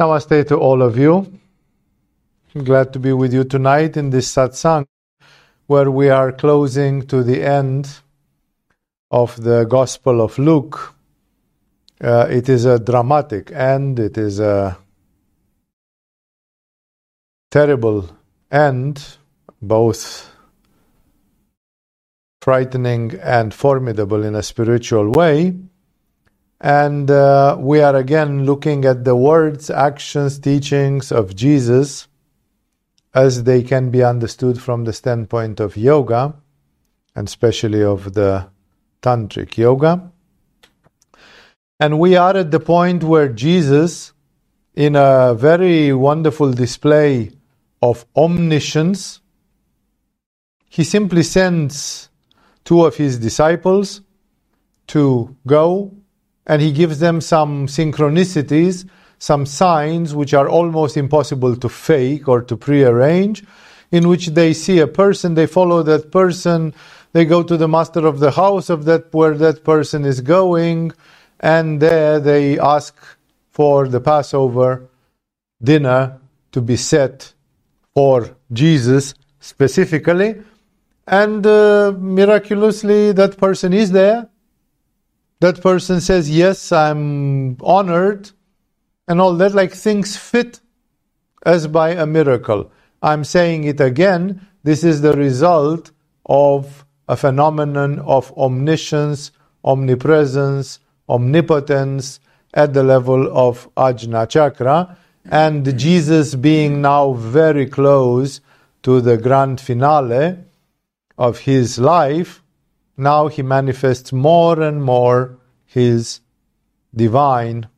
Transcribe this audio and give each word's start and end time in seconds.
Namaste 0.00 0.48
to 0.48 0.56
all 0.56 0.80
of 0.80 0.96
you. 0.96 1.30
I'm 2.54 2.64
glad 2.64 2.90
to 2.94 2.98
be 2.98 3.12
with 3.12 3.34
you 3.34 3.44
tonight 3.44 3.98
in 3.98 4.08
this 4.08 4.34
satsang 4.34 4.86
where 5.66 5.90
we 5.90 6.08
are 6.08 6.32
closing 6.32 7.06
to 7.08 7.22
the 7.22 7.42
end 7.42 8.00
of 9.10 9.36
the 9.42 9.64
Gospel 9.64 10.22
of 10.22 10.38
Luke. 10.38 10.94
Uh, 12.00 12.26
it 12.30 12.48
is 12.48 12.64
a 12.64 12.78
dramatic 12.78 13.52
end, 13.52 13.98
it 13.98 14.16
is 14.16 14.40
a 14.40 14.78
terrible 17.50 18.08
end, 18.50 19.18
both 19.60 20.34
frightening 22.40 23.20
and 23.22 23.52
formidable 23.52 24.24
in 24.24 24.34
a 24.34 24.42
spiritual 24.42 25.10
way. 25.10 25.54
And 26.60 27.10
uh, 27.10 27.56
we 27.58 27.80
are 27.80 27.96
again 27.96 28.44
looking 28.44 28.84
at 28.84 29.04
the 29.04 29.16
words, 29.16 29.70
actions, 29.70 30.38
teachings 30.38 31.10
of 31.10 31.34
Jesus 31.34 32.06
as 33.14 33.44
they 33.44 33.62
can 33.62 33.90
be 33.90 34.04
understood 34.04 34.60
from 34.60 34.84
the 34.84 34.92
standpoint 34.92 35.58
of 35.58 35.76
yoga, 35.76 36.34
and 37.16 37.26
especially 37.26 37.82
of 37.82 38.12
the 38.14 38.48
tantric 39.02 39.56
yoga. 39.56 40.12
And 41.80 41.98
we 41.98 42.14
are 42.16 42.36
at 42.36 42.50
the 42.50 42.60
point 42.60 43.02
where 43.02 43.28
Jesus, 43.28 44.12
in 44.74 44.94
a 44.96 45.34
very 45.34 45.92
wonderful 45.92 46.52
display 46.52 47.32
of 47.82 48.04
omniscience, 48.14 49.20
he 50.68 50.84
simply 50.84 51.22
sends 51.22 52.10
two 52.64 52.84
of 52.84 52.96
his 52.96 53.18
disciples 53.18 54.02
to 54.88 55.34
go 55.46 55.96
and 56.50 56.60
he 56.60 56.72
gives 56.72 56.98
them 56.98 57.20
some 57.20 57.68
synchronicities, 57.68 58.84
some 59.20 59.46
signs 59.46 60.16
which 60.16 60.34
are 60.34 60.48
almost 60.48 60.96
impossible 60.96 61.54
to 61.54 61.68
fake 61.68 62.26
or 62.26 62.42
to 62.42 62.56
prearrange, 62.56 63.44
in 63.92 64.08
which 64.08 64.26
they 64.38 64.52
see 64.52 64.80
a 64.80 64.86
person, 64.88 65.34
they 65.34 65.46
follow 65.46 65.84
that 65.84 66.10
person, 66.10 66.74
they 67.12 67.24
go 67.24 67.44
to 67.44 67.56
the 67.56 67.68
master 67.68 68.04
of 68.04 68.18
the 68.18 68.32
house 68.32 68.68
of 68.68 68.84
that 68.84 69.14
where 69.14 69.34
that 69.34 69.62
person 69.62 70.04
is 70.04 70.20
going, 70.20 70.90
and 71.38 71.80
there 71.80 72.18
they 72.18 72.58
ask 72.58 72.96
for 73.52 73.86
the 73.86 74.00
Passover 74.00 74.88
dinner 75.62 76.18
to 76.50 76.60
be 76.60 76.74
set 76.74 77.32
for 77.94 78.28
Jesus 78.52 79.14
specifically, 79.38 80.42
and 81.06 81.46
uh, 81.46 81.92
miraculously 81.96 83.12
that 83.12 83.38
person 83.38 83.72
is 83.72 83.92
there 83.92 84.29
that 85.40 85.60
person 85.62 86.00
says, 86.00 86.30
Yes, 86.30 86.72
I'm 86.72 87.56
honored, 87.62 88.30
and 89.08 89.20
all 89.20 89.34
that, 89.36 89.54
like 89.54 89.72
things 89.72 90.16
fit 90.16 90.60
as 91.44 91.66
by 91.66 91.90
a 91.90 92.06
miracle. 92.06 92.70
I'm 93.02 93.24
saying 93.24 93.64
it 93.64 93.80
again. 93.80 94.46
This 94.62 94.84
is 94.84 95.00
the 95.00 95.14
result 95.14 95.90
of 96.26 96.84
a 97.08 97.16
phenomenon 97.16 97.98
of 98.00 98.32
omniscience, 98.38 99.32
omnipresence, 99.64 100.80
omnipotence 101.08 102.20
at 102.54 102.74
the 102.74 102.82
level 102.82 103.28
of 103.36 103.68
Ajna 103.76 104.28
Chakra, 104.28 104.96
and 105.30 105.78
Jesus 105.78 106.34
being 106.34 106.82
now 106.82 107.12
very 107.14 107.66
close 107.66 108.40
to 108.82 109.00
the 109.00 109.16
grand 109.16 109.60
finale 109.60 110.38
of 111.18 111.40
his 111.40 111.78
life, 111.78 112.39
now 113.00 113.28
he 113.28 113.42
manifests 113.42 114.12
more 114.12 114.60
and 114.60 114.84
more 114.84 115.38
his 115.64 116.20
divine 116.94 117.68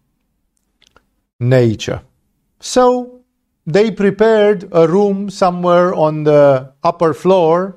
nature. 1.38 2.02
So 2.58 3.20
they 3.64 3.90
prepared 3.90 4.68
a 4.72 4.88
room 4.88 5.30
somewhere 5.30 5.94
on 5.94 6.24
the 6.24 6.72
upper 6.82 7.14
floor. 7.14 7.76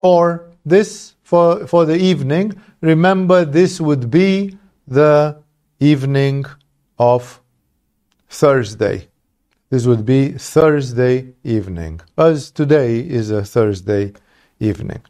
For 0.00 0.50
this, 0.64 1.14
for, 1.22 1.66
for 1.68 1.84
the 1.84 1.96
evening, 1.96 2.60
remember 2.80 3.44
this 3.44 3.80
would 3.80 4.10
be 4.10 4.58
the 4.88 5.40
evening 5.78 6.44
of 6.98 7.40
Thursday. 8.28 9.08
This 9.72 9.86
would 9.86 10.04
be 10.04 10.32
Thursday 10.32 11.32
evening, 11.42 12.02
as 12.18 12.50
today 12.50 12.98
is 12.98 13.30
a 13.30 13.42
Thursday 13.42 14.12
evening. 14.60 15.00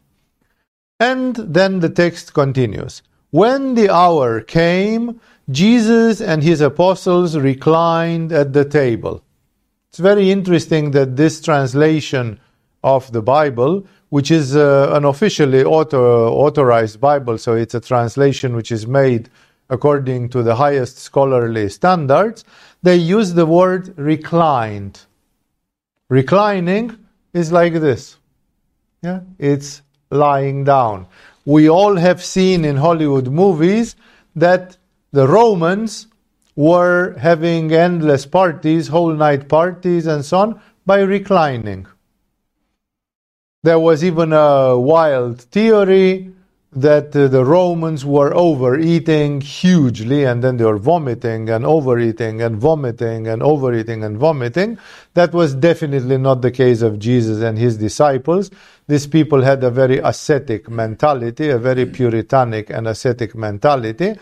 And 1.01 1.35
then 1.35 1.81
the 1.81 1.89
text 1.89 2.33
continues. 2.33 3.01
When 3.31 3.75
the 3.75 3.93
hour 3.93 4.39
came, 4.39 5.19
Jesus 5.49 6.21
and 6.21 6.41
his 6.41 6.61
apostles 6.61 7.35
reclined 7.37 8.31
at 8.31 8.53
the 8.53 8.63
table. 8.63 9.21
It's 9.89 9.99
very 9.99 10.31
interesting 10.31 10.91
that 10.91 11.17
this 11.17 11.41
translation 11.41 12.39
of 12.85 13.11
the 13.11 13.21
Bible, 13.21 13.85
which 14.11 14.31
is 14.31 14.55
uh, 14.55 14.91
an 14.93 15.03
officially 15.03 15.65
author, 15.65 15.97
authorized 15.97 17.01
Bible, 17.01 17.37
so 17.37 17.53
it's 17.53 17.75
a 17.75 17.81
translation 17.81 18.55
which 18.55 18.71
is 18.71 18.87
made 18.87 19.29
according 19.73 20.29
to 20.29 20.43
the 20.43 20.55
highest 20.55 20.99
scholarly 20.99 21.67
standards, 21.67 22.45
they 22.83 22.95
use 22.95 23.33
the 23.33 23.45
word 23.45 23.93
reclined. 23.97 25.01
Reclining 26.09 26.95
is 27.33 27.51
like 27.51 27.73
this. 27.73 28.17
Yeah, 29.01 29.21
it's 29.39 29.81
lying 30.11 30.63
down. 30.63 31.07
We 31.45 31.69
all 31.69 31.95
have 31.95 32.23
seen 32.23 32.65
in 32.65 32.77
Hollywood 32.77 33.27
movies 33.27 33.95
that 34.35 34.77
the 35.11 35.27
Romans 35.27 36.07
were 36.55 37.17
having 37.17 37.71
endless 37.73 38.25
parties, 38.27 38.87
whole 38.87 39.13
night 39.13 39.49
parties, 39.49 40.05
and 40.05 40.23
so 40.23 40.37
on 40.37 40.61
by 40.85 40.99
reclining. 41.01 41.87
There 43.63 43.79
was 43.79 44.03
even 44.03 44.33
a 44.33 44.77
wild 44.77 45.41
theory 45.41 46.31
that 46.75 47.15
uh, 47.15 47.27
the 47.27 47.45
Romans 47.45 48.05
were 48.05 48.33
overeating 48.33 49.41
hugely 49.41 50.23
and 50.23 50.43
then 50.43 50.57
they 50.57 50.65
were 50.65 50.77
vomiting 50.77 51.49
and 51.49 51.65
overeating 51.65 52.41
and 52.41 52.57
vomiting 52.57 53.27
and 53.27 53.43
overeating 53.43 54.03
and 54.03 54.17
vomiting. 54.17 54.77
That 55.13 55.33
was 55.33 55.55
definitely 55.55 56.17
not 56.17 56.41
the 56.41 56.51
case 56.51 56.81
of 56.81 56.99
Jesus 56.99 57.41
and 57.41 57.57
his 57.57 57.77
disciples. 57.77 58.49
These 58.87 59.07
people 59.07 59.41
had 59.41 59.63
a 59.63 59.71
very 59.71 59.99
ascetic 59.99 60.69
mentality, 60.69 61.49
a 61.49 61.57
very 61.57 61.85
puritanic 61.85 62.69
and 62.69 62.87
ascetic 62.87 63.35
mentality. 63.35 64.15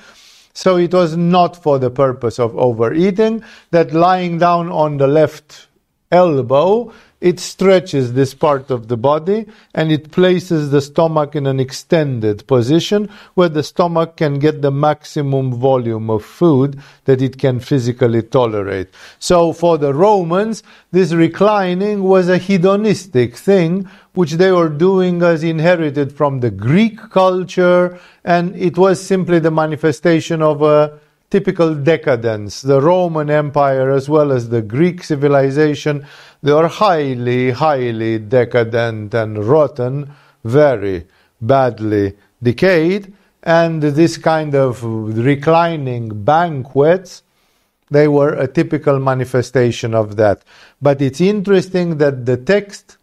So 0.54 0.78
it 0.78 0.94
was 0.94 1.16
not 1.16 1.62
for 1.62 1.80
the 1.80 1.90
purpose 1.90 2.40
of 2.40 2.56
overeating 2.58 3.44
that 3.72 3.94
lying 3.94 4.38
down 4.38 4.70
on 4.70 4.98
the 4.98 5.08
left 5.08 5.68
elbow 6.12 6.92
it 7.22 7.40
stretches 7.40 8.14
this 8.14 8.34
part 8.34 8.72
of 8.72 8.88
the 8.88 8.98
body 8.98 9.46
and 9.76 9.92
it 9.92 10.12
places 10.12 10.72
the 10.72 10.82
stomach 10.82 11.36
in 11.36 11.46
an 11.46 11.59
extended 11.59 12.46
position 12.48 13.08
where 13.36 13.48
the 13.48 13.62
stomach 13.64 14.18
can 14.18 14.40
get 14.40 14.64
the 14.64 14.72
maximum 14.72 15.54
volume 15.54 16.09
of 16.09 16.26
food 16.26 16.80
that 17.06 17.22
it 17.22 17.38
can 17.38 17.59
physically 17.59 18.24
tolerate. 18.24 18.90
So 19.20 19.54
for 19.54 19.78
the 19.78 19.94
Romans, 19.94 20.64
this 20.92 21.14
reclining 21.14 22.04
was 22.04 22.28
a 22.28 22.40
hedonistic 22.40 23.38
thing 23.38 23.88
which 24.14 24.34
they 24.34 24.52
were 24.52 24.70
doing 24.70 25.22
as 25.22 25.44
inherited 25.44 26.12
from 26.12 26.40
the 26.40 26.52
Greek 26.52 26.98
culture 27.12 28.00
and 28.26 28.56
it 28.56 28.78
was 28.78 29.02
simply 29.02 29.40
the 29.40 29.52
manifestation 29.52 30.42
of 30.42 30.64
a 30.64 31.00
typical 31.32 31.74
decadence. 31.74 32.62
The 32.62 32.82
Roman 32.82 33.30
Empire, 33.30 33.90
as 33.90 34.09
well 34.09 34.32
as 34.32 34.50
the 34.50 34.62
Greek 34.62 35.02
civilization, 35.03 36.06
they 36.44 36.52
are 36.52 36.68
highly, 36.68 37.52
highly 37.52 38.19
decadent 38.19 39.13
and 39.13 39.44
rotten, 39.46 40.12
very 40.44 41.06
badly 41.40 42.16
decayed. 42.41 43.13
And 43.44 43.81
this 43.81 44.18
kind 44.18 44.56
of 44.56 44.84
reclining 44.84 46.23
banquets, 46.23 47.23
they 47.90 48.08
were 48.08 48.34
a 48.34 48.47
typical 48.47 48.99
manifestation 48.99 49.93
of 49.93 50.16
that. 50.16 50.43
But 50.82 51.02
it's 51.02 51.22
interesting 51.22 51.97
that 51.97 52.26
the 52.26 52.38
text 52.38 52.97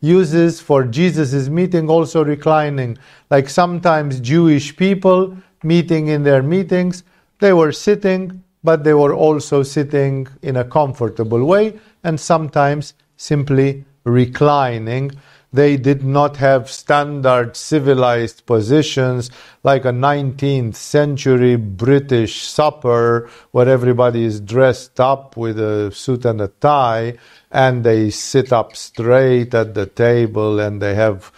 uses 0.00 0.60
for 0.60 0.84
Jesus' 0.84 1.48
meeting 1.48 1.88
also 1.88 2.24
reclining. 2.24 2.98
Like 3.30 3.48
sometimes 3.48 4.20
Jewish 4.20 4.76
people 4.76 5.36
meeting 5.62 6.08
in 6.08 6.22
their 6.22 6.42
meetings, 6.42 7.02
they 7.40 7.52
were 7.52 7.72
sitting, 7.72 8.42
but 8.66 8.82
they 8.82 8.94
were 8.94 9.14
also 9.14 9.62
sitting 9.62 10.26
in 10.42 10.56
a 10.56 10.64
comfortable 10.64 11.44
way 11.44 11.78
and 12.02 12.18
sometimes 12.18 12.94
simply 13.16 13.84
reclining. 14.02 15.12
They 15.52 15.76
did 15.76 16.02
not 16.04 16.38
have 16.38 16.68
standard 16.68 17.56
civilized 17.56 18.44
positions 18.44 19.30
like 19.62 19.84
a 19.84 19.92
19th 19.92 20.74
century 20.74 21.54
British 21.54 22.42
supper 22.42 23.30
where 23.52 23.68
everybody 23.68 24.24
is 24.24 24.40
dressed 24.40 24.98
up 24.98 25.36
with 25.36 25.60
a 25.60 25.92
suit 25.92 26.24
and 26.24 26.40
a 26.40 26.48
tie 26.48 27.14
and 27.52 27.84
they 27.84 28.10
sit 28.10 28.52
up 28.52 28.74
straight 28.74 29.54
at 29.54 29.74
the 29.74 29.86
table 29.86 30.58
and 30.58 30.82
they 30.82 30.96
have 30.96 31.30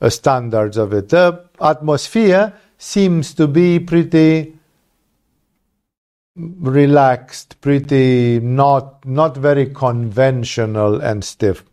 uh, 0.00 0.08
standards 0.08 0.76
of 0.76 0.92
it. 0.92 1.08
The 1.08 1.46
atmosphere 1.60 2.54
seems 2.78 3.34
to 3.34 3.48
be 3.48 3.80
pretty 3.80 4.55
relaxed, 6.36 7.60
pretty 7.60 8.40
not, 8.40 9.04
not 9.04 9.36
very 9.36 9.66
conventional 9.66 11.00
and 11.00 11.24
stiff. 11.24 11.64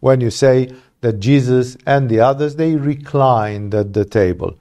When 0.00 0.20
you 0.20 0.30
say 0.30 0.70
that 1.00 1.20
Jesus 1.20 1.76
and 1.86 2.08
the 2.08 2.20
others, 2.20 2.56
they 2.56 2.76
reclined 2.76 3.74
at 3.74 3.92
the 3.92 4.04
table. 4.04 4.58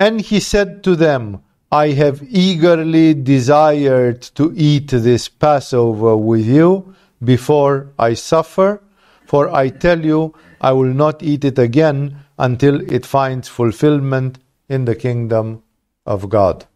And 0.00 0.20
he 0.20 0.40
said 0.40 0.84
to 0.84 0.96
them, 0.96 1.42
I 1.70 1.88
have 1.90 2.22
eagerly 2.22 3.14
desired 3.14 4.22
to 4.36 4.52
eat 4.56 4.88
this 4.88 5.28
Passover 5.28 6.16
with 6.16 6.46
you 6.46 6.94
before 7.22 7.92
I 7.98 8.14
suffer, 8.14 8.80
for 9.26 9.54
I 9.54 9.68
tell 9.68 10.04
you, 10.04 10.34
I 10.60 10.72
will 10.72 10.94
not 10.94 11.22
eat 11.22 11.44
it 11.44 11.58
again 11.58 12.24
until 12.38 12.80
it 12.90 13.04
finds 13.04 13.48
fulfillment 13.48 14.38
in 14.68 14.84
the 14.86 14.94
kingdom 14.94 15.62
of 16.06 16.28
God. 16.28 16.67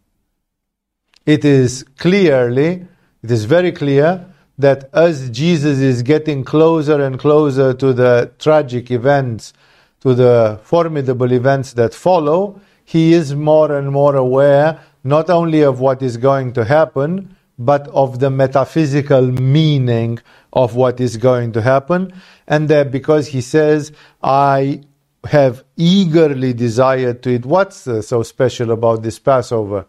It 1.25 1.45
is 1.45 1.83
clearly, 1.97 2.85
it 3.23 3.31
is 3.31 3.45
very 3.45 3.71
clear 3.71 4.25
that 4.57 4.89
as 4.93 5.29
Jesus 5.29 5.79
is 5.79 6.03
getting 6.03 6.43
closer 6.43 7.01
and 7.01 7.17
closer 7.17 7.73
to 7.73 7.93
the 7.93 8.31
tragic 8.39 8.91
events, 8.91 9.53
to 10.01 10.13
the 10.13 10.59
formidable 10.63 11.31
events 11.31 11.73
that 11.73 11.93
follow, 11.93 12.59
he 12.83 13.13
is 13.13 13.33
more 13.33 13.75
and 13.77 13.91
more 13.91 14.15
aware 14.15 14.81
not 15.03 15.29
only 15.29 15.61
of 15.61 15.79
what 15.79 16.01
is 16.01 16.17
going 16.17 16.53
to 16.53 16.65
happen, 16.65 17.35
but 17.57 17.87
of 17.89 18.19
the 18.19 18.29
metaphysical 18.29 19.21
meaning 19.21 20.19
of 20.51 20.75
what 20.75 20.99
is 20.99 21.17
going 21.17 21.53
to 21.53 21.61
happen. 21.61 22.11
And 22.47 22.69
that 22.69 22.91
because 22.91 23.27
he 23.27 23.41
says, 23.41 23.91
I 24.21 24.81
have 25.25 25.63
eagerly 25.77 26.53
desired 26.53 27.23
to 27.23 27.29
eat. 27.29 27.45
What's 27.45 27.87
uh, 27.87 28.01
so 28.01 28.23
special 28.23 28.71
about 28.71 29.03
this 29.03 29.19
Passover? 29.19 29.85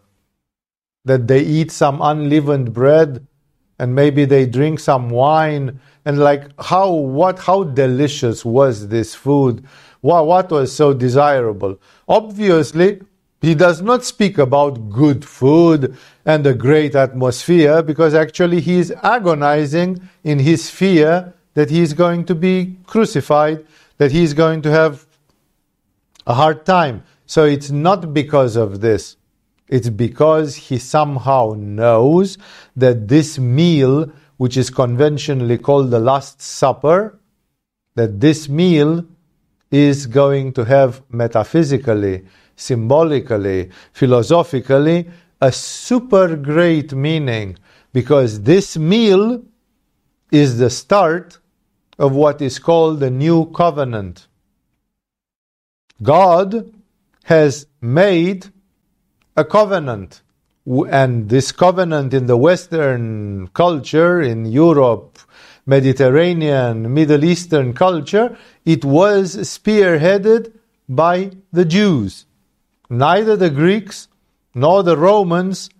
That 1.05 1.29
they 1.29 1.41
eat 1.41 1.71
some 1.71 2.01
unleavened 2.01 2.73
bread 2.73 3.27
and 3.79 3.95
maybe 3.95 4.25
they 4.25 4.47
drink 4.47 4.81
some 4.81 5.11
wine. 5.11 5.81
And 6.05 6.19
like 6.19 6.51
how 6.61 6.93
what 6.93 7.39
how 7.41 7.65
delicious 7.65 8.45
was 8.45 8.89
this 8.89 9.15
food? 9.15 9.65
What, 10.01 10.27
what 10.27 10.51
was 10.51 10.75
so 10.75 10.95
desirable? 10.95 11.79
Obviously 12.09 13.01
he 13.41 13.55
does 13.55 13.83
not 13.83 14.05
speak 14.05 14.39
about 14.39 14.89
good 14.89 15.25
food 15.25 15.97
and 16.25 16.47
a 16.47 16.55
great 16.55 16.95
atmosphere 16.95 17.83
because 17.83 18.15
actually 18.15 18.61
he 18.61 18.77
is 18.77 18.91
agonizing 19.03 20.09
in 20.23 20.39
his 20.39 20.71
fear 20.71 21.35
that 21.53 21.69
he 21.69 21.81
is 21.81 21.93
going 21.93 22.25
to 22.25 22.35
be 22.35 22.77
crucified 22.87 23.67
that 23.99 24.13
he 24.13 24.23
is 24.23 24.35
going 24.35 24.63
to 24.63 24.71
have 24.71 25.07
a 26.27 26.35
hard 26.35 26.65
time. 26.65 27.03
So 27.27 27.45
it's 27.45 27.71
not 27.71 28.13
because 28.13 28.57
of 28.57 28.81
this 28.81 29.17
it's 29.69 29.89
because 29.89 30.55
he 30.57 30.79
somehow 30.79 31.55
knows 31.57 32.39
that 32.77 33.09
this 33.09 33.39
meal, 33.39 34.13
which 34.37 34.57
is 34.57 34.71
conventionally 34.71 35.59
called 35.59 35.91
the 35.91 35.99
Last 35.99 36.41
Supper, 36.43 37.19
that 37.95 38.21
this 38.21 38.49
meal 38.49 39.05
is 39.71 40.07
going 40.07 40.53
to 40.53 40.65
have 40.65 41.03
metaphysically, 41.09 42.25
symbolically, 42.57 43.71
philosophically, 43.93 45.09
a 45.41 45.51
super 45.51 46.37
great 46.37 46.93
meaning 46.93 47.57
because 47.93 48.43
this 48.43 48.77
meal 48.77 49.43
is 50.31 50.59
the 50.59 50.71
start 50.71 51.39
of 51.99 52.13
what 52.13 52.43
is 52.43 52.59
called 52.59 53.01
the 53.01 53.11
new 53.11 53.47
covenant. 53.53 54.27
God 56.03 56.73
has 57.25 57.67
made 57.81 58.53
a 59.37 59.45
covenant. 59.45 60.23
And 60.67 61.29
this 61.29 61.53
covenant 61.53 62.15
in 62.15 62.27
the 62.27 62.37
Western 62.37 63.49
culture, 63.49 64.21
in 64.21 64.47
Europe, 64.47 65.19
Mediterranean, 65.67 66.93
Middle 66.93 67.25
Eastern 67.25 67.75
culture, 67.75 68.37
it 68.65 68.85
was 68.85 69.37
spearheaded 69.37 70.53
by 70.89 71.33
the 71.53 71.65
Jews. 71.65 72.27
Neither 72.89 73.37
the 73.37 73.51
Greeks, 73.51 74.09
nor 74.55 74.83
the 74.83 74.97
Romans, 74.97 75.71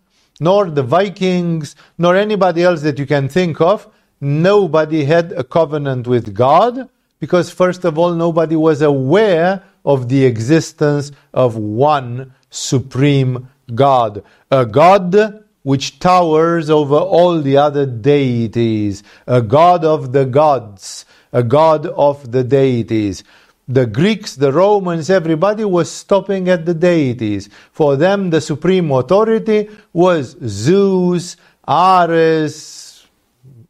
nor 0.41 0.71
the 0.71 0.83
Vikings, 0.83 1.77
nor 1.97 2.17
anybody 2.17 2.63
else 2.63 2.83
that 2.83 2.99
you 2.99 3.07
can 3.07 3.29
think 3.29 3.61
of, 3.61 3.89
nobody 4.21 5.05
had 5.05 5.33
a 5.33 5.45
covenant 5.45 6.07
with 6.07 6.35
God 6.35 6.89
because, 7.21 7.51
first 7.51 7.85
of 7.85 7.99
all, 7.99 8.15
nobody 8.15 8.57
was 8.57 8.83
aware 8.83 9.63
of 9.85 10.09
the 10.09 10.25
existence 10.25 11.13
of 11.33 11.57
one 11.57 12.35
supreme 12.51 13.49
God, 13.75 14.23
a 14.51 14.65
God 14.65 15.45
which 15.63 15.99
towers 15.99 16.69
over 16.71 16.97
all 16.97 17.41
the 17.41 17.57
other 17.57 17.87
deities, 17.87 19.03
a 19.27 19.41
God 19.41 19.85
of 19.85 20.13
the 20.13 20.27
gods, 20.27 21.07
a 21.33 21.43
God 21.43 21.87
of 21.87 22.33
the 22.33 22.45
deities. 22.45 23.25
The 23.67 23.87
Greeks, 23.87 24.37
the 24.37 24.53
Romans, 24.53 25.09
everybody 25.09 25.65
was 25.65 25.91
stopping 25.91 26.51
at 26.51 26.67
the 26.67 26.75
deities. 26.75 27.49
For 27.73 27.97
them, 27.97 28.29
the 28.29 28.43
supreme 28.43 28.91
authority 28.91 29.71
was 29.95 30.37
Zeus, 30.47 31.39
Ares, 31.67 33.07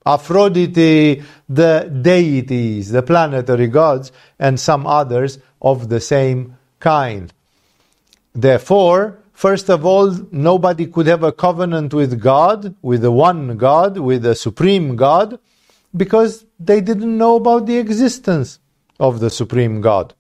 Aphrodite, 0.05 1.23
the 1.49 1.91
deities, 2.03 2.91
the 2.91 3.03
planetary 3.03 3.69
gods, 3.69 4.13
and 4.39 4.59
some 4.59 4.87
others 4.87 5.39
of 5.61 5.89
the 5.89 6.01
same 6.01 6.57
kind. 6.81 7.33
Therefore, 8.35 9.19
first 9.33 9.69
of 9.71 9.85
all, 9.85 10.11
nobody 10.31 10.87
could 10.87 11.07
have 11.07 11.23
a 11.23 11.33
covenant 11.33 11.95
with 11.95 12.21
God, 12.21 12.75
with 12.83 13.03
the 13.03 13.13
one 13.13 13.57
God, 13.57 13.99
with 13.99 14.23
the 14.23 14.35
supreme 14.35 14.97
God, 14.97 15.39
because 15.97 16.45
they 16.59 16.81
didn't 16.81 17.17
know 17.17 17.37
about 17.37 17.67
the 17.67 17.79
existence 17.79 18.59
of 18.99 19.21
the 19.21 19.31
supreme 19.31 19.81
God. 19.81 20.15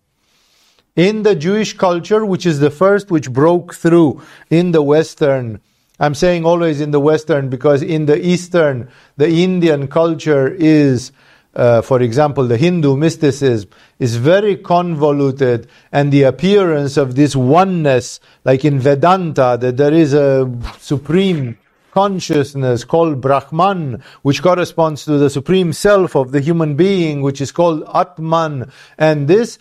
In 0.94 1.24
the 1.24 1.34
Jewish 1.34 1.76
culture, 1.76 2.24
which 2.24 2.46
is 2.46 2.60
the 2.60 2.70
first 2.70 3.10
which 3.10 3.32
broke 3.32 3.74
through 3.74 4.22
in 4.48 4.70
the 4.70 4.82
Western, 4.82 5.60
I'm 6.00 6.14
saying 6.14 6.44
always 6.44 6.80
in 6.80 6.90
the 6.90 7.00
Western 7.00 7.48
because 7.48 7.82
in 7.82 8.06
the 8.06 8.24
Eastern, 8.24 8.88
the 9.16 9.28
Indian 9.28 9.86
culture 9.88 10.48
is 10.48 11.12
uh, 11.54 11.82
for 11.82 12.02
example, 12.02 12.46
the 12.46 12.56
Hindu 12.56 12.96
mysticism 12.96 13.70
is 14.00 14.16
very 14.16 14.56
convoluted, 14.56 15.68
and 15.92 16.12
the 16.12 16.24
appearance 16.24 16.96
of 16.96 17.14
this 17.14 17.36
oneness, 17.36 18.18
like 18.44 18.64
in 18.64 18.80
Vedanta, 18.80 19.56
that 19.60 19.76
there 19.76 19.92
is 19.92 20.14
a 20.14 20.50
supreme 20.78 21.56
consciousness 21.92 22.82
called 22.82 23.20
Brahman, 23.20 24.02
which 24.22 24.42
corresponds 24.42 25.04
to 25.04 25.16
the 25.16 25.30
supreme 25.30 25.72
self 25.72 26.16
of 26.16 26.32
the 26.32 26.40
human 26.40 26.74
being, 26.74 27.22
which 27.22 27.40
is 27.40 27.52
called 27.52 27.84
Atman, 27.94 28.70
and 28.98 29.28
this, 29.28 29.58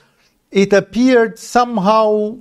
it 0.49 0.73
appeared 0.73 1.37
somehow 1.37 2.37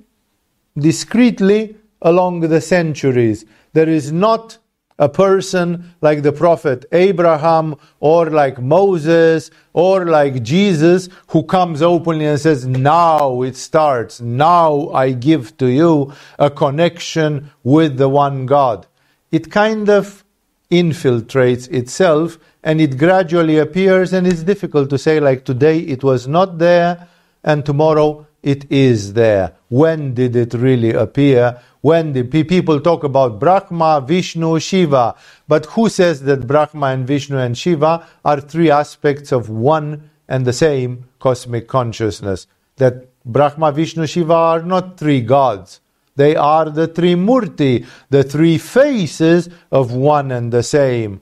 discreetly 0.79 1.77
along 2.01 2.41
the 2.41 2.61
centuries. 2.61 3.45
There 3.73 3.89
is 3.89 4.13
not 4.13 4.59
a 4.99 5.09
person 5.09 5.95
like 6.01 6.23
the 6.23 6.33
prophet 6.33 6.85
Abraham 6.93 7.77
or 8.01 8.31
like 8.31 8.61
Moses 8.61 9.51
or 9.73 10.07
like 10.07 10.43
Jesus 10.43 11.09
who 11.29 11.43
comes 11.45 11.83
openly 11.83 12.27
and 12.27 12.41
says, 12.41 12.67
Now 12.67 13.43
it 13.43 13.57
starts, 13.57 14.21
now 14.21 14.91
I 14.91 15.13
give 15.13 15.57
to 15.59 15.67
you 15.69 16.13
a 16.39 16.51
connection 16.51 17.51
with 17.65 17.97
the 17.97 18.09
one 18.09 18.47
God. 18.47 18.87
It 19.33 19.51
kind 19.51 19.89
of 19.91 20.25
infiltrates 20.71 21.71
itself 21.73 22.39
and 22.63 22.81
it 22.81 22.99
gradually 22.99 23.59
appears, 23.59 24.13
and 24.13 24.27
it's 24.27 24.43
difficult 24.45 24.91
to 24.91 24.99
say, 24.99 25.21
like 25.21 25.45
today 25.45 25.81
it 25.81 26.05
was 26.05 26.29
not 26.29 26.59
there 26.59 27.09
and 27.45 27.67
tomorrow 27.67 28.27
it 28.43 28.71
is 28.71 29.15
there. 29.15 29.55
When 29.69 30.15
did 30.15 30.37
it 30.37 30.55
really 30.55 30.93
appear? 30.93 31.61
When 31.83 32.13
the 32.13 32.23
people 32.23 32.81
talk 32.81 33.05
about 33.05 33.39
Brahma, 33.39 34.03
Vishnu, 34.05 34.59
Shiva. 34.59 35.15
But 35.47 35.67
who 35.67 35.89
says 35.89 36.23
that 36.23 36.47
Brahma 36.47 36.87
and 36.87 37.07
Vishnu 37.07 37.37
and 37.37 37.57
Shiva 37.57 38.07
are 38.25 38.41
three 38.41 38.71
aspects 38.71 39.31
of 39.31 39.51
one 39.51 40.11
and 40.29 40.45
the 40.45 40.53
same 40.53 41.05
cosmic 41.19 41.69
consciousness? 41.69 42.47
That 42.77 43.09
Brahma, 43.25 43.73
Vishnu, 43.73 44.07
Shiva 44.07 44.35
are 44.35 44.63
not 44.63 44.97
three 44.97 45.21
gods. 45.21 45.81
They 46.17 46.37
are 46.37 46.71
the 46.71 46.89
Trimurti, 46.89 47.87
the 48.11 48.23
three 48.23 48.59
faces 48.59 49.49
of 49.71 49.93
one 49.93 50.31
and 50.31 50.53
the 50.53 50.63
same. 50.63 51.21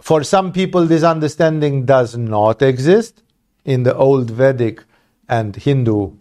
For 0.00 0.24
some 0.24 0.52
people, 0.52 0.86
this 0.86 1.02
understanding 1.02 1.84
does 1.84 2.16
not 2.16 2.62
exist 2.62 3.22
in 3.64 3.82
the 3.82 3.94
old 3.94 4.30
Vedic 4.30 4.82
and 5.28 5.54
Hindu 5.54 6.12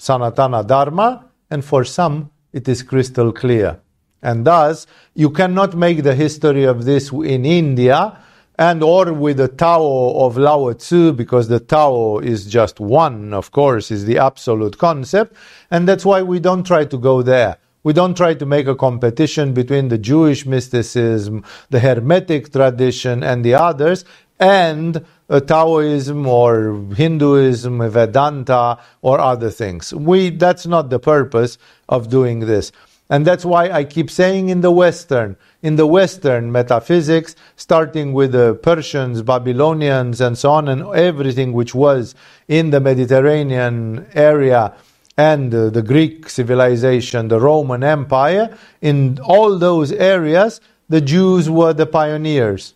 Sanatana 0.00 0.66
Dharma, 0.66 1.26
and 1.48 1.64
for 1.64 1.84
some, 1.84 2.30
it 2.52 2.68
is 2.68 2.82
crystal 2.82 3.32
clear. 3.32 3.80
And 4.22 4.44
thus, 4.44 4.86
you 5.14 5.30
cannot 5.30 5.74
make 5.74 6.02
the 6.02 6.14
history 6.14 6.64
of 6.64 6.84
this 6.84 7.10
in 7.10 7.44
India 7.44 8.18
and 8.58 8.82
or 8.82 9.12
with 9.12 9.38
the 9.38 9.48
Tao 9.48 9.82
of 10.14 10.36
Lao 10.36 10.72
Tzu, 10.72 11.12
because 11.12 11.48
the 11.48 11.58
Tao 11.58 12.18
is 12.18 12.46
just 12.46 12.78
one, 12.78 13.32
of 13.32 13.50
course, 13.50 13.90
is 13.90 14.04
the 14.04 14.18
absolute 14.18 14.78
concept, 14.78 15.34
and 15.70 15.88
that's 15.88 16.04
why 16.04 16.22
we 16.22 16.38
don't 16.38 16.64
try 16.64 16.84
to 16.84 16.98
go 16.98 17.22
there. 17.22 17.56
We 17.82 17.92
don't 17.92 18.16
try 18.16 18.34
to 18.34 18.46
make 18.46 18.68
a 18.68 18.76
competition 18.76 19.54
between 19.54 19.88
the 19.88 19.98
Jewish 19.98 20.46
mysticism, 20.46 21.44
the 21.70 21.80
Hermetic 21.80 22.52
tradition, 22.52 23.24
and 23.24 23.44
the 23.44 23.54
others, 23.54 24.04
and 24.38 25.04
Taoism 25.28 26.26
or 26.26 26.84
Hinduism, 26.94 27.90
Vedanta, 27.90 28.78
or 29.00 29.20
other 29.20 29.50
things. 29.50 29.92
We, 29.94 30.30
that's 30.30 30.66
not 30.66 30.90
the 30.90 30.98
purpose 30.98 31.58
of 31.88 32.08
doing 32.08 32.40
this. 32.40 32.72
And 33.08 33.26
that's 33.26 33.44
why 33.44 33.68
I 33.70 33.84
keep 33.84 34.10
saying 34.10 34.48
in 34.48 34.62
the 34.62 34.70
Western, 34.70 35.36
in 35.62 35.76
the 35.76 35.86
Western 35.86 36.50
metaphysics, 36.50 37.36
starting 37.56 38.14
with 38.14 38.32
the 38.32 38.54
Persians, 38.54 39.20
Babylonians, 39.20 40.20
and 40.20 40.38
so 40.38 40.52
on, 40.52 40.68
and 40.68 40.82
everything 40.94 41.52
which 41.52 41.74
was 41.74 42.14
in 42.48 42.70
the 42.70 42.80
Mediterranean 42.80 44.06
area 44.14 44.74
and 45.18 45.54
uh, 45.54 45.68
the 45.68 45.82
Greek 45.82 46.28
civilization, 46.30 47.28
the 47.28 47.38
Roman 47.38 47.84
Empire, 47.84 48.56
in 48.80 49.18
all 49.22 49.58
those 49.58 49.92
areas, 49.92 50.60
the 50.88 51.00
Jews 51.00 51.50
were 51.50 51.74
the 51.74 51.86
pioneers. 51.86 52.74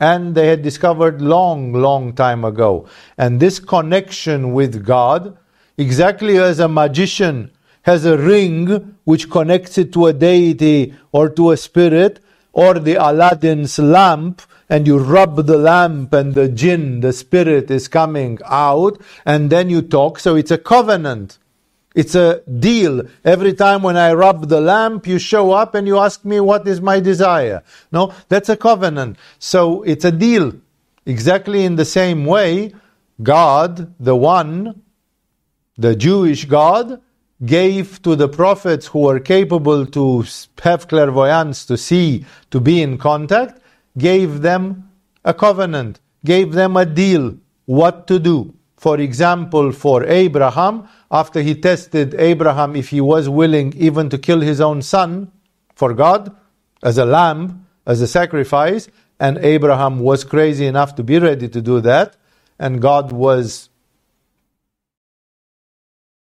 And 0.00 0.34
they 0.34 0.46
had 0.46 0.62
discovered 0.62 1.20
long, 1.20 1.72
long 1.72 2.12
time 2.12 2.44
ago. 2.44 2.86
And 3.16 3.40
this 3.40 3.58
connection 3.58 4.52
with 4.52 4.84
God, 4.84 5.36
exactly 5.76 6.38
as 6.38 6.60
a 6.60 6.68
magician 6.68 7.50
has 7.82 8.04
a 8.04 8.18
ring 8.18 8.96
which 9.04 9.30
connects 9.30 9.78
it 9.78 9.92
to 9.94 10.06
a 10.06 10.12
deity 10.12 10.94
or 11.10 11.28
to 11.30 11.50
a 11.50 11.56
spirit, 11.56 12.20
or 12.52 12.74
the 12.74 12.94
Aladdin's 12.94 13.78
lamp, 13.78 14.42
and 14.68 14.86
you 14.86 14.98
rub 14.98 15.46
the 15.46 15.56
lamp 15.56 16.12
and 16.12 16.34
the 16.34 16.48
jinn, 16.48 17.00
the 17.00 17.12
spirit, 17.12 17.70
is 17.70 17.88
coming 17.88 18.38
out, 18.44 19.00
and 19.24 19.48
then 19.48 19.70
you 19.70 19.80
talk. 19.80 20.18
So 20.18 20.36
it's 20.36 20.50
a 20.50 20.58
covenant. 20.58 21.38
It's 22.00 22.14
a 22.14 22.42
deal. 22.42 23.02
Every 23.24 23.54
time 23.54 23.82
when 23.82 23.96
I 23.96 24.12
rub 24.12 24.48
the 24.48 24.60
lamp, 24.60 25.08
you 25.08 25.18
show 25.18 25.50
up 25.50 25.74
and 25.74 25.84
you 25.84 25.98
ask 25.98 26.24
me 26.24 26.38
what 26.38 26.64
is 26.68 26.80
my 26.80 27.00
desire. 27.00 27.64
No, 27.90 28.14
that's 28.28 28.48
a 28.48 28.56
covenant. 28.56 29.16
So 29.40 29.82
it's 29.82 30.04
a 30.04 30.12
deal. 30.12 30.52
Exactly 31.06 31.64
in 31.64 31.74
the 31.74 31.84
same 31.84 32.24
way, 32.24 32.72
God, 33.20 33.92
the 33.98 34.14
one, 34.14 34.80
the 35.76 35.96
Jewish 35.96 36.44
God, 36.44 37.02
gave 37.44 38.00
to 38.02 38.14
the 38.14 38.28
prophets 38.28 38.86
who 38.86 39.00
were 39.00 39.18
capable 39.18 39.84
to 39.86 40.24
have 40.62 40.86
clairvoyance, 40.86 41.66
to 41.66 41.76
see, 41.76 42.24
to 42.52 42.60
be 42.60 42.80
in 42.80 42.96
contact, 42.98 43.60
gave 43.96 44.42
them 44.42 44.88
a 45.24 45.34
covenant, 45.34 45.98
gave 46.24 46.52
them 46.52 46.76
a 46.76 46.86
deal, 46.86 47.36
what 47.64 48.06
to 48.06 48.20
do. 48.20 48.54
For 48.78 49.00
example, 49.00 49.72
for 49.72 50.04
Abraham, 50.04 50.88
after 51.10 51.42
he 51.42 51.56
tested 51.56 52.14
Abraham 52.14 52.76
if 52.76 52.90
he 52.90 53.00
was 53.00 53.28
willing 53.28 53.72
even 53.76 54.08
to 54.10 54.18
kill 54.18 54.40
his 54.40 54.60
own 54.60 54.82
son 54.82 55.32
for 55.74 55.92
God 55.94 56.34
as 56.82 56.96
a 56.96 57.04
lamb, 57.04 57.66
as 57.84 58.00
a 58.00 58.06
sacrifice, 58.06 58.88
and 59.18 59.36
Abraham 59.38 59.98
was 59.98 60.22
crazy 60.22 60.64
enough 60.64 60.94
to 60.94 61.02
be 61.02 61.18
ready 61.18 61.48
to 61.48 61.60
do 61.60 61.80
that, 61.80 62.16
and 62.56 62.80
God 62.80 63.10
was 63.10 63.68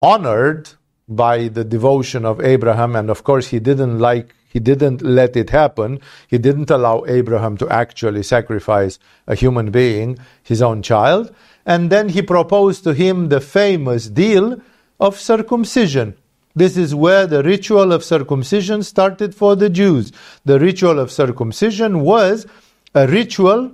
honored 0.03 0.71
by 1.09 1.47
the 1.49 1.63
devotion 1.65 2.25
of 2.25 2.41
Abraham, 2.41 2.97
and 2.97 3.11
of 3.11 3.23
course, 3.23 3.47
he 3.49 3.61
didn't 3.61 4.01
like, 4.01 4.35
he 4.49 4.59
didn't 4.59 5.03
let 5.03 5.37
it 5.37 5.51
happen. 5.51 6.01
He 6.27 6.39
didn't 6.39 6.71
allow 6.71 7.05
Abraham 7.07 7.57
to 7.59 7.69
actually 7.69 8.25
sacrifice 8.25 8.99
a 9.29 9.37
human 9.37 9.71
being, 9.71 10.19
his 10.43 10.61
own 10.61 10.83
child. 10.83 11.33
And 11.71 11.89
then 11.89 12.09
he 12.09 12.21
proposed 12.21 12.83
to 12.83 12.95
him 12.95 13.29
the 13.29 13.41
famous 13.41 14.09
deal 14.09 14.61
of 14.99 15.21
circumcision. 15.21 16.17
This 16.53 16.77
is 16.77 16.97
where 16.97 17.29
the 17.29 17.45
ritual 17.45 17.93
of 17.93 18.03
circumcision 18.03 18.83
started 18.83 19.37
for 19.37 19.55
the 19.55 19.71
Jews. 19.71 20.11
The 20.45 20.59
ritual 20.59 20.99
of 20.99 21.13
circumcision 21.13 22.01
was 22.01 22.45
a 22.93 23.07
ritual 23.07 23.71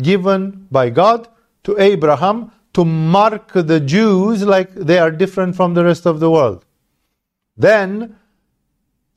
given 0.00 0.68
by 0.70 0.90
God 0.90 1.26
to 1.64 1.76
Abraham 1.76 2.52
to 2.72 2.84
mark 2.84 3.50
the 3.52 3.80
Jews 3.80 4.44
like 4.44 4.72
they 4.72 5.00
are 5.00 5.10
different 5.10 5.56
from 5.56 5.74
the 5.74 5.84
rest 5.84 6.06
of 6.06 6.20
the 6.20 6.30
world. 6.30 6.64
Then 7.56 8.14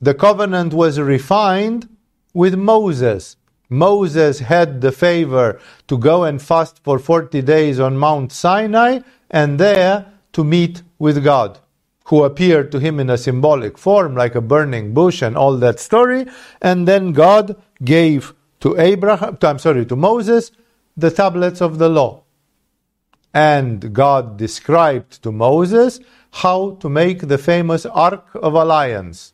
the 0.02 0.16
covenant 0.16 0.74
was 0.74 1.00
refined 1.00 1.88
with 2.34 2.56
Moses. 2.56 3.36
Moses 3.70 4.40
had 4.40 4.82
the 4.82 4.92
favor 4.92 5.60
to 5.88 5.98
go 5.98 6.24
and 6.24 6.42
fast 6.42 6.80
for 6.84 7.00
40 7.00 7.42
days 7.42 7.80
on 7.80 7.98
Mount 7.98 8.32
Sinai 8.32 9.00
and 9.30 9.60
there 9.60 10.14
to 10.34 10.44
meet 10.44 10.84
with 11.00 11.24
God, 11.24 11.60
who 12.06 12.24
appeared 12.24 12.72
to 12.72 12.80
him 12.80 13.00
in 13.00 13.10
a 13.10 13.18
symbolic 13.18 13.78
form 13.78 14.16
like 14.16 14.36
a 14.36 14.42
burning 14.42 14.94
bush 14.94 15.22
and 15.22 15.36
all 15.36 15.58
that 15.58 15.80
story. 15.80 16.26
And 16.62 16.88
then 16.88 17.12
God 17.12 17.62
gave 17.84 18.34
to 18.62 18.80
Abraham, 18.80 19.38
I'm 19.42 19.60
sorry, 19.60 19.86
to 19.86 19.96
Moses, 19.96 20.52
the 20.96 21.12
tablets 21.12 21.62
of 21.62 21.78
the 21.78 21.90
law. 21.90 22.24
And 23.34 23.94
God 23.94 24.38
described 24.38 25.22
to 25.24 25.32
Moses 25.32 26.00
how 26.32 26.72
to 26.80 26.90
make 26.90 27.28
the 27.28 27.38
famous 27.38 27.86
Ark 27.86 28.30
of 28.36 28.54
Alliance, 28.54 29.34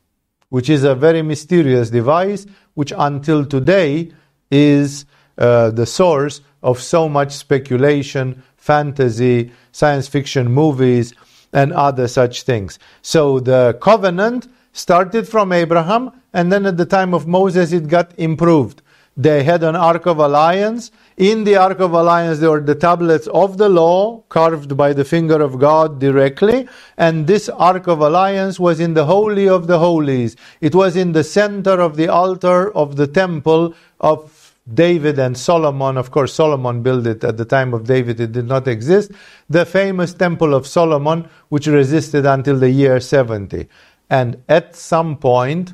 which 0.49 0.69
is 0.69 0.83
a 0.83 0.95
very 0.95 1.21
mysterious 1.21 1.89
device, 1.89 2.45
which 2.73 2.91
until 2.97 3.45
today 3.45 4.11
is 4.53 5.05
uh, 5.37 5.71
the 5.71 5.85
source 5.85 6.41
of 6.61 6.79
so 6.79 7.09
much 7.09 7.31
speculation, 7.31 8.43
fantasy, 8.55 9.51
science 9.71 10.07
fiction 10.07 10.51
movies, 10.51 11.13
and 11.51 11.73
other 11.73 12.07
such 12.07 12.43
things. 12.43 12.79
So 13.01 13.39
the 13.39 13.77
covenant 13.81 14.47
started 14.71 15.27
from 15.27 15.51
Abraham, 15.51 16.11
and 16.33 16.51
then 16.51 16.65
at 16.65 16.77
the 16.77 16.85
time 16.85 17.13
of 17.13 17.27
Moses 17.27 17.73
it 17.73 17.87
got 17.87 18.13
improved. 18.17 18.81
They 19.15 19.43
had 19.43 19.61
an 19.63 19.75
Ark 19.75 20.07
of 20.07 20.17
Alliance. 20.17 20.91
In 21.17 21.43
the 21.43 21.55
Ark 21.57 21.79
of 21.79 21.93
Alliance, 21.93 22.39
there 22.39 22.49
were 22.49 22.61
the 22.61 22.73
tablets 22.73 23.27
of 23.27 23.59
the 23.59 23.69
law 23.69 24.23
carved 24.29 24.75
by 24.75 24.93
the 24.93 25.05
finger 25.05 25.39
of 25.39 25.59
God 25.59 25.99
directly. 25.99 26.67
And 26.97 27.27
this 27.27 27.47
Ark 27.47 27.85
of 27.85 27.99
Alliance 27.99 28.59
was 28.59 28.79
in 28.79 28.95
the 28.95 29.05
Holy 29.05 29.47
of 29.47 29.67
the 29.67 29.77
Holies. 29.77 30.35
It 30.61 30.73
was 30.73 30.95
in 30.95 31.11
the 31.11 31.23
center 31.23 31.79
of 31.79 31.95
the 31.95 32.07
altar 32.07 32.75
of 32.75 32.95
the 32.95 33.05
temple 33.05 33.75
of 33.99 34.42
David 34.71 35.19
and 35.19 35.37
Solomon. 35.37 35.97
Of 35.97 36.11
course, 36.11 36.33
Solomon 36.33 36.81
built 36.81 37.05
it 37.07 37.23
at 37.23 37.37
the 37.37 37.45
time 37.45 37.73
of 37.73 37.85
David, 37.85 38.19
it 38.19 38.31
did 38.31 38.47
not 38.47 38.67
exist. 38.67 39.11
The 39.49 39.65
famous 39.65 40.13
Temple 40.13 40.53
of 40.53 40.67
Solomon, 40.67 41.27
which 41.49 41.67
resisted 41.67 42.25
until 42.25 42.57
the 42.57 42.69
year 42.69 42.99
70. 42.99 43.67
And 44.09 44.41
at 44.47 44.75
some 44.75 45.17
point, 45.17 45.73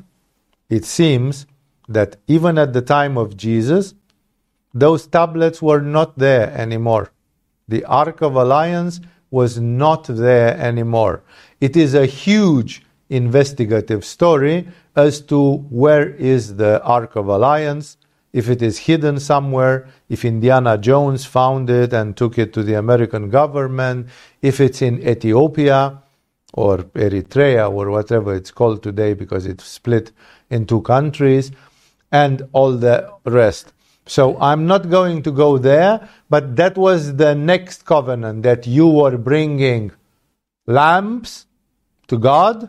it 0.68 0.84
seems, 0.84 1.46
that 1.90 2.16
even 2.28 2.56
at 2.56 2.72
the 2.72 2.82
time 2.82 3.18
of 3.18 3.36
Jesus, 3.36 3.94
those 4.72 5.08
tablets 5.08 5.60
were 5.60 5.80
not 5.80 6.16
there 6.16 6.48
anymore. 6.52 7.10
The 7.66 7.84
Ark 7.84 8.20
of 8.22 8.36
Alliance 8.36 9.00
was 9.30 9.58
not 9.58 10.04
there 10.04 10.56
anymore. 10.56 11.24
It 11.60 11.76
is 11.76 11.94
a 11.94 12.06
huge 12.06 12.82
investigative 13.08 14.04
story 14.04 14.68
as 14.94 15.20
to 15.22 15.56
where 15.68 16.10
is 16.10 16.56
the 16.56 16.80
Ark 16.84 17.16
of 17.16 17.26
Alliance, 17.26 17.96
if 18.32 18.48
it 18.48 18.62
is 18.62 18.78
hidden 18.78 19.18
somewhere, 19.18 19.88
if 20.08 20.24
Indiana 20.24 20.78
Jones 20.78 21.24
found 21.24 21.68
it 21.68 21.92
and 21.92 22.16
took 22.16 22.38
it 22.38 22.52
to 22.52 22.62
the 22.62 22.74
American 22.74 23.30
government, 23.30 24.08
if 24.40 24.60
it's 24.60 24.82
in 24.82 25.06
Ethiopia 25.06 26.02
or 26.52 26.78
Eritrea 26.78 27.70
or 27.70 27.90
whatever 27.90 28.34
it's 28.34 28.50
called 28.50 28.82
today 28.82 29.14
because 29.14 29.46
it's 29.46 29.64
split 29.64 30.12
in 30.48 30.66
two 30.66 30.82
countries 30.82 31.50
and 32.12 32.42
all 32.52 32.72
the 32.72 33.12
rest. 33.24 33.72
So 34.06 34.40
I'm 34.40 34.66
not 34.66 34.90
going 34.90 35.22
to 35.22 35.30
go 35.30 35.58
there, 35.58 36.08
but 36.28 36.56
that 36.56 36.76
was 36.76 37.16
the 37.16 37.34
next 37.34 37.84
covenant 37.84 38.42
that 38.42 38.66
you 38.66 38.88
were 38.88 39.16
bringing 39.16 39.92
lamps 40.66 41.46
to 42.08 42.18
God, 42.18 42.68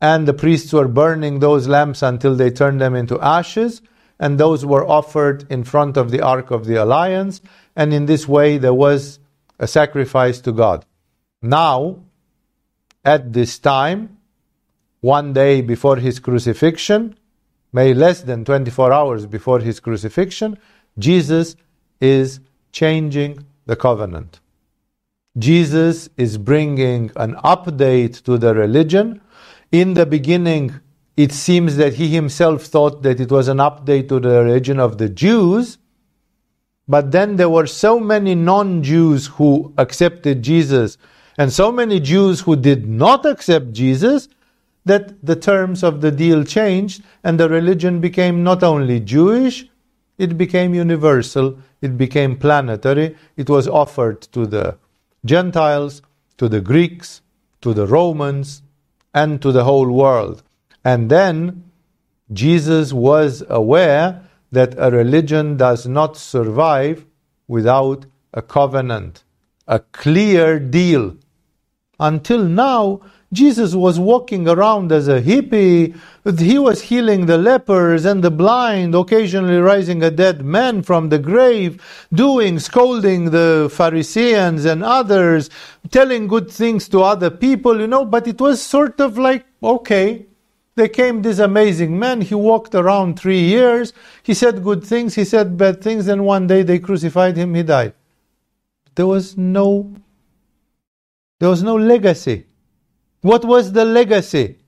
and 0.00 0.26
the 0.26 0.32
priests 0.32 0.72
were 0.72 0.88
burning 0.88 1.40
those 1.40 1.68
lamps 1.68 2.02
until 2.02 2.34
they 2.34 2.50
turned 2.50 2.80
them 2.80 2.94
into 2.94 3.20
ashes, 3.20 3.82
and 4.22 4.38
those 4.38 4.64
were 4.64 4.86
offered 4.86 5.44
in 5.50 5.64
front 5.64 5.96
of 5.96 6.12
the 6.12 6.20
Ark 6.20 6.52
of 6.52 6.64
the 6.64 6.76
Alliance, 6.76 7.40
and 7.74 7.92
in 7.92 8.06
this 8.06 8.28
way 8.28 8.56
there 8.56 8.72
was 8.72 9.18
a 9.58 9.66
sacrifice 9.66 10.40
to 10.42 10.52
God. 10.52 10.86
Now, 11.42 12.04
at 13.04 13.32
this 13.32 13.58
time, 13.58 14.18
one 15.00 15.32
day 15.32 15.60
before 15.60 15.96
his 15.96 16.20
crucifixion, 16.20 17.18
may 17.72 17.92
less 17.92 18.22
than 18.22 18.44
24 18.44 18.92
hours 18.92 19.26
before 19.26 19.58
his 19.58 19.80
crucifixion, 19.80 20.56
Jesus 20.96 21.56
is 22.00 22.38
changing 22.70 23.44
the 23.66 23.74
covenant. 23.74 24.38
Jesus 25.36 26.08
is 26.16 26.38
bringing 26.38 27.10
an 27.16 27.34
update 27.42 28.22
to 28.22 28.38
the 28.38 28.54
religion. 28.54 29.20
In 29.72 29.94
the 29.94 30.06
beginning, 30.06 30.78
it 31.16 31.32
seems 31.32 31.76
that 31.76 31.94
he 31.94 32.08
himself 32.08 32.64
thought 32.64 33.02
that 33.02 33.20
it 33.20 33.30
was 33.30 33.48
an 33.48 33.58
update 33.58 34.08
to 34.08 34.20
the 34.20 34.42
religion 34.42 34.80
of 34.80 34.98
the 34.98 35.08
Jews, 35.08 35.78
But 36.88 37.10
then 37.12 37.36
there 37.36 37.48
were 37.48 37.66
so 37.66 38.00
many 38.00 38.34
non 38.34 38.82
Jews 38.82 39.26
who 39.26 39.72
accepted 39.78 40.42
Jesus 40.42 40.98
and 41.38 41.52
so 41.52 41.72
many 41.72 42.00
Jews 42.00 42.40
who 42.40 42.56
did 42.56 42.86
not 42.86 43.24
accept 43.24 43.72
Jesus 43.72 44.28
that 44.84 45.24
the 45.24 45.36
terms 45.36 45.82
of 45.82 46.00
the 46.00 46.10
deal 46.10 46.44
changed 46.44 47.02
and 47.24 47.38
the 47.38 47.48
religion 47.48 48.00
became 48.00 48.42
not 48.42 48.62
only 48.62 49.00
Jewish, 49.00 49.66
it 50.18 50.36
became 50.36 50.74
universal, 50.74 51.58
it 51.80 51.96
became 51.96 52.36
planetary, 52.36 53.16
it 53.36 53.48
was 53.48 53.66
offered 53.68 54.20
to 54.32 54.46
the 54.46 54.76
Gentiles, 55.24 56.02
to 56.36 56.48
the 56.48 56.60
Greeks, 56.60 57.22
to 57.62 57.72
the 57.72 57.86
Romans, 57.86 58.62
and 59.14 59.40
to 59.40 59.52
the 59.52 59.64
whole 59.64 59.90
world. 59.90 60.42
And 60.84 61.10
then 61.10 61.64
Jesus 62.32 62.92
was 62.92 63.44
aware 63.48 64.22
that 64.52 64.74
a 64.78 64.90
religion 64.90 65.56
does 65.56 65.86
not 65.86 66.16
survive 66.16 67.06
without 67.48 68.06
a 68.34 68.42
covenant, 68.42 69.24
a 69.68 69.80
clear 69.80 70.58
deal. 70.60 71.16
Until 72.00 72.44
now, 72.44 73.02
Jesus 73.32 73.74
was 73.74 73.98
walking 73.98 74.48
around 74.48 74.92
as 74.92 75.08
a 75.08 75.22
hippie. 75.22 75.96
He 76.38 76.58
was 76.58 76.82
healing 76.82 77.26
the 77.26 77.38
lepers 77.38 78.04
and 78.04 78.24
the 78.24 78.30
blind, 78.30 78.94
occasionally 78.94 79.58
raising 79.58 80.02
a 80.02 80.10
dead 80.10 80.44
man 80.44 80.82
from 80.82 81.10
the 81.10 81.18
grave, 81.18 81.82
doing, 82.12 82.58
scolding 82.58 83.30
the 83.30 83.70
Pharisees 83.72 84.66
and 84.66 84.84
others, 84.84 85.50
telling 85.90 86.28
good 86.28 86.50
things 86.50 86.88
to 86.90 87.02
other 87.02 87.30
people, 87.30 87.80
you 87.80 87.86
know, 87.86 88.04
but 88.04 88.28
it 88.28 88.40
was 88.40 88.62
sort 88.62 89.00
of 89.00 89.18
like, 89.18 89.46
okay, 89.62 90.26
there 90.74 90.88
came 90.88 91.22
this 91.22 91.38
amazing 91.38 91.98
man. 91.98 92.22
He 92.22 92.34
walked 92.34 92.74
around 92.74 93.18
three 93.18 93.40
years. 93.40 93.92
He 94.22 94.34
said 94.34 94.62
good 94.62 94.84
things, 94.84 95.14
he 95.14 95.24
said 95.24 95.56
bad 95.58 95.82
things, 95.82 96.08
and 96.08 96.24
one 96.24 96.46
day 96.46 96.62
they 96.62 96.78
crucified 96.78 97.36
him, 97.36 97.54
he 97.54 97.62
died. 97.62 97.94
There 98.94 99.06
was 99.06 99.36
no 99.36 99.94
there 101.40 101.48
was 101.48 101.62
no 101.64 101.74
legacy. 101.74 102.46
What 103.20 103.44
was 103.44 103.72
the 103.72 103.84
legacy? 103.84 104.58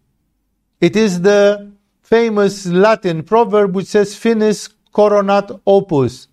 It 0.80 0.96
is 0.96 1.20
the 1.20 1.70
famous 2.02 2.66
Latin 2.66 3.23
proverb 3.23 3.76
which 3.76 3.87
says 3.87 4.16
finis 4.16 4.68
coronat 4.92 5.52
opus. 5.66 6.26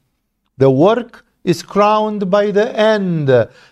The 0.58 0.72
work 0.72 1.25
is 1.43 1.63
crowned 1.63 2.29
by 2.29 2.51
the 2.51 2.77
end. 2.77 3.27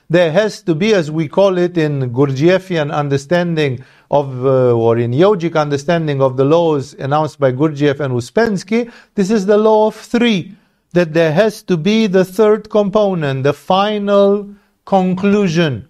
There 0.09 0.31
has 0.31 0.61
to 0.63 0.73
be, 0.73 0.93
as 0.93 1.11
we 1.11 1.27
call 1.27 1.57
it 1.57 1.77
in 1.77 2.11
Gurdjieffian 2.11 2.91
understanding 2.93 3.83
of, 4.09 4.45
uh, 4.45 4.73
or 4.73 4.97
in 4.97 5.11
yogic 5.11 5.55
understanding 5.59 6.21
of 6.21 6.35
the 6.35 6.45
laws 6.45 6.93
announced 6.95 7.39
by 7.39 7.51
Gurdjieff 7.51 7.99
and 7.99 8.13
Uspensky, 8.13 8.91
this 9.15 9.29
is 9.29 9.45
the 9.45 9.57
law 9.57 9.87
of 9.87 9.95
three. 9.95 10.55
That 10.93 11.13
there 11.13 11.31
has 11.31 11.61
to 11.63 11.77
be 11.77 12.07
the 12.07 12.25
third 12.25 12.71
component, 12.71 13.43
the 13.43 13.53
final 13.53 14.49
conclusion, 14.85 15.87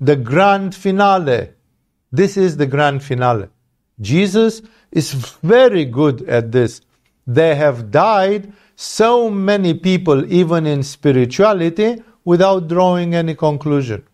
the 0.00 0.16
grand 0.16 0.74
finale. 0.74 1.50
This 2.10 2.38
is 2.38 2.56
the 2.56 2.64
grand 2.64 3.02
finale. 3.02 3.48
Jesus 4.00 4.62
is 4.90 5.12
very 5.12 5.84
good 5.84 6.22
at 6.22 6.50
this. 6.50 6.80
They 7.26 7.56
have 7.56 7.90
died 7.90 8.54
so 8.76 9.30
many 9.30 9.72
people, 9.74 10.30
even 10.32 10.66
in 10.66 10.82
spirituality, 10.82 12.02
without 12.24 12.68
drawing 12.68 13.14
any 13.14 13.34
conclusion. 13.34 14.04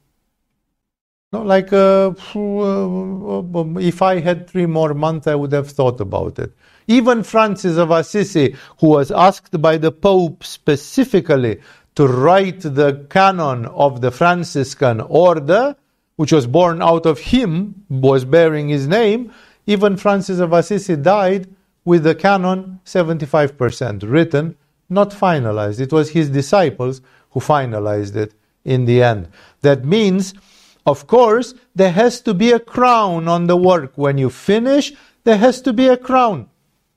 No, 1.33 1.42
like 1.42 1.73
uh, 1.73 2.11
uh, 2.11 3.81
if 3.81 4.02
I 4.02 4.21
had 4.21 4.49
three 4.49 4.66
more 4.66 4.95
months, 4.95 5.26
I 5.26 5.35
would 5.35 5.52
have 5.52 5.71
thought 5.71 6.00
about 6.00 6.38
it. 6.38 6.52
Even 6.87 7.23
Francis 7.23 7.76
of 7.76 7.90
Assisi, 7.90 8.54
who 8.81 8.88
was 8.88 9.11
asked 9.11 9.61
by 9.61 9.78
the 9.78 9.90
Pope 9.90 10.45
specifically 10.45 11.61
to 11.95 12.07
write 12.07 12.61
the 12.61 13.07
canon 13.09 13.66
of 13.66 14.00
the 14.00 14.11
Franciscan 14.11 15.00
order, 15.00 15.75
which 16.16 16.33
was 16.33 16.47
born 16.47 16.83
out 16.83 17.07
of 17.07 17.19
him, 17.19 17.85
was 17.88 18.25
bearing 18.25 18.69
his 18.69 18.87
name, 18.87 19.33
even 19.66 19.97
Francis 19.97 20.38
of 20.38 20.52
Assisi 20.52 20.97
died 20.97 21.49
with 21.84 22.04
the 22.04 22.14
canon 22.14 22.80
75% 22.84 24.08
written, 24.10 24.56
not 24.88 25.10
finalized. 25.10 25.80
It 25.80 25.92
was 25.92 26.10
his 26.10 26.30
disciples 26.30 27.00
who 27.30 27.40
finalized 27.40 28.14
it 28.14 28.34
in 28.64 28.84
the 28.84 29.02
end. 29.02 29.28
That 29.62 29.84
means, 29.84 30.34
of 30.86 31.06
course, 31.06 31.54
there 31.75 31.92
has 31.92 32.21
to 32.23 32.34
be 32.34 32.52
a 32.52 32.60
crown 32.60 33.28
on 33.28 33.47
the 33.47 33.56
work. 33.56 33.92
When 33.97 34.18
you 34.18 34.30
finish, 34.30 34.92
there 35.25 35.38
has 35.38 35.60
to 35.62 35.73
be 35.73 35.88
a 35.88 35.97
crown. 35.97 36.49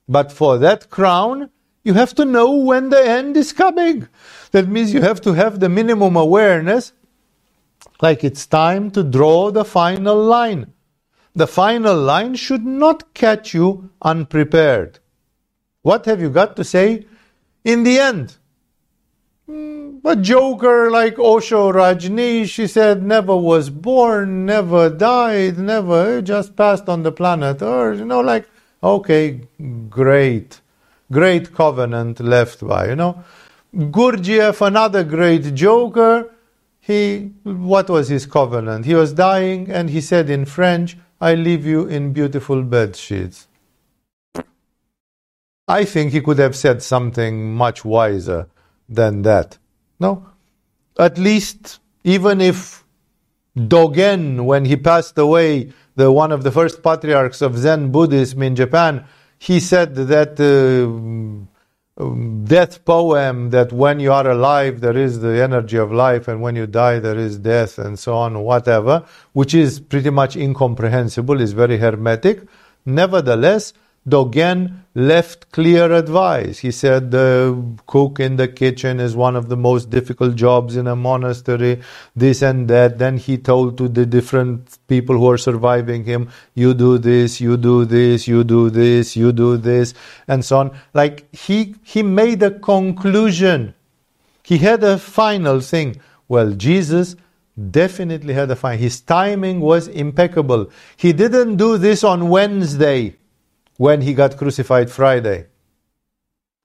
But 0.08 0.30
for 0.30 0.58
that 0.58 0.90
crown, 0.90 1.50
you 1.82 1.94
have 1.94 2.14
to 2.14 2.24
know 2.24 2.50
when 2.50 2.90
the 2.90 3.02
end 3.02 3.36
is 3.36 3.52
coming. 3.52 4.08
That 4.52 4.68
means 4.68 4.92
you 4.92 5.02
have 5.02 5.20
to 5.22 5.32
have 5.32 5.60
the 5.60 5.68
minimum 5.68 6.16
awareness, 6.16 6.92
like 8.02 8.24
it's 8.24 8.46
time 8.46 8.90
to 8.92 9.02
draw 9.02 9.50
the 9.50 9.64
final 9.64 10.16
line. 10.16 10.72
The 11.36 11.46
final 11.46 11.94
line 11.94 12.34
should 12.34 12.64
not 12.64 13.12
catch 13.12 13.52
you 13.52 13.90
unprepared. 14.00 15.00
What 15.82 16.06
have 16.06 16.18
you 16.18 16.30
got 16.30 16.56
to 16.56 16.64
say 16.64 17.04
in 17.62 17.82
the 17.82 17.98
end? 17.98 18.36
Hmm, 19.44 19.98
a 20.02 20.16
joker 20.16 20.90
like 20.90 21.18
Osho 21.18 21.72
Rajneesh, 21.72 22.48
she 22.48 22.66
said, 22.66 23.02
never 23.02 23.36
was 23.36 23.68
born, 23.68 24.46
never 24.46 24.88
died, 24.88 25.58
never 25.58 26.22
just 26.22 26.56
passed 26.56 26.88
on 26.88 27.02
the 27.02 27.12
planet 27.12 27.60
Earth. 27.60 27.98
You 27.98 28.06
know, 28.06 28.20
like, 28.20 28.48
okay, 28.82 29.42
great, 29.90 30.62
great 31.12 31.54
covenant 31.54 32.18
left 32.18 32.66
by, 32.66 32.88
you 32.88 32.96
know. 32.96 33.22
Gurdjieff, 33.74 34.66
another 34.66 35.04
great 35.04 35.54
joker, 35.54 36.32
he, 36.80 37.32
what 37.42 37.90
was 37.90 38.08
his 38.08 38.24
covenant? 38.24 38.86
He 38.86 38.94
was 38.94 39.12
dying 39.12 39.70
and 39.70 39.90
he 39.90 40.00
said 40.00 40.30
in 40.30 40.46
French, 40.46 40.96
I 41.20 41.34
leave 41.34 41.64
you 41.64 41.86
in 41.86 42.12
beautiful 42.12 42.62
bed 42.62 42.96
sheets. 42.96 43.48
I 45.68 45.84
think 45.84 46.12
he 46.12 46.20
could 46.20 46.38
have 46.38 46.54
said 46.54 46.82
something 46.82 47.54
much 47.54 47.84
wiser 47.84 48.48
than 48.88 49.22
that. 49.22 49.58
No? 49.98 50.26
At 50.98 51.18
least, 51.18 51.80
even 52.04 52.40
if 52.40 52.84
Dogen, 53.56 54.44
when 54.44 54.64
he 54.66 54.76
passed 54.76 55.18
away, 55.18 55.72
the 55.96 56.12
one 56.12 56.30
of 56.30 56.44
the 56.44 56.52
first 56.52 56.82
patriarchs 56.82 57.40
of 57.40 57.56
Zen 57.56 57.90
Buddhism 57.90 58.42
in 58.42 58.54
Japan, 58.54 59.06
he 59.38 59.60
said 59.60 59.94
that 59.94 60.38
uh, 60.38 61.55
death 61.96 62.84
poem 62.84 63.48
that 63.50 63.72
when 63.72 64.00
you 64.00 64.12
are 64.12 64.28
alive 64.28 64.80
there 64.80 64.96
is 64.96 65.20
the 65.20 65.42
energy 65.42 65.78
of 65.78 65.90
life 65.90 66.28
and 66.28 66.42
when 66.42 66.54
you 66.54 66.66
die 66.66 66.98
there 66.98 67.16
is 67.16 67.38
death 67.38 67.78
and 67.78 67.98
so 67.98 68.14
on 68.14 68.40
whatever 68.40 69.02
which 69.32 69.54
is 69.54 69.80
pretty 69.80 70.10
much 70.10 70.36
incomprehensible 70.36 71.40
is 71.40 71.52
very 71.52 71.78
hermetic. 71.78 72.42
Nevertheless 72.84 73.72
Dogen 74.08 74.82
left 74.94 75.50
clear 75.50 75.92
advice. 75.92 76.58
He 76.58 76.70
said 76.70 77.10
the 77.10 77.60
cook 77.86 78.20
in 78.20 78.36
the 78.36 78.46
kitchen 78.46 79.00
is 79.00 79.16
one 79.16 79.34
of 79.34 79.48
the 79.48 79.56
most 79.56 79.90
difficult 79.90 80.36
jobs 80.36 80.76
in 80.76 80.86
a 80.86 80.94
monastery, 80.94 81.80
this 82.14 82.40
and 82.40 82.68
that. 82.68 82.98
Then 82.98 83.16
he 83.18 83.36
told 83.36 83.76
to 83.78 83.88
the 83.88 84.06
different 84.06 84.78
people 84.86 85.18
who 85.18 85.28
are 85.28 85.38
surviving 85.38 86.04
him, 86.04 86.30
you 86.54 86.72
do 86.72 86.98
this, 86.98 87.40
you 87.40 87.56
do 87.56 87.84
this, 87.84 88.28
you 88.28 88.44
do 88.44 88.70
this, 88.70 89.16
you 89.16 89.32
do 89.32 89.56
this, 89.56 89.92
and 90.28 90.44
so 90.44 90.58
on. 90.58 90.78
Like 90.94 91.26
he, 91.34 91.74
he 91.82 92.04
made 92.04 92.42
a 92.44 92.52
conclusion. 92.52 93.74
He 94.44 94.58
had 94.58 94.84
a 94.84 94.98
final 94.98 95.60
thing. 95.60 96.00
Well, 96.28 96.52
Jesus 96.52 97.16
definitely 97.70 98.34
had 98.34 98.52
a 98.52 98.56
final. 98.56 98.78
His 98.78 99.00
timing 99.00 99.60
was 99.60 99.88
impeccable. 99.88 100.70
He 100.96 101.12
didn't 101.12 101.56
do 101.56 101.76
this 101.76 102.04
on 102.04 102.28
Wednesday 102.28 103.16
when 103.76 104.00
he 104.00 104.14
got 104.14 104.36
crucified 104.36 104.90
Friday. 104.90 105.46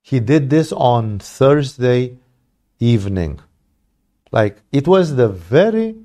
He 0.02 0.19
did 0.19 0.50
this 0.50 0.71
on 0.71 1.19
Thursday 1.19 2.17
evening. 2.80 3.39
Like 4.32 4.62
it 4.71 4.88
was 4.88 5.15
the 5.15 5.28
very, 5.28 5.95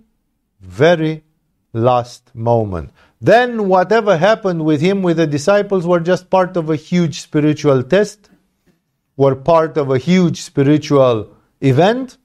very 0.60 1.24
last 1.72 2.34
moment. 2.34 2.90
Then 3.20 3.68
whatever 3.68 4.16
happened 4.16 4.64
with 4.64 4.80
him, 4.80 5.02
with 5.02 5.16
the 5.16 5.26
disciples, 5.26 5.86
were 5.86 6.00
just 6.00 6.28
part 6.28 6.56
of 6.56 6.68
a 6.68 6.76
huge 6.76 7.20
spiritual 7.20 7.82
test, 7.82 8.28
were 9.16 9.34
part 9.34 9.78
of 9.78 9.90
a 9.90 9.98
huge 9.98 10.42
spiritual 10.42 11.34
event, 11.60 12.18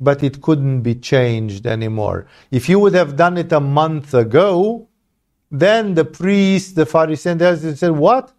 but 0.00 0.22
it 0.22 0.42
couldn't 0.42 0.80
be 0.80 0.96
changed 0.96 1.66
anymore. 1.66 2.26
If 2.50 2.68
you 2.68 2.80
would 2.80 2.94
have 2.94 3.16
done 3.16 3.38
it 3.38 3.52
a 3.52 3.60
month 3.60 4.12
ago, 4.14 4.88
then 5.52 5.94
the 5.94 6.04
priests, 6.06 6.72
the 6.72 6.86
Pharisees, 6.86 7.78
said, 7.78 7.90
What? 7.90 8.32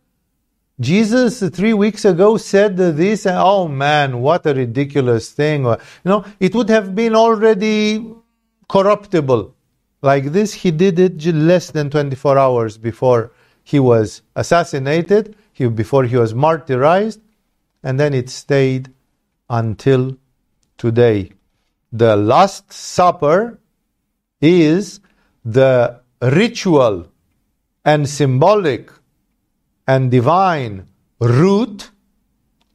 Jesus 0.80 1.40
three 1.50 1.74
weeks 1.74 2.04
ago 2.04 2.36
said 2.36 2.76
this, 2.78 3.28
oh 3.30 3.68
man, 3.68 4.22
what 4.22 4.46
a 4.48 4.56
ridiculous 4.56 5.32
thing. 5.32 5.66
You 5.66 5.78
know, 6.04 6.26
it 6.40 6.56
would 6.56 6.70
have 6.70 6.96
been 6.96 7.16
already 7.16 8.12
corruptible. 8.68 9.56
Like 10.02 10.32
this, 10.32 10.54
he 10.54 10.72
did 10.72 10.98
it 10.98 11.24
less 11.36 11.70
than 11.70 11.92
24 11.92 12.38
hours 12.40 12.78
before 12.80 13.32
he 13.64 13.80
was 13.80 14.24
assassinated, 14.36 15.36
he, 15.54 15.68
before 15.68 16.06
he 16.06 16.18
was 16.18 16.34
martyrized, 16.34 17.20
and 17.84 18.00
then 18.00 18.14
it 18.16 18.30
stayed 18.30 18.92
until 19.50 20.18
today. 20.78 21.32
The 21.92 22.16
Last 22.16 22.74
Supper 22.74 23.60
is 24.42 25.00
the 25.46 26.03
ritual 26.32 27.08
and 27.84 28.08
symbolic 28.08 28.90
and 29.88 30.10
divine 30.10 30.88
root 31.20 31.92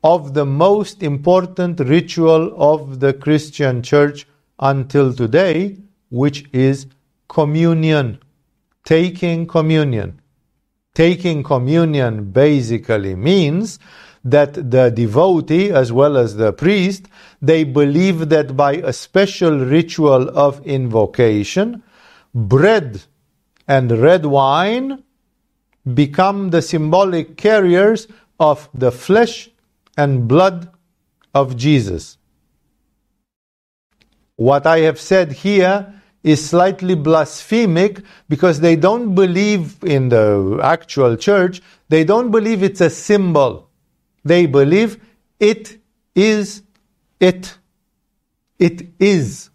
of 0.04 0.34
the 0.34 0.44
most 0.44 1.02
important 1.02 1.80
ritual 1.80 2.54
of 2.56 3.00
the 3.00 3.12
Christian 3.12 3.82
church 3.82 4.26
until 4.60 5.12
today, 5.12 5.76
which 6.10 6.44
is 6.52 6.86
communion, 7.28 8.18
taking 8.84 9.46
communion. 9.46 10.20
Taking 10.94 11.42
communion 11.42 12.30
basically 12.30 13.14
means 13.14 13.78
that 14.24 14.70
the 14.70 14.90
devotee 14.90 15.70
as 15.70 15.92
well 15.92 16.16
as 16.16 16.36
the 16.36 16.52
priest 16.52 17.06
they 17.40 17.64
believe 17.64 18.28
that 18.28 18.56
by 18.56 18.72
a 18.74 18.92
special 18.92 19.58
ritual 19.58 20.28
of 20.36 20.64
invocation 20.66 21.82
bread 22.34 23.02
and 23.68 23.92
red 23.92 24.24
wine 24.26 25.04
become 25.94 26.50
the 26.50 26.62
symbolic 26.62 27.36
carriers 27.36 28.08
of 28.40 28.68
the 28.74 28.90
flesh 28.90 29.50
and 29.96 30.26
blood 30.26 30.70
of 31.34 31.56
Jesus. 31.56 32.16
What 34.36 34.66
I 34.66 34.80
have 34.80 35.00
said 35.00 35.32
here 35.32 35.94
is 36.22 36.48
slightly 36.48 36.94
blasphemic 36.94 38.02
because 38.28 38.60
they 38.60 38.76
don't 38.76 39.14
believe 39.14 39.82
in 39.84 40.08
the 40.08 40.60
actual 40.62 41.16
church, 41.16 41.60
they 41.88 42.04
don't 42.04 42.30
believe 42.30 42.62
it's 42.62 42.80
a 42.80 42.90
symbol. 42.90 43.68
They 44.24 44.46
believe 44.46 45.00
it 45.38 45.78
is 46.14 46.62
it. 47.20 47.58
It 48.58 48.88
is. 48.98 49.50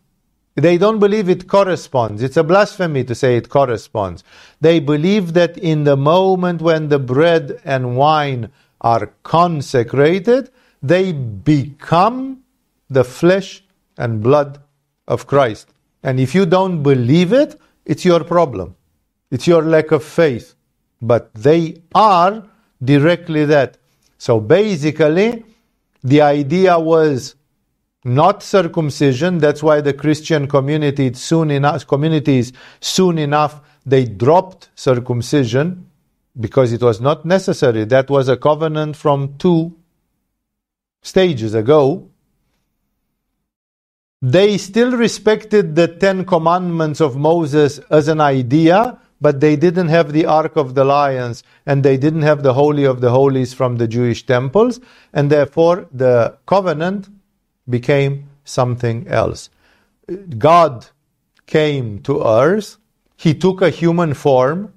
They 0.56 0.78
don't 0.78 1.00
believe 1.00 1.30
it 1.30 1.48
corresponds. 1.48 2.22
It's 2.22 2.38
a 2.38 2.44
blasphemy 2.44 3.04
to 3.06 3.16
say 3.16 3.38
it 3.38 3.50
corresponds. 3.50 4.24
They 4.62 4.80
believe 4.80 5.34
that 5.34 5.58
in 5.58 5.84
the 5.84 5.98
moment 5.98 6.62
when 6.62 6.90
the 6.90 7.00
bread 7.00 7.60
and 7.66 7.98
wine 7.98 8.52
are 8.82 9.14
consecrated, 9.24 10.52
they 10.82 11.12
become 11.12 12.44
the 12.90 13.04
flesh 13.04 13.64
and 13.98 14.22
blood 14.22 14.62
of 15.08 15.26
Christ. 15.26 15.70
And 16.04 16.20
if 16.20 16.36
you 16.36 16.46
don't 16.46 16.84
believe 16.84 17.34
it, 17.34 17.60
it's 17.86 18.06
your 18.06 18.24
problem. 18.24 18.76
It's 19.32 19.48
your 19.48 19.64
lack 19.64 19.92
of 19.92 20.04
faith. 20.04 20.54
But 21.02 21.34
they 21.34 21.82
are 21.96 22.48
directly 22.84 23.46
that. 23.46 23.78
So 24.18 24.40
basically, 24.40 25.44
the 26.04 26.22
idea 26.22 26.78
was 26.78 27.36
not 28.04 28.44
circumcision. 28.44 29.38
That's 29.38 29.64
why 29.64 29.82
the 29.82 29.94
Christian 29.94 30.48
community 30.48 31.14
soon 31.14 31.52
enough, 31.52 31.88
communities 31.88 32.54
soon 32.80 33.18
enough 33.18 33.62
they 33.86 34.06
dropped 34.06 34.70
circumcision 34.76 35.90
because 36.40 36.72
it 36.72 36.82
was 36.82 37.00
not 37.02 37.26
necessary. 37.26 37.86
That 37.86 38.10
was 38.10 38.28
a 38.30 38.38
covenant 38.38 38.96
from 38.96 39.38
two 39.38 39.76
stages 41.02 41.54
ago. 41.54 42.10
They 44.22 44.58
still 44.58 44.92
respected 44.94 45.76
the 45.76 45.90
Ten 45.90 46.24
Commandments 46.26 47.02
of 47.02 47.18
Moses 47.18 47.80
as 47.90 48.08
an 48.08 48.22
idea, 48.22 48.98
but 49.20 49.42
they 49.42 49.58
didn't 49.58 49.90
have 49.90 50.14
the 50.14 50.26
Ark 50.26 50.56
of 50.56 50.76
the 50.76 50.84
Alliance 50.84 51.44
and 51.66 51.84
they 51.84 51.98
didn't 51.98 52.22
have 52.22 52.42
the 52.42 52.54
Holy 52.54 52.86
of 52.86 53.02
the 53.02 53.12
Holies 53.12 53.54
from 53.54 53.78
the 53.78 53.88
Jewish 53.88 54.26
temples, 54.26 54.80
and 55.14 55.30
therefore 55.30 55.88
the 55.92 56.38
covenant 56.46 57.10
became 57.70 58.30
something 58.44 59.08
else. 59.08 59.50
God 60.38 60.88
came 61.46 62.02
to 62.04 62.24
earth, 62.24 62.78
He 63.16 63.34
took 63.34 63.62
a 63.62 63.70
human 63.70 64.14
form. 64.14 64.74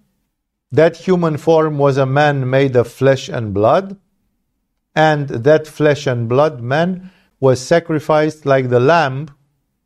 That 0.72 0.96
human 0.96 1.36
form 1.36 1.78
was 1.78 1.96
a 1.96 2.06
man 2.06 2.50
made 2.50 2.76
of 2.76 2.88
flesh 2.88 3.28
and 3.28 3.54
blood, 3.54 3.96
and 4.94 5.28
that 5.28 5.66
flesh 5.66 6.06
and 6.06 6.28
blood 6.28 6.60
man 6.60 7.10
was 7.38 7.60
sacrificed 7.60 8.44
like 8.46 8.68
the 8.68 8.80
lamb 8.80 9.30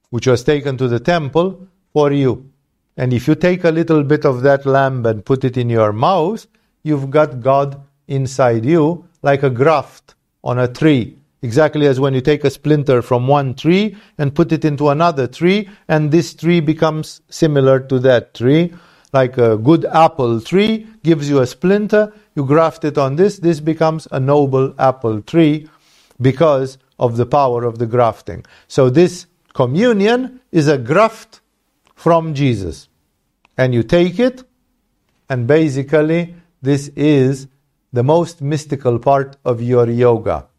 which 0.09 0.27
was 0.27 0.43
taken 0.43 0.77
to 0.79 0.89
the 0.89 1.01
temple 1.01 1.69
for 1.93 2.13
you. 2.13 2.51
And 2.97 3.13
if 3.13 3.29
you 3.29 3.35
take 3.35 3.65
a 3.65 3.71
little 3.71 4.03
bit 4.03 4.25
of 4.25 4.43
that 4.43 4.67
lamb 4.67 5.07
and 5.07 5.25
put 5.25 5.45
it 5.45 5.57
in 5.57 5.71
your 5.71 5.93
mouth, 5.93 6.47
you've 6.83 7.11
got 7.11 7.41
God 7.41 7.81
inside 8.09 8.65
you 8.65 9.09
like 9.23 9.43
a 9.43 9.51
graft 9.51 10.15
on 10.43 10.59
a 10.59 10.69
tree 10.69 11.20
Exactly 11.43 11.87
as 11.87 11.99
when 11.99 12.13
you 12.13 12.21
take 12.21 12.45
a 12.45 12.51
splinter 12.51 13.01
from 13.01 13.27
one 13.27 13.55
tree 13.55 13.97
and 14.19 14.35
put 14.35 14.53
it 14.53 14.65
into 14.65 14.91
another 14.91 15.27
tree, 15.27 15.69
and 15.89 16.11
this 16.11 16.35
tree 16.35 16.61
becomes 16.61 17.23
similar 17.31 17.81
to 17.81 17.99
that 18.01 18.35
tree. 18.35 18.75
Like 19.13 19.39
a 19.39 19.57
good 19.57 19.87
apple 19.87 20.41
tree 20.41 20.87
gives 21.03 21.31
you 21.31 21.41
a 21.41 21.47
splinter, 21.47 22.13
you 22.35 22.45
graft 22.45 22.85
it 22.85 22.99
on 22.99 23.17
this, 23.17 23.39
this 23.39 23.59
becomes 23.59 24.07
a 24.13 24.21
noble 24.21 24.75
apple 24.79 25.23
tree 25.23 25.69
because 26.21 26.77
of 26.99 27.17
the 27.17 27.27
power 27.27 27.65
of 27.65 27.79
the 27.79 27.87
grafting. 27.87 28.45
So, 28.69 28.91
this 28.91 29.27
communion 29.55 30.41
is 30.53 30.69
a 30.69 30.77
graft 30.77 31.41
from 31.95 32.35
Jesus. 32.35 32.89
And 33.57 33.75
you 33.75 33.83
take 33.83 34.19
it, 34.21 34.45
and 35.29 35.47
basically, 35.47 36.35
this 36.63 36.89
is 36.89 37.49
the 37.93 38.05
most 38.05 38.43
mystical 38.43 38.99
part 38.99 39.37
of 39.45 39.63
your 39.63 39.89
yoga 39.89 40.50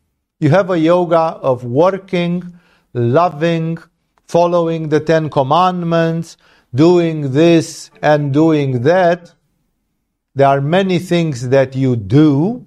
you 0.42 0.50
have 0.50 0.72
a 0.72 0.80
yoga 0.80 1.20
of 1.20 1.64
working, 1.64 2.60
loving, 2.94 3.78
following 4.26 4.90
the 4.90 5.00
Ten 5.00 5.30
Commandments, 5.30 6.36
doing 6.74 7.32
this 7.32 7.92
and 8.02 8.34
doing 8.34 8.82
that. 8.82 9.36
There 10.34 10.48
are 10.48 10.60
many 10.60 10.98
things 10.98 11.50
that 11.50 11.76
you 11.76 11.96
do 11.96 12.66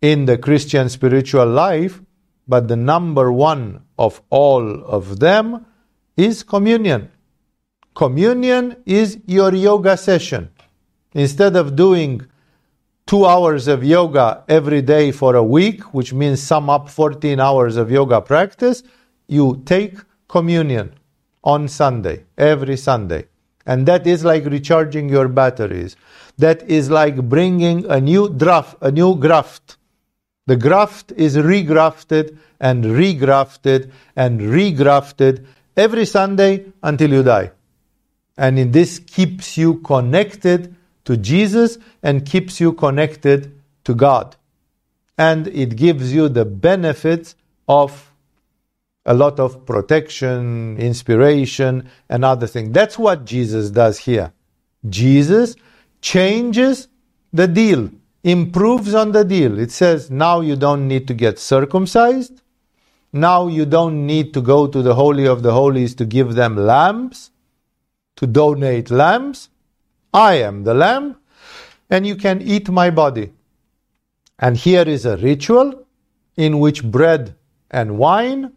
in 0.00 0.26
the 0.26 0.38
Christian 0.38 0.88
spiritual 0.88 1.46
life, 1.46 2.00
but 2.46 2.68
the 2.68 2.76
number 2.76 3.32
one 3.32 3.82
of 3.98 4.22
all 4.30 4.84
of 4.84 5.18
them 5.18 5.66
is 6.16 6.44
communion. 6.44 7.10
Communion 7.96 8.76
is 8.86 9.18
your 9.26 9.52
yoga 9.52 9.96
session. 9.96 10.50
Instead 11.14 11.56
of 11.56 11.74
doing 11.74 12.24
two 13.14 13.26
hours 13.26 13.68
of 13.68 13.84
yoga 13.84 14.42
every 14.48 14.82
day 14.82 15.12
for 15.12 15.36
a 15.36 15.42
week, 15.58 15.94
which 15.94 16.12
means 16.12 16.42
sum 16.42 16.68
up 16.68 16.88
14 16.88 17.38
hours 17.38 17.76
of 17.76 17.88
yoga 17.88 18.20
practice, 18.20 18.82
you 19.28 19.62
take 19.64 19.98
communion 20.26 20.92
on 21.44 21.68
Sunday, 21.68 22.24
every 22.36 22.76
Sunday. 22.76 23.24
And 23.66 23.86
that 23.86 24.04
is 24.04 24.24
like 24.24 24.44
recharging 24.46 25.08
your 25.08 25.28
batteries. 25.28 25.94
That 26.38 26.68
is 26.68 26.90
like 26.90 27.28
bringing 27.28 27.88
a 27.88 28.00
new 28.00 28.28
draft, 28.28 28.78
a 28.80 28.90
new 28.90 29.14
graft. 29.14 29.76
The 30.48 30.56
graft 30.56 31.12
is 31.16 31.36
regrafted 31.36 32.36
and 32.58 32.82
regrafted 32.84 33.92
and 34.16 34.40
regrafted 34.40 35.46
every 35.76 36.04
Sunday 36.04 36.64
until 36.82 37.12
you 37.12 37.22
die. 37.22 37.52
And 38.36 38.58
in 38.58 38.72
this 38.72 38.98
keeps 38.98 39.56
you 39.56 39.74
connected 39.92 40.74
to 41.04 41.16
Jesus 41.16 41.78
and 42.02 42.26
keeps 42.26 42.60
you 42.60 42.72
connected 42.72 43.60
to 43.84 43.94
God. 43.94 44.36
And 45.16 45.48
it 45.48 45.76
gives 45.76 46.12
you 46.12 46.28
the 46.28 46.44
benefits 46.44 47.36
of 47.68 48.10
a 49.06 49.14
lot 49.14 49.38
of 49.38 49.66
protection, 49.66 50.76
inspiration, 50.78 51.88
and 52.08 52.24
other 52.24 52.46
things. 52.46 52.72
That's 52.72 52.98
what 52.98 53.24
Jesus 53.24 53.70
does 53.70 53.98
here. 53.98 54.32
Jesus 54.88 55.56
changes 56.00 56.88
the 57.32 57.48
deal, 57.48 57.90
improves 58.22 58.94
on 58.94 59.12
the 59.12 59.24
deal. 59.24 59.58
It 59.58 59.70
says 59.70 60.10
now 60.10 60.40
you 60.40 60.56
don't 60.56 60.88
need 60.88 61.06
to 61.08 61.14
get 61.14 61.38
circumcised. 61.38 62.40
Now 63.12 63.46
you 63.46 63.64
don't 63.64 64.06
need 64.06 64.34
to 64.34 64.40
go 64.40 64.66
to 64.66 64.82
the 64.82 64.94
Holy 64.94 65.26
of 65.26 65.42
the 65.42 65.52
Holies 65.52 65.94
to 65.96 66.04
give 66.04 66.34
them 66.34 66.56
lambs, 66.56 67.30
to 68.16 68.26
donate 68.26 68.90
lambs. 68.90 69.50
I 70.14 70.34
am 70.34 70.62
the 70.62 70.74
lamb, 70.74 71.16
and 71.90 72.06
you 72.06 72.14
can 72.14 72.40
eat 72.40 72.68
my 72.68 72.90
body. 72.90 73.32
And 74.38 74.56
here 74.56 74.88
is 74.88 75.04
a 75.04 75.16
ritual 75.16 75.86
in 76.36 76.60
which 76.60 76.84
bread 76.84 77.34
and 77.68 77.98
wine 77.98 78.52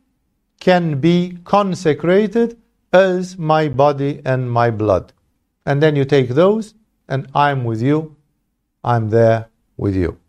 can 0.60 1.00
be 1.00 1.40
consecrated 1.44 2.58
as 2.94 3.38
my 3.40 3.70
body 3.70 4.22
and 4.24 4.52
my 4.52 4.70
blood. 4.70 5.14
And 5.66 5.82
then 5.82 5.96
you 5.96 6.06
take 6.06 6.30
those, 6.30 6.76
and 7.10 7.28
I'm 7.34 7.64
with 7.64 7.82
you, 7.82 8.16
I'm 8.84 9.10
there 9.10 9.50
with 9.78 9.96
you. 9.96 10.20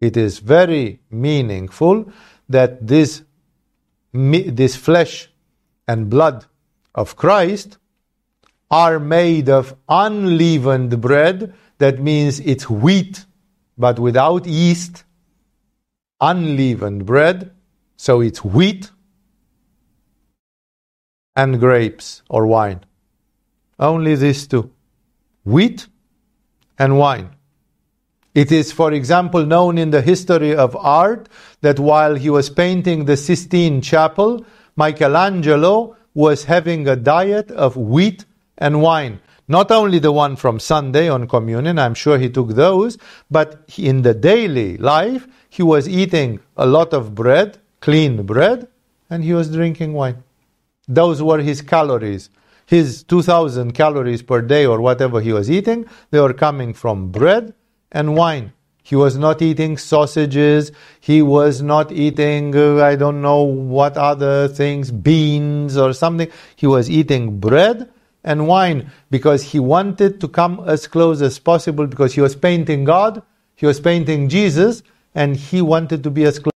It 0.00 0.16
is 0.16 0.38
very 0.38 1.00
meaningful 1.10 2.10
that 2.48 2.86
this, 2.86 3.22
this 4.12 4.76
flesh 4.76 5.30
and 5.86 6.08
blood 6.08 6.46
of 6.94 7.16
Christ 7.16 7.78
are 8.70 8.98
made 8.98 9.48
of 9.48 9.76
unleavened 9.88 11.00
bread. 11.00 11.54
That 11.78 12.00
means 12.00 12.40
it's 12.40 12.68
wheat, 12.68 13.24
but 13.76 13.98
without 13.98 14.46
yeast. 14.46 15.04
Unleavened 16.20 17.06
bread. 17.06 17.52
So 17.96 18.20
it's 18.20 18.44
wheat 18.44 18.90
and 21.36 21.60
grapes 21.60 22.22
or 22.28 22.46
wine. 22.46 22.80
Only 23.78 24.14
these 24.14 24.46
two 24.46 24.70
wheat 25.44 25.86
and 26.78 26.98
wine. 26.98 27.30
It 28.34 28.50
is, 28.50 28.72
for 28.72 28.92
example, 28.92 29.46
known 29.46 29.78
in 29.78 29.90
the 29.90 30.02
history 30.02 30.56
of 30.56 30.74
art 30.74 31.28
that 31.60 31.78
while 31.78 32.16
he 32.16 32.30
was 32.30 32.50
painting 32.50 33.04
the 33.04 33.16
Sistine 33.16 33.80
Chapel, 33.80 34.44
Michelangelo 34.74 35.96
was 36.14 36.44
having 36.44 36.88
a 36.88 36.96
diet 36.96 37.50
of 37.52 37.76
wheat 37.76 38.24
and 38.58 38.80
wine. 38.80 39.20
Not 39.46 39.70
only 39.70 39.98
the 39.98 40.12
one 40.12 40.36
from 40.36 40.58
Sunday 40.58 41.08
on 41.08 41.28
communion, 41.28 41.78
I'm 41.78 41.94
sure 41.94 42.18
he 42.18 42.30
took 42.30 42.50
those, 42.50 42.96
but 43.30 43.68
in 43.76 44.02
the 44.02 44.14
daily 44.14 44.78
life, 44.78 45.26
he 45.50 45.62
was 45.62 45.88
eating 45.88 46.40
a 46.56 46.66
lot 46.66 46.94
of 46.94 47.14
bread, 47.14 47.58
clean 47.80 48.24
bread, 48.24 48.68
and 49.10 49.22
he 49.22 49.34
was 49.34 49.50
drinking 49.50 49.92
wine. 49.92 50.24
Those 50.88 51.22
were 51.22 51.40
his 51.40 51.60
calories. 51.60 52.30
His 52.66 53.02
2000 53.02 53.72
calories 53.72 54.22
per 54.22 54.40
day 54.40 54.64
or 54.64 54.80
whatever 54.80 55.20
he 55.20 55.32
was 55.32 55.50
eating, 55.50 55.86
they 56.10 56.20
were 56.20 56.32
coming 56.32 56.72
from 56.72 57.10
bread 57.10 57.52
and 57.92 58.16
wine. 58.16 58.52
He 58.82 58.96
was 58.96 59.16
not 59.16 59.40
eating 59.40 59.78
sausages. 59.78 60.70
He 61.00 61.22
was 61.22 61.62
not 61.62 61.90
eating, 61.90 62.54
uh, 62.54 62.84
I 62.84 62.96
don't 62.96 63.22
know 63.22 63.42
what 63.42 63.96
other 63.96 64.46
things, 64.48 64.90
beans 64.90 65.76
or 65.76 65.94
something. 65.94 66.28
He 66.54 66.66
was 66.66 66.90
eating 66.90 67.40
bread 67.40 67.90
and 68.24 68.48
wine 68.48 68.90
because 69.10 69.42
he 69.42 69.58
wanted 69.60 70.20
to 70.20 70.28
come 70.28 70.62
as 70.66 70.86
close 70.86 71.20
as 71.22 71.38
possible 71.38 71.86
because 71.86 72.14
he 72.14 72.20
was 72.20 72.34
painting 72.34 72.84
God, 72.84 73.22
he 73.54 73.66
was 73.66 73.78
painting 73.78 74.28
Jesus, 74.28 74.82
and 75.14 75.36
he 75.36 75.62
wanted 75.62 76.02
to 76.02 76.10
be 76.10 76.24
as 76.24 76.38
close. 76.38 76.50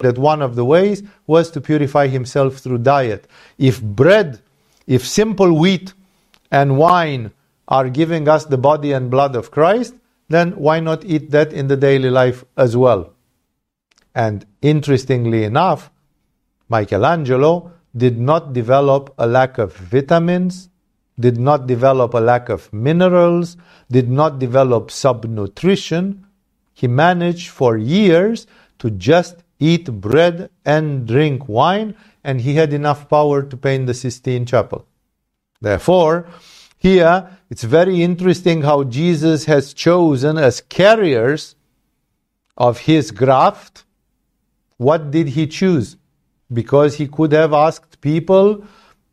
That 0.00 0.18
one 0.18 0.42
of 0.42 0.56
the 0.56 0.64
ways 0.64 1.02
was 1.26 1.50
to 1.52 1.60
purify 1.60 2.08
himself 2.08 2.58
through 2.58 2.78
diet. 2.78 3.28
If 3.58 3.82
bread, 3.82 4.40
if 4.86 5.06
simple 5.06 5.52
wheat 5.52 5.94
and 6.50 6.78
wine 6.78 7.32
are 7.68 7.88
giving 7.88 8.28
us 8.28 8.44
the 8.44 8.58
body 8.58 8.92
and 8.92 9.10
blood 9.10 9.36
of 9.36 9.50
Christ, 9.50 9.94
then 10.28 10.52
why 10.52 10.80
not 10.80 11.04
eat 11.04 11.30
that 11.30 11.52
in 11.52 11.68
the 11.68 11.76
daily 11.76 12.10
life 12.10 12.44
as 12.56 12.76
well? 12.76 13.12
And 14.14 14.46
interestingly 14.62 15.44
enough, 15.44 15.90
Michelangelo 16.68 17.72
did 17.96 18.18
not 18.18 18.52
develop 18.52 19.14
a 19.18 19.26
lack 19.26 19.58
of 19.58 19.74
vitamins, 19.74 20.68
did 21.18 21.38
not 21.38 21.66
develop 21.66 22.14
a 22.14 22.18
lack 22.18 22.48
of 22.48 22.72
minerals, 22.72 23.56
did 23.90 24.10
not 24.10 24.38
develop 24.38 24.88
subnutrition. 24.88 26.24
He 26.74 26.86
managed 26.86 27.48
for 27.48 27.76
years 27.76 28.46
to 28.78 28.90
just 28.90 29.42
eat 29.58 29.90
bread 30.00 30.50
and 30.64 31.06
drink 31.06 31.48
wine, 31.48 31.96
and 32.22 32.40
he 32.42 32.54
had 32.54 32.72
enough 32.72 33.08
power 33.08 33.42
to 33.42 33.56
paint 33.56 33.86
the 33.86 33.94
Sistine 33.94 34.44
Chapel. 34.44 34.86
Therefore, 35.60 36.28
here 36.76 37.38
it's 37.48 37.64
very 37.64 38.02
interesting 38.02 38.62
how 38.62 38.84
Jesus 38.84 39.46
has 39.46 39.72
chosen 39.72 40.36
as 40.36 40.60
carriers 40.60 41.54
of 42.56 42.80
his 42.80 43.10
graft. 43.10 43.84
What 44.76 45.10
did 45.10 45.28
he 45.28 45.46
choose? 45.46 45.96
Because 46.52 46.96
he 46.96 47.08
could 47.08 47.32
have 47.32 47.52
asked 47.52 48.00
people 48.00 48.64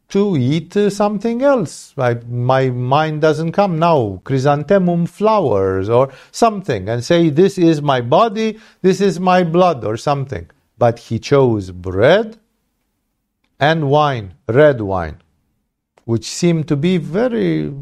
to 0.09 0.37
eat 0.37 0.77
uh, 0.77 0.91
something 0.91 1.41
else. 1.41 1.93
I, 1.97 2.13
my 2.27 2.69
mind 2.69 3.21
doesn't 3.21 3.53
come 3.53 3.79
now. 3.79 4.21
Chrysanthemum 4.23 5.07
flowers 5.07 5.89
or 5.89 6.13
something 6.31 6.87
and 6.87 7.03
say, 7.03 7.29
This 7.29 7.57
is 7.57 7.81
my 7.81 8.01
body, 8.01 8.59
this 8.81 9.01
is 9.01 9.19
my 9.19 9.43
blood 9.43 9.83
or 9.83 9.97
something. 9.97 10.49
But 10.77 10.99
he 10.99 11.17
chose 11.17 11.71
bread 11.71 12.37
and 13.59 13.89
wine, 13.89 14.35
red 14.47 14.81
wine, 14.81 15.17
which 16.05 16.29
seem 16.29 16.63
to 16.65 16.75
be 16.75 16.97
very 16.97 17.73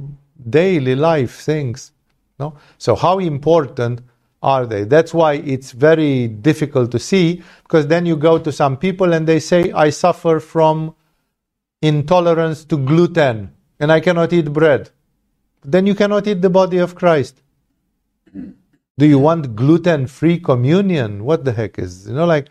daily 0.49 0.95
life 0.95 1.41
things. 1.41 1.91
No? 2.39 2.55
So, 2.77 2.95
how 2.95 3.19
important 3.19 4.01
are 4.41 4.65
they? 4.65 4.83
That's 4.85 5.13
why 5.13 5.33
it's 5.33 5.71
very 5.71 6.27
difficult 6.27 6.91
to 6.91 6.99
see 6.99 7.43
because 7.63 7.87
then 7.87 8.05
you 8.05 8.15
go 8.17 8.39
to 8.39 8.51
some 8.51 8.77
people 8.77 9.13
and 9.13 9.27
they 9.27 9.39
say, 9.39 9.71
I 9.71 9.91
suffer 9.91 10.39
from 10.39 10.95
intolerance 11.81 12.65
to 12.65 12.77
gluten 12.77 13.53
and 13.79 13.91
I 13.91 13.99
cannot 13.99 14.33
eat 14.33 14.51
bread. 14.51 14.89
Then 15.63 15.87
you 15.87 15.95
cannot 15.95 16.27
eat 16.27 16.41
the 16.41 16.49
body 16.49 16.77
of 16.79 16.95
Christ. 16.95 17.41
Do 18.97 19.05
you 19.05 19.19
want 19.19 19.55
gluten 19.55 20.07
free 20.07 20.39
communion? 20.39 21.23
What 21.23 21.45
the 21.45 21.53
heck 21.53 21.79
is, 21.79 22.07
you 22.07 22.15
know, 22.15 22.25
like 22.25 22.49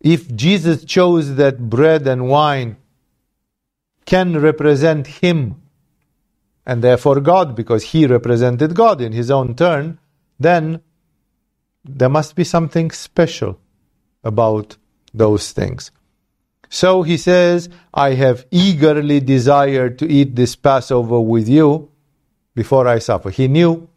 if 0.00 0.34
Jesus 0.34 0.84
chose 0.84 1.36
that 1.36 1.70
bread 1.70 2.06
and 2.06 2.28
wine 2.28 2.76
can 4.06 4.40
represent 4.40 5.06
Him 5.06 5.60
and 6.66 6.82
therefore 6.82 7.20
God, 7.20 7.56
because 7.56 7.82
He 7.84 8.06
represented 8.06 8.74
God 8.74 9.00
in 9.00 9.12
His 9.12 9.30
own 9.30 9.54
turn, 9.54 9.98
then 10.38 10.82
there 11.88 12.08
must 12.08 12.36
be 12.36 12.44
something 12.44 12.90
special 12.90 13.58
about 14.22 14.76
those 15.14 15.52
things. 15.52 15.90
So 16.68 17.02
he 17.02 17.16
says, 17.16 17.68
I 17.94 18.14
have 18.14 18.46
eagerly 18.50 19.20
desired 19.20 19.98
to 20.00 20.06
eat 20.06 20.36
this 20.36 20.54
Passover 20.54 21.20
with 21.20 21.48
you 21.48 21.90
before 22.54 22.86
I 22.86 22.98
suffer. 22.98 23.30
He 23.30 23.48
knew 23.48 23.88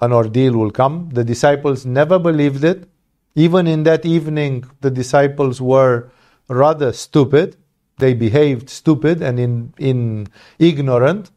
an 0.00 0.12
ordeal 0.12 0.52
will 0.52 0.70
come. 0.70 1.10
The 1.12 1.24
disciples 1.24 1.84
never 1.84 2.18
believed 2.18 2.62
it. 2.62 2.88
Even 3.34 3.66
in 3.66 3.82
that 3.82 4.06
evening, 4.06 4.64
the 4.80 4.90
disciples 4.90 5.60
were 5.60 6.10
rather 6.48 6.92
stupid. 6.92 7.56
They 7.98 8.14
behaved 8.14 8.70
stupid 8.70 9.22
and 9.22 9.40
in, 9.40 9.74
in 9.76 10.28
ignorant. 10.58 11.32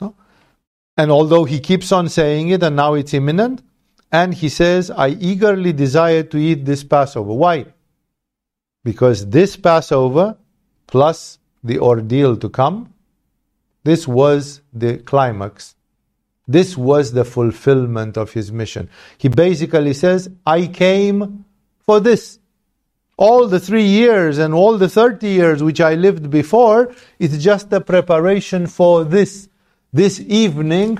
No? 0.00 0.16
And 0.96 1.12
although 1.12 1.44
he 1.44 1.60
keeps 1.60 1.92
on 1.92 2.08
saying 2.08 2.48
it 2.48 2.64
and 2.64 2.74
now 2.74 2.94
it's 2.94 3.14
imminent, 3.14 3.62
and 4.10 4.34
he 4.34 4.48
says, 4.48 4.90
I 4.90 5.08
eagerly 5.08 5.72
desire 5.72 6.22
to 6.22 6.38
eat 6.38 6.64
this 6.64 6.82
Passover. 6.84 7.32
Why? 7.32 7.66
Because 8.84 9.28
this 9.28 9.56
Passover, 9.56 10.36
plus 10.86 11.38
the 11.62 11.78
ordeal 11.78 12.36
to 12.38 12.48
come, 12.48 12.92
this 13.84 14.08
was 14.08 14.62
the 14.72 14.98
climax. 14.98 15.74
This 16.46 16.76
was 16.76 17.12
the 17.12 17.24
fulfillment 17.24 18.16
of 18.16 18.32
his 18.32 18.50
mission. 18.50 18.88
He 19.18 19.28
basically 19.28 19.92
says, 19.92 20.30
I 20.46 20.66
came 20.66 21.44
for 21.80 22.00
this. 22.00 22.38
All 23.18 23.48
the 23.48 23.60
three 23.60 23.84
years 23.84 24.38
and 24.38 24.54
all 24.54 24.78
the 24.78 24.88
30 24.88 25.28
years 25.28 25.62
which 25.62 25.80
I 25.80 25.94
lived 25.94 26.30
before, 26.30 26.94
it's 27.18 27.36
just 27.38 27.70
a 27.72 27.80
preparation 27.80 28.66
for 28.66 29.04
this. 29.04 29.48
This 29.92 30.20
evening 30.20 30.98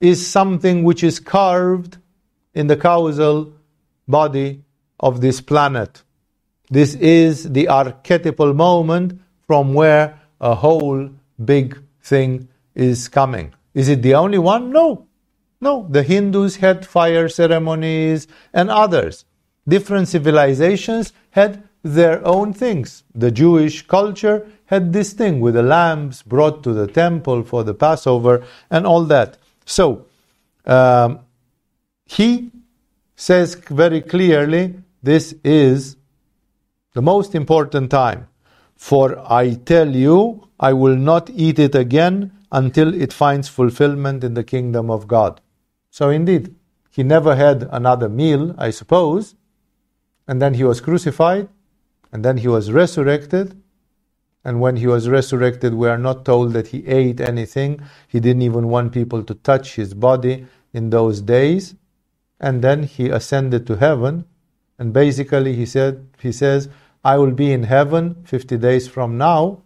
is 0.00 0.26
something 0.26 0.84
which 0.84 1.02
is 1.02 1.20
carved 1.20 1.98
in 2.54 2.66
the 2.66 2.76
causal 2.76 3.52
body 4.06 4.62
of 5.00 5.20
this 5.20 5.40
planet. 5.40 6.02
This 6.70 6.94
is 6.94 7.52
the 7.52 7.68
archetypal 7.68 8.54
moment 8.54 9.20
from 9.46 9.74
where 9.74 10.20
a 10.40 10.54
whole 10.54 11.10
big 11.44 11.78
thing 12.02 12.48
is 12.74 13.08
coming. 13.08 13.52
Is 13.74 13.88
it 13.88 14.02
the 14.02 14.14
only 14.14 14.38
one? 14.38 14.70
No. 14.70 15.06
No. 15.60 15.86
The 15.90 16.02
Hindus 16.02 16.56
had 16.56 16.86
fire 16.86 17.28
ceremonies 17.28 18.26
and 18.52 18.70
others. 18.70 19.24
Different 19.66 20.08
civilizations 20.08 21.12
had 21.30 21.62
their 21.82 22.26
own 22.26 22.52
things. 22.52 23.04
The 23.14 23.30
Jewish 23.30 23.86
culture 23.86 24.46
had 24.66 24.92
this 24.92 25.12
thing 25.12 25.40
with 25.40 25.54
the 25.54 25.62
lambs 25.62 26.22
brought 26.22 26.62
to 26.64 26.72
the 26.72 26.86
temple 26.86 27.42
for 27.42 27.64
the 27.64 27.74
Passover 27.74 28.44
and 28.70 28.86
all 28.86 29.04
that. 29.04 29.36
So, 29.64 30.06
um, 30.64 31.20
he 32.16 32.50
says 33.16 33.54
very 33.54 34.02
clearly 34.02 34.74
this 35.02 35.34
is 35.42 35.96
the 36.92 37.00
most 37.00 37.34
important 37.34 37.90
time. 37.90 38.28
For 38.76 39.06
I 39.32 39.54
tell 39.54 39.94
you, 39.94 40.48
I 40.60 40.72
will 40.74 40.96
not 40.96 41.30
eat 41.30 41.58
it 41.58 41.74
again 41.74 42.32
until 42.50 42.92
it 42.92 43.12
finds 43.12 43.48
fulfillment 43.48 44.24
in 44.24 44.34
the 44.34 44.44
kingdom 44.44 44.90
of 44.90 45.08
God. 45.08 45.40
So 45.90 46.10
indeed, 46.10 46.54
he 46.90 47.02
never 47.02 47.34
had 47.34 47.68
another 47.70 48.08
meal, 48.08 48.54
I 48.58 48.70
suppose, 48.70 49.34
and 50.28 50.42
then 50.42 50.54
he 50.54 50.64
was 50.64 50.80
crucified, 50.80 51.48
and 52.12 52.22
then 52.24 52.36
he 52.36 52.48
was 52.48 52.70
resurrected. 52.70 53.56
And 54.44 54.60
when 54.60 54.76
he 54.76 54.86
was 54.86 55.08
resurrected, 55.08 55.72
we 55.72 55.88
are 55.88 56.02
not 56.08 56.24
told 56.24 56.52
that 56.52 56.68
he 56.68 56.86
ate 56.86 57.20
anything. 57.20 57.80
He 58.08 58.20
didn't 58.20 58.42
even 58.42 58.68
want 58.68 58.92
people 58.92 59.22
to 59.22 59.34
touch 59.34 59.76
his 59.76 59.94
body 59.94 60.46
in 60.74 60.90
those 60.90 61.20
days. 61.22 61.74
And 62.42 62.60
then 62.60 62.82
he 62.82 63.08
ascended 63.08 63.66
to 63.68 63.76
heaven. 63.76 64.26
And 64.78 64.92
basically, 64.92 65.54
he 65.54 65.64
said, 65.64 66.08
he 66.20 66.32
says, 66.32 66.68
I 67.04 67.16
will 67.16 67.30
be 67.30 67.52
in 67.52 67.62
heaven 67.62 68.22
50 68.24 68.58
days 68.58 68.88
from 68.88 69.16
now, 69.16 69.62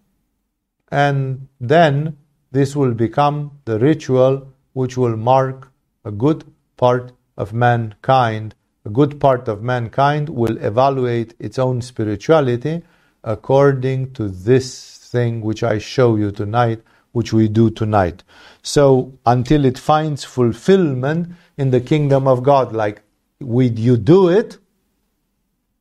and 0.90 1.48
then 1.60 2.16
this 2.52 2.76
will 2.76 2.94
become 2.94 3.58
the 3.64 3.78
ritual 3.78 4.52
which 4.72 4.96
will 4.96 5.16
mark 5.16 5.72
a 6.04 6.10
good 6.10 6.44
part 6.76 7.12
of 7.36 7.52
mankind 7.52 8.54
a 8.86 8.88
good 8.88 9.18
part 9.18 9.48
of 9.48 9.64
mankind 9.64 10.28
will 10.28 10.56
evaluate 10.58 11.34
its 11.40 11.58
own 11.58 11.82
spirituality 11.82 12.84
according 13.24 14.12
to 14.12 14.28
this 14.28 14.98
thing 14.98 15.40
which 15.40 15.64
I 15.64 15.78
show 15.78 16.14
you 16.14 16.30
tonight, 16.30 16.82
which 17.10 17.32
we 17.32 17.48
do 17.48 17.68
tonight. 17.68 18.22
So 18.62 19.18
until 19.26 19.64
it 19.64 19.76
finds 19.76 20.22
fulfillment 20.22 21.32
in 21.56 21.70
the 21.70 21.80
kingdom 21.80 22.26
of 22.26 22.42
God, 22.42 22.72
like 22.72 23.02
would 23.40 23.78
you 23.78 23.96
do 23.96 24.28
it, 24.28 24.58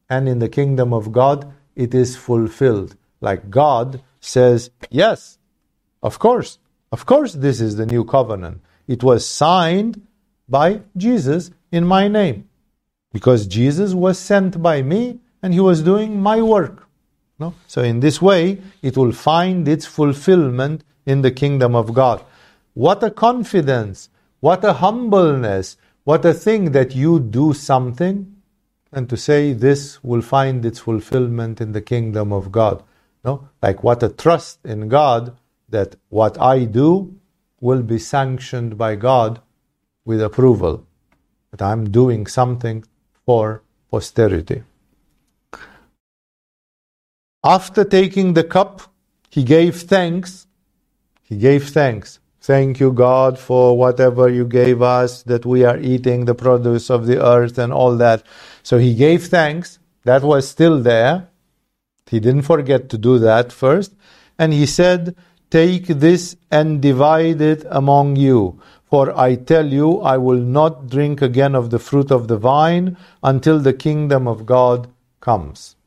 and 0.10 0.28
in 0.30 0.40
the 0.40 0.50
kingdom 0.50 0.94
of 0.94 1.12
God 1.12 1.54
it 1.76 1.94
is 1.94 2.16
fulfilled. 2.16 2.96
Like 3.22 3.50
God 3.50 4.02
says, 4.20 4.70
Yes, 4.90 5.38
of 6.02 6.20
course, 6.20 6.60
of 6.92 7.06
course, 7.06 7.34
this 7.34 7.60
is 7.60 7.76
the 7.76 7.86
new 7.86 8.06
covenant. 8.06 8.62
It 8.88 9.04
was 9.04 9.28
signed 9.28 10.06
by 10.48 10.82
Jesus 10.96 11.52
in 11.72 11.86
my 11.86 12.08
name. 12.08 12.48
Because 13.12 13.48
Jesus 13.48 13.94
was 13.94 14.20
sent 14.20 14.62
by 14.62 14.82
me 14.82 15.20
and 15.42 15.54
he 15.54 15.60
was 15.60 15.82
doing 15.82 16.22
my 16.22 16.42
work. 16.42 16.88
No? 17.40 17.54
So 17.68 17.82
in 17.82 18.00
this 18.00 18.22
way, 18.22 18.62
it 18.82 18.96
will 18.96 19.12
find 19.12 19.68
its 19.68 19.86
fulfillment 19.86 20.84
in 21.06 21.22
the 21.22 21.32
kingdom 21.32 21.76
of 21.76 21.94
God. 21.94 22.24
What 22.74 23.04
a 23.04 23.12
confidence, 23.12 24.10
what 24.45 24.63
a 24.63 24.73
humbleness, 24.73 25.75
what 26.03 26.23
a 26.23 26.34
thing 26.34 26.71
that 26.73 26.93
you 26.95 27.19
do 27.19 27.51
something 27.51 28.36
and 28.91 29.10
to 29.10 29.17
say 29.17 29.53
this 29.53 30.03
will 30.03 30.21
find 30.21 30.63
its 30.63 30.77
fulfillment 30.77 31.60
in 31.60 31.71
the 31.71 31.81
kingdom 31.81 32.31
of 32.31 32.51
God. 32.51 32.84
No? 33.23 33.49
Like 33.63 33.84
what 33.84 34.03
a 34.03 34.10
trust 34.10 34.60
in 34.63 34.88
God 34.88 35.36
that 35.69 35.95
what 36.10 36.39
I 36.39 36.65
do 36.65 37.15
will 37.60 37.81
be 37.81 37.97
sanctioned 37.97 38.77
by 38.77 38.93
God 38.95 39.41
with 40.05 40.21
approval. 40.21 40.86
That 41.49 41.63
I'm 41.63 41.89
doing 41.89 42.27
something 42.27 42.86
for 43.25 43.63
posterity. 43.89 44.62
After 47.43 47.84
taking 47.84 48.36
the 48.36 48.43
cup, 48.43 48.81
he 49.31 49.43
gave 49.43 49.81
thanks. 49.81 50.45
He 51.23 51.36
gave 51.36 51.69
thanks. 51.69 52.19
Thank 52.45 52.79
you, 52.79 52.91
God, 52.93 53.39
for 53.39 53.75
whatever 53.75 54.29
you 54.29 54.45
gave 54.45 54.79
us, 54.84 55.23
that 55.23 55.47
we 55.47 55.65
are 55.65 55.79
eating 55.79 56.25
the 56.25 56.36
produce 56.36 56.91
of 56.91 57.08
the 57.08 57.19
earth 57.19 57.58
and 57.58 57.73
all 57.73 57.97
that. 57.97 58.21
So 58.62 58.77
he 58.77 58.93
gave 58.93 59.25
thanks. 59.25 59.79
That 60.03 60.21
was 60.21 60.47
still 60.47 60.79
there. 60.79 61.29
He 62.05 62.19
didn't 62.19 62.43
forget 62.43 62.88
to 62.89 62.99
do 62.99 63.17
that 63.17 63.51
first. 63.51 63.95
And 64.38 64.53
he 64.53 64.67
said, 64.67 65.15
Take 65.49 65.88
this 65.88 66.38
and 66.51 66.84
divide 66.84 67.41
it 67.41 67.65
among 67.67 68.15
you. 68.15 68.62
For 68.91 69.17
I 69.17 69.38
tell 69.38 69.65
you, 69.65 70.01
I 70.01 70.17
will 70.17 70.38
not 70.38 70.88
drink 70.88 71.23
again 71.23 71.55
of 71.55 71.71
the 71.71 71.79
fruit 71.79 72.12
of 72.12 72.27
the 72.27 72.38
vine 72.38 72.95
until 73.23 73.58
the 73.58 73.73
kingdom 73.73 74.27
of 74.27 74.45
God 74.45 74.88
comes. 75.19 75.77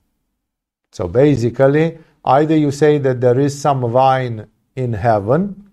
So 0.90 1.06
basically, 1.06 1.98
either 2.24 2.56
you 2.56 2.72
say 2.72 2.98
that 2.98 3.20
there 3.20 3.38
is 3.38 3.56
some 3.56 3.88
vine 3.92 4.48
in 4.74 4.94
heaven, 4.94 5.67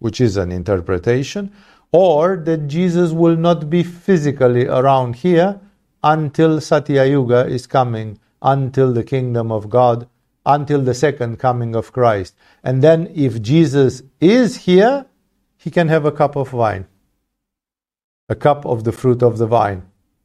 which 0.00 0.20
is 0.20 0.36
an 0.36 0.50
interpretation, 0.52 1.52
or 1.92 2.36
that 2.36 2.66
Jesus 2.66 3.12
will 3.12 3.36
not 3.36 3.70
be 3.70 3.82
physically 3.82 4.66
around 4.66 5.16
here 5.16 5.60
until 6.02 6.60
Satya 6.60 7.04
Yuga 7.04 7.46
is 7.46 7.66
coming, 7.66 8.18
until 8.42 8.92
the 8.92 9.04
kingdom 9.04 9.52
of 9.52 9.70
God, 9.70 10.08
until 10.44 10.80
the 10.82 10.94
second 10.94 11.38
coming 11.38 11.76
of 11.76 11.92
Christ. 11.92 12.34
And 12.64 12.82
then 12.82 13.10
if 13.14 13.40
Jesus 13.42 14.02
is 14.20 14.56
here, 14.64 15.06
he 15.56 15.70
can 15.70 15.88
have 15.88 16.04
a 16.04 16.12
cup 16.12 16.36
of 16.36 16.52
wine, 16.52 16.86
a 18.28 18.34
cup 18.34 18.64
of 18.64 18.84
the 18.84 18.92
fruit 18.92 19.22
of 19.22 19.38
the 19.38 19.46
vine. 19.46 19.82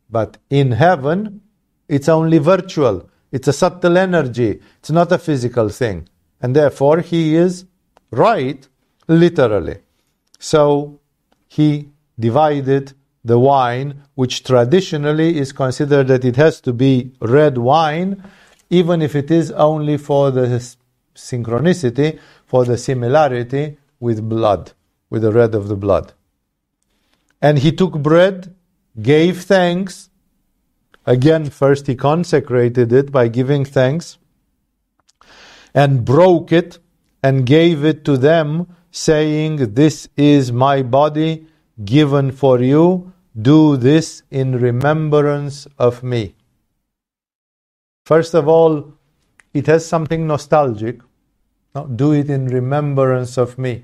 But 0.09 0.38
in 0.49 0.71
heaven, 0.71 1.41
it's 1.89 2.07
only 2.07 2.38
virtual. 2.38 3.09
It's 3.31 3.47
a 3.47 3.53
subtle 3.53 3.97
energy. 3.97 4.61
It's 4.79 4.91
not 4.91 5.11
a 5.11 5.17
physical 5.17 5.67
thing. 5.69 6.07
And 6.41 6.55
therefore, 6.55 7.01
he 7.01 7.35
is 7.35 7.65
right, 8.11 8.65
literally. 9.07 9.77
So, 10.39 10.99
he 11.47 11.89
divided 12.19 12.93
the 13.23 13.39
wine, 13.39 14.03
which 14.15 14.43
traditionally 14.43 15.37
is 15.37 15.51
considered 15.51 16.07
that 16.07 16.23
it 16.23 16.35
has 16.35 16.61
to 16.61 16.73
be 16.73 17.13
red 17.19 17.57
wine, 17.57 18.23
even 18.69 19.01
if 19.01 19.15
it 19.15 19.31
is 19.31 19.51
only 19.51 19.97
for 19.97 20.31
the 20.31 20.47
synchronicity, 21.15 22.19
for 22.45 22.65
the 22.65 22.77
similarity 22.77 23.77
with 23.99 24.27
blood, 24.27 24.73
with 25.09 25.23
the 25.23 25.31
red 25.31 25.55
of 25.55 25.67
the 25.67 25.75
blood. 25.75 26.13
And 27.41 27.59
he 27.59 27.71
took 27.71 27.93
bread, 27.93 28.55
gave 29.01 29.43
thanks, 29.43 30.09
Again, 31.05 31.49
first 31.49 31.85
he 31.87 31.95
consecrated 31.95 32.91
it 32.91 33.11
by 33.11 33.27
giving 33.27 33.63
thanks 33.63 34.17
and 35.73 36.03
broke 36.03 36.51
it 36.51 36.79
and 37.21 37.45
gave 37.45 37.85
it 37.85 38.03
to 38.05 38.17
them, 38.17 38.75
saying, 38.95 39.73
This 39.73 40.08
is 40.15 40.51
my 40.51 40.81
body 40.81 41.45
given 41.84 42.31
for 42.31 42.62
you. 42.62 43.12
Do 43.39 43.75
this 43.75 44.23
in 44.31 44.58
remembrance 44.58 45.67
of 45.77 46.01
me. 46.01 46.36
First 48.05 48.34
of 48.34 48.47
all, 48.47 48.93
it 49.53 49.67
has 49.67 49.86
something 49.86 50.25
nostalgic. 50.25 51.01
do 51.95 52.13
it 52.13 52.29
in 52.29 52.47
remembrance 52.47 53.38
of 53.38 53.58
me. 53.58 53.84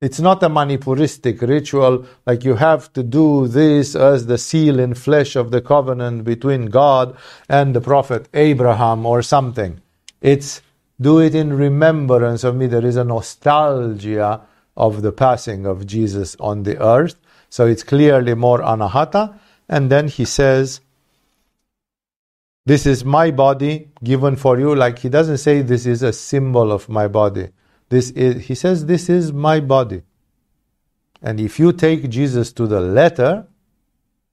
It's 0.00 0.18
not 0.18 0.42
a 0.42 0.48
manipuristic 0.48 1.40
ritual 1.40 2.04
like 2.26 2.44
you 2.44 2.56
have 2.56 2.92
to 2.94 3.04
do 3.04 3.46
this 3.46 3.94
as 3.94 4.26
the 4.26 4.36
seal 4.36 4.80
in 4.80 4.94
flesh 4.94 5.36
of 5.36 5.52
the 5.52 5.60
covenant 5.60 6.24
between 6.24 6.66
God 6.66 7.16
and 7.48 7.72
the 7.72 7.80
prophet 7.80 8.28
Abraham 8.34 9.06
or 9.06 9.22
something. 9.22 9.80
It's 10.20 10.60
do 11.04 11.20
it 11.20 11.34
in 11.34 11.52
remembrance 11.52 12.44
of 12.44 12.56
me. 12.56 12.66
There 12.66 12.84
is 12.84 12.96
a 12.96 13.04
nostalgia 13.04 14.40
of 14.74 15.02
the 15.02 15.12
passing 15.12 15.66
of 15.66 15.86
Jesus 15.86 16.34
on 16.40 16.62
the 16.62 16.76
earth. 16.82 17.16
So 17.50 17.66
it's 17.66 17.82
clearly 17.82 18.34
more 18.34 18.60
anahata. 18.60 19.38
And 19.68 19.90
then 19.90 20.08
he 20.08 20.24
says, 20.24 20.80
This 22.66 22.86
is 22.86 23.04
my 23.04 23.30
body 23.30 23.90
given 24.02 24.36
for 24.36 24.58
you. 24.58 24.74
Like 24.74 24.98
he 24.98 25.10
doesn't 25.10 25.38
say 25.38 25.60
this 25.60 25.84
is 25.84 26.02
a 26.02 26.12
symbol 26.12 26.72
of 26.72 26.88
my 26.88 27.06
body. 27.06 27.48
This 27.90 28.10
is, 28.10 28.46
he 28.46 28.54
says, 28.54 28.86
This 28.86 29.08
is 29.08 29.32
my 29.32 29.60
body. 29.60 30.02
And 31.22 31.38
if 31.38 31.58
you 31.58 31.72
take 31.72 32.08
Jesus 32.08 32.52
to 32.54 32.66
the 32.66 32.80
letter, 32.80 33.46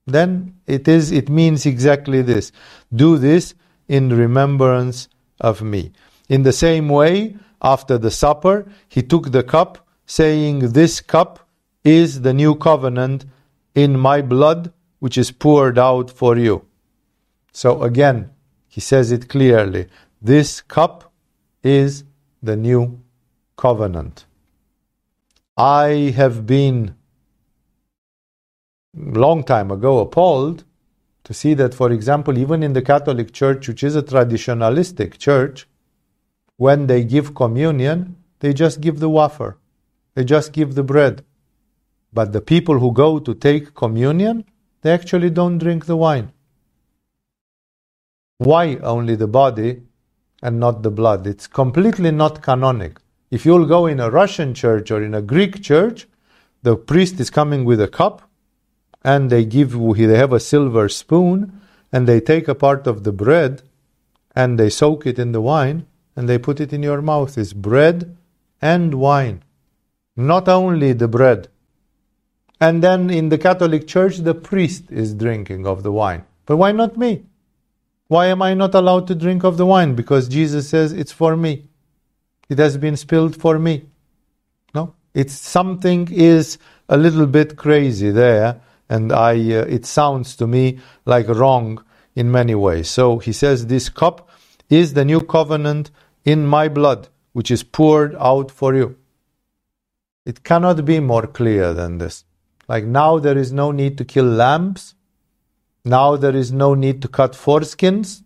then 0.08 0.56
it 0.68 0.88
is 0.88 1.12
it 1.12 1.30
means 1.30 1.66
exactly 1.66 2.22
this. 2.22 2.52
Do 2.94 3.18
this 3.18 3.56
in 3.88 4.10
remembrance 4.10 5.10
of 5.40 5.62
me. 5.62 5.92
In 6.32 6.44
the 6.44 6.54
same 6.54 6.88
way, 6.88 7.36
after 7.62 7.98
the 7.98 8.10
supper, 8.10 8.66
he 8.88 9.02
took 9.04 9.34
the 9.34 9.44
cup, 9.44 9.86
saying, 10.06 10.60
This 10.72 11.02
cup 11.02 11.46
is 11.84 12.22
the 12.22 12.34
new 12.34 12.56
covenant 12.56 13.26
in 13.76 14.00
my 14.00 14.22
blood, 14.22 14.72
which 15.00 15.18
is 15.18 15.30
poured 15.30 15.78
out 15.78 16.10
for 16.10 16.38
you. 16.38 16.66
So 17.52 17.84
again, 17.84 18.30
he 18.70 18.80
says 18.80 19.12
it 19.12 19.28
clearly. 19.28 19.88
This 20.22 20.62
cup 20.62 21.12
is 21.64 22.06
the 22.42 22.56
new 22.56 23.02
covenant. 23.58 24.26
I 25.58 26.14
have 26.16 26.48
been 26.48 26.96
long 28.96 29.44
time 29.44 29.70
ago 29.70 30.00
appalled 30.00 30.64
to 31.26 31.34
see 31.34 31.54
that, 31.56 31.74
for 31.74 31.92
example, 31.92 32.38
even 32.38 32.64
in 32.64 32.72
the 32.72 32.82
Catholic 32.82 33.34
Church, 33.34 33.68
which 33.68 33.84
is 33.84 33.98
a 33.98 34.02
traditionalistic 34.02 35.18
church, 35.18 35.68
when 36.62 36.86
they 36.86 37.04
give 37.04 37.34
communion, 37.34 38.16
they 38.40 38.54
just 38.54 38.82
give 38.82 39.00
the 39.00 39.10
wafer, 39.10 39.58
they 40.14 40.24
just 40.24 40.54
give 40.54 40.76
the 40.76 40.84
bread. 40.84 41.26
But 42.14 42.34
the 42.34 42.42
people 42.54 42.78
who 42.78 42.92
go 42.94 43.18
to 43.18 43.34
take 43.34 43.74
communion, 43.74 44.46
they 44.84 44.92
actually 44.92 45.32
don't 45.32 45.58
drink 45.58 45.88
the 45.88 45.98
wine. 45.98 46.32
Why 48.38 48.76
only 48.94 49.16
the 49.16 49.34
body 49.42 49.82
and 50.44 50.60
not 50.60 50.84
the 50.84 50.92
blood? 50.92 51.26
It's 51.26 51.48
completely 51.48 52.12
not 52.12 52.44
canonic. 52.44 53.00
If 53.32 53.44
you'll 53.44 53.66
go 53.66 53.88
in 53.88 54.00
a 54.00 54.12
Russian 54.12 54.54
church 54.54 54.92
or 54.92 55.02
in 55.02 55.16
a 55.16 55.22
Greek 55.34 55.64
church, 55.64 56.08
the 56.62 56.76
priest 56.76 57.20
is 57.20 57.32
coming 57.32 57.66
with 57.66 57.82
a 57.82 57.88
cup 57.88 58.30
and 59.04 59.32
they 59.32 59.46
give 59.46 59.72
they 59.96 60.18
have 60.24 60.32
a 60.32 60.40
silver 60.40 60.90
spoon 60.90 61.60
and 61.92 62.08
they 62.08 62.22
take 62.22 62.48
a 62.48 62.54
part 62.54 62.86
of 62.86 63.04
the 63.04 63.12
bread 63.12 63.64
and 64.36 64.60
they 64.60 64.70
soak 64.70 65.08
it 65.08 65.18
in 65.18 65.32
the 65.32 65.42
wine 65.42 65.88
and 66.22 66.30
they 66.30 66.38
put 66.38 66.60
it 66.62 66.72
in 66.72 66.84
your 66.84 67.02
mouth. 67.02 67.36
is 67.36 67.52
bread 67.52 68.16
and 68.62 68.94
wine. 68.94 69.42
Not 70.16 70.48
only 70.48 70.94
the 70.94 71.08
bread. 71.08 71.48
And 72.60 72.84
then 72.84 73.10
in 73.10 73.30
the 73.30 73.40
Catholic 73.40 73.88
Church, 73.88 74.18
the 74.18 74.36
priest 74.36 74.92
is 74.92 75.16
drinking 75.16 75.66
of 75.66 75.82
the 75.82 75.92
wine. 75.92 76.24
But 76.46 76.58
why 76.58 76.74
not 76.74 76.96
me? 76.96 77.24
Why 78.08 78.28
am 78.28 78.44
I 78.44 78.54
not 78.54 78.76
allowed 78.76 79.08
to 79.08 79.16
drink 79.16 79.44
of 79.44 79.58
the 79.58 79.66
wine? 79.66 79.96
Because 79.96 80.28
Jesus 80.28 80.70
says 80.70 80.94
it's 80.94 81.12
for 81.12 81.36
me. 81.36 81.66
It 82.50 82.60
has 82.60 82.78
been 82.78 82.98
spilled 82.98 83.36
for 83.36 83.58
me. 83.58 83.88
No? 84.76 84.94
It's 85.16 85.34
something 85.34 86.08
is 86.12 86.60
a 86.88 86.98
little 86.98 87.26
bit 87.26 87.58
crazy 87.58 88.12
there. 88.12 88.62
and 88.88 89.12
I, 89.12 89.34
uh, 89.34 89.66
it 89.78 89.88
sounds 89.88 90.36
to 90.36 90.46
me 90.46 90.78
like 91.06 91.28
wrong 91.30 91.84
in 92.14 92.32
many 92.32 92.54
ways. 92.54 92.92
So 92.92 93.18
he 93.18 93.34
says, 93.34 93.66
This 93.66 93.90
cup 93.90 94.30
is 94.70 94.94
the 94.94 95.04
new 95.04 95.22
covenant 95.22 95.90
in 96.24 96.46
my 96.46 96.68
blood, 96.68 97.10
which 97.34 97.52
is 97.52 97.64
poured 97.64 98.16
out 98.20 98.52
for 98.52 98.76
you. 98.76 98.96
It 100.26 100.44
cannot 100.44 100.86
be 100.86 101.00
more 101.00 101.26
clear 101.26 101.74
than 101.74 101.98
this. 101.98 102.26
Like 102.68 102.86
now, 102.86 103.18
there 103.20 103.38
is 103.38 103.52
no 103.52 103.72
need 103.72 103.98
to 103.98 104.06
kill 104.06 104.26
lambs. 104.26 104.96
Now, 105.84 106.16
there 106.16 106.36
is 106.36 106.52
no 106.52 106.74
need 106.76 107.02
to 107.02 107.08
cut 107.08 107.34
foreskins. 107.34 108.24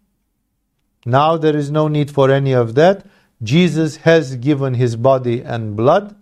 Now, 1.06 1.38
there 1.38 1.56
is 1.56 1.72
no 1.72 1.88
need 1.88 2.12
for 2.12 2.30
any 2.30 2.52
of 2.52 2.76
that. 2.76 3.06
Jesus 3.42 3.98
has 3.98 4.36
given 4.36 4.74
his 4.74 4.96
body 4.96 5.42
and 5.42 5.76
blood, 5.76 6.16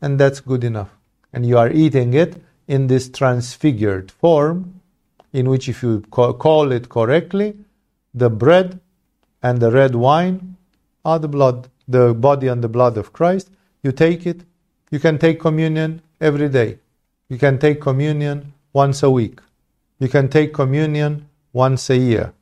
and 0.00 0.18
that's 0.18 0.40
good 0.40 0.62
enough. 0.62 0.90
And 1.32 1.44
you 1.44 1.58
are 1.58 1.70
eating 1.70 2.14
it 2.14 2.40
in 2.66 2.86
this 2.86 3.08
transfigured 3.08 4.10
form, 4.10 4.80
in 5.32 5.48
which, 5.48 5.68
if 5.68 5.82
you 5.82 6.02
call 6.10 6.72
it 6.72 6.88
correctly, 6.88 7.56
the 8.14 8.30
bread 8.30 8.80
and 9.42 9.60
the 9.60 9.70
red 9.70 9.94
wine 9.94 10.56
are 11.04 11.18
the 11.18 11.28
blood, 11.28 11.68
the 11.86 12.14
body 12.14 12.48
and 12.48 12.62
the 12.62 12.68
blood 12.68 12.96
of 12.96 13.12
Christ. 13.12 13.50
You 13.82 13.92
take 13.92 14.26
it. 14.26 14.42
You 14.90 14.98
can 14.98 15.18
take 15.18 15.40
communion 15.40 16.02
every 16.20 16.48
day. 16.48 16.78
You 17.28 17.38
can 17.38 17.58
take 17.58 17.80
communion 17.80 18.54
once 18.72 19.02
a 19.02 19.10
week. 19.10 19.40
You 19.98 20.08
can 20.08 20.28
take 20.28 20.54
communion 20.54 21.28
once 21.52 21.90
a 21.90 21.96
year. 21.96 22.32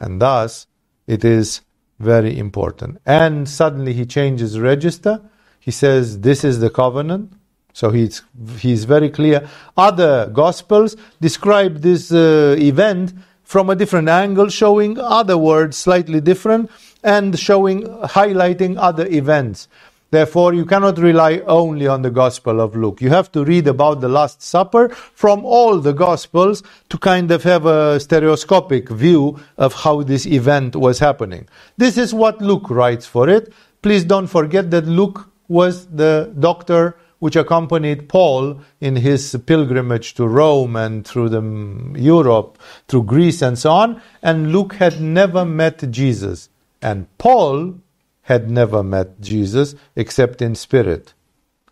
And 0.00 0.20
thus, 0.20 0.66
it 1.06 1.24
is 1.24 1.60
very 1.98 2.38
important. 2.38 3.00
And 3.06 3.48
suddenly 3.48 3.92
he 3.92 4.06
changes 4.06 4.58
register. 4.58 5.20
He 5.60 5.70
says, 5.70 6.20
This 6.20 6.44
is 6.44 6.60
the 6.60 6.70
covenant. 6.70 7.32
So 7.72 7.90
he's, 7.90 8.22
he's 8.58 8.84
very 8.84 9.10
clear. 9.10 9.48
Other 9.76 10.28
Gospels 10.28 10.96
describe 11.20 11.80
this 11.80 12.12
uh, 12.12 12.54
event 12.58 13.12
from 13.44 13.70
a 13.70 13.76
different 13.76 14.08
angle, 14.08 14.48
showing 14.48 14.98
other 14.98 15.38
words 15.38 15.76
slightly 15.76 16.20
different 16.20 16.70
and 17.02 17.38
showing, 17.38 17.82
highlighting 17.82 18.76
other 18.78 19.06
events. 19.06 19.68
Therefore, 20.10 20.54
you 20.54 20.64
cannot 20.64 20.98
rely 20.98 21.42
only 21.46 21.88
on 21.88 22.02
the 22.02 22.10
Gospel 22.10 22.60
of 22.60 22.76
Luke. 22.76 23.00
You 23.00 23.10
have 23.10 23.32
to 23.32 23.44
read 23.44 23.66
about 23.66 24.00
the 24.00 24.08
Last 24.08 24.42
Supper 24.42 24.88
from 24.88 25.44
all 25.44 25.80
the 25.80 25.92
Gospels 25.92 26.62
to 26.88 26.98
kind 26.98 27.32
of 27.32 27.42
have 27.42 27.66
a 27.66 27.98
stereoscopic 27.98 28.88
view 28.88 29.40
of 29.58 29.72
how 29.74 30.02
this 30.02 30.24
event 30.24 30.76
was 30.76 31.00
happening. 31.00 31.48
This 31.76 31.98
is 31.98 32.14
what 32.14 32.40
Luke 32.40 32.70
writes 32.70 33.06
for 33.06 33.28
it. 33.28 33.52
Please 33.82 34.04
don't 34.04 34.28
forget 34.28 34.70
that 34.70 34.86
Luke 34.86 35.28
was 35.48 35.86
the 35.86 36.32
doctor 36.38 36.96
which 37.24 37.36
accompanied 37.36 38.06
Paul 38.06 38.60
in 38.82 38.96
his 38.96 39.34
pilgrimage 39.46 40.12
to 40.12 40.28
Rome 40.28 40.76
and 40.76 41.06
through 41.06 41.30
the 41.30 41.98
Europe, 41.98 42.58
through 42.86 43.04
Greece 43.04 43.40
and 43.40 43.58
so 43.58 43.70
on. 43.70 44.02
And 44.22 44.52
Luke 44.52 44.74
had 44.74 45.00
never 45.00 45.42
met 45.42 45.90
Jesus. 45.90 46.50
And 46.82 47.06
Paul 47.16 47.76
had 48.24 48.50
never 48.50 48.82
met 48.82 49.22
Jesus 49.22 49.74
except 49.96 50.42
in 50.42 50.54
spirit. 50.54 51.14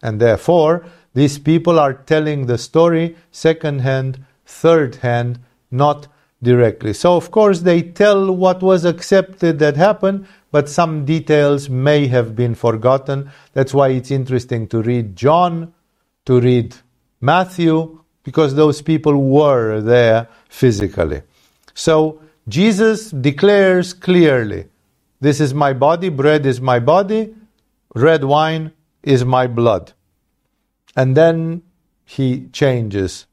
And 0.03 0.23
therefore, 0.23 0.87
these 1.13 1.39
people 1.39 1.79
are 1.79 1.93
telling 1.93 2.47
the 2.47 2.57
story 2.57 3.15
second 3.31 3.81
hand, 3.81 4.25
third 4.47 4.95
hand, 4.97 5.39
not 5.71 6.09
directly. 6.43 6.93
So, 6.93 7.17
of 7.17 7.31
course, 7.31 7.61
they 7.61 7.83
tell 7.83 8.33
what 8.33 8.63
was 8.63 8.85
accepted 8.85 9.59
that 9.61 9.77
happened, 9.77 10.27
but 10.51 10.69
some 10.69 11.05
details 11.05 11.69
may 11.71 12.07
have 12.09 12.35
been 12.35 12.55
forgotten. 12.55 13.31
That's 13.53 13.73
why 13.73 13.89
it's 13.89 14.11
interesting 14.11 14.67
to 14.69 14.83
read 14.83 15.17
John, 15.17 15.73
to 16.27 16.41
read 16.41 16.75
Matthew, 17.21 18.01
because 18.25 18.55
those 18.55 18.83
people 18.83 19.17
were 19.31 19.81
there 19.81 20.29
physically. 20.49 21.23
So, 21.75 22.21
Jesus 22.49 23.11
declares 23.11 23.95
clearly 23.95 24.67
this 25.21 25.41
is 25.41 25.55
my 25.55 25.73
body, 25.73 26.09
bread 26.09 26.45
is 26.45 26.61
my 26.61 26.81
body, 26.81 27.35
red 27.95 28.25
wine 28.25 28.73
is 29.03 29.25
my 29.25 29.47
blood. 29.47 29.93
And 30.97 31.17
then 31.17 31.63
he 32.05 32.49
changes 32.53 33.27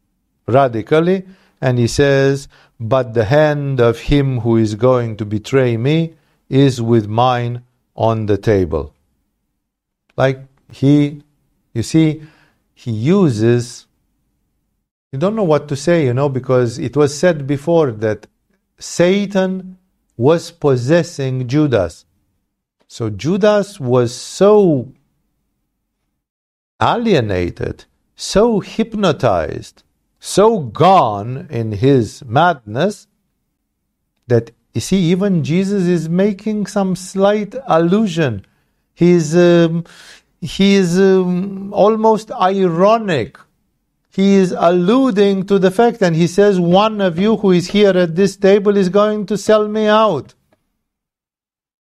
radically 0.47 1.25
and 1.61 1.77
he 1.77 1.87
says, 1.87 2.47
But 2.79 3.13
the 3.13 3.25
hand 3.25 3.79
of 3.79 3.99
him 3.99 4.39
who 4.39 4.57
is 4.57 4.75
going 4.75 5.17
to 5.17 5.25
betray 5.25 5.77
me 5.77 6.15
is 6.49 6.81
with 6.81 7.07
mine 7.07 7.63
on 7.95 8.25
the 8.25 8.37
table. 8.37 8.93
Like 10.15 10.39
he, 10.71 11.21
you 11.73 11.83
see, 11.83 12.23
he 12.73 12.91
uses, 12.91 13.87
you 15.11 15.19
don't 15.19 15.35
know 15.35 15.43
what 15.43 15.67
to 15.67 15.75
say, 15.75 16.05
you 16.05 16.13
know, 16.13 16.29
because 16.29 16.79
it 16.79 16.95
was 16.95 17.17
said 17.17 17.45
before 17.45 17.91
that 17.91 18.27
Satan 18.77 19.77
was 20.15 20.51
possessing 20.51 21.47
Judas. 21.47 22.05
So 22.87 23.09
Judas 23.09 23.79
was 23.79 24.15
so 24.15 24.93
alienated, 26.81 27.85
so 28.15 28.59
hypnotized, 28.59 29.83
so 30.19 30.59
gone 30.59 31.47
in 31.49 31.71
his 31.71 32.23
madness 32.25 33.07
that 34.27 34.51
you 34.73 34.81
see, 34.81 34.97
even 35.11 35.43
Jesus 35.43 35.85
is 35.85 36.07
making 36.07 36.67
some 36.67 36.95
slight 36.95 37.55
allusion. 37.67 38.45
He's 38.93 39.35
um, 39.35 39.85
he 40.41 40.75
is 40.75 40.99
um, 40.99 41.73
almost 41.73 42.31
ironic 42.31 43.37
he 44.11 44.35
is 44.35 44.53
alluding 44.57 45.45
to 45.45 45.59
the 45.59 45.71
fact, 45.71 46.01
and 46.01 46.15
he 46.15 46.27
says, 46.27 46.59
One 46.59 46.99
of 46.99 47.19
you 47.19 47.37
who 47.37 47.51
is 47.51 47.69
here 47.69 47.95
at 47.97 48.15
this 48.15 48.35
table 48.35 48.75
is 48.75 48.89
going 48.89 49.27
to 49.27 49.37
sell 49.37 49.67
me 49.67 49.85
out. 49.85 50.33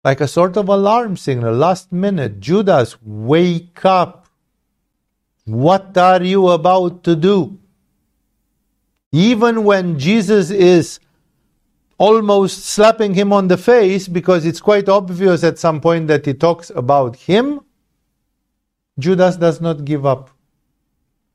Like 0.03 0.21
a 0.21 0.27
sort 0.27 0.55
of 0.55 0.69
alarm 0.69 1.17
signal, 1.17 1.53
last 1.53 1.91
minute, 1.91 2.39
Judas, 2.39 2.95
wake 3.03 3.83
up. 3.83 4.27
What 5.45 5.97
are 5.97 6.23
you 6.23 6.47
about 6.49 7.03
to 7.03 7.15
do? 7.15 7.59
Even 9.11 9.63
when 9.63 9.99
Jesus 9.99 10.49
is 10.51 10.99
almost 11.97 12.65
slapping 12.65 13.13
him 13.13 13.31
on 13.33 13.47
the 13.47 13.57
face, 13.57 14.07
because 14.07 14.45
it's 14.45 14.61
quite 14.61 14.89
obvious 14.89 15.43
at 15.43 15.59
some 15.59 15.81
point 15.81 16.07
that 16.07 16.25
he 16.25 16.33
talks 16.33 16.69
about 16.71 17.15
him, 17.15 17.59
Judas 18.97 19.37
does 19.37 19.61
not 19.61 19.85
give 19.85 20.05
up 20.05 20.31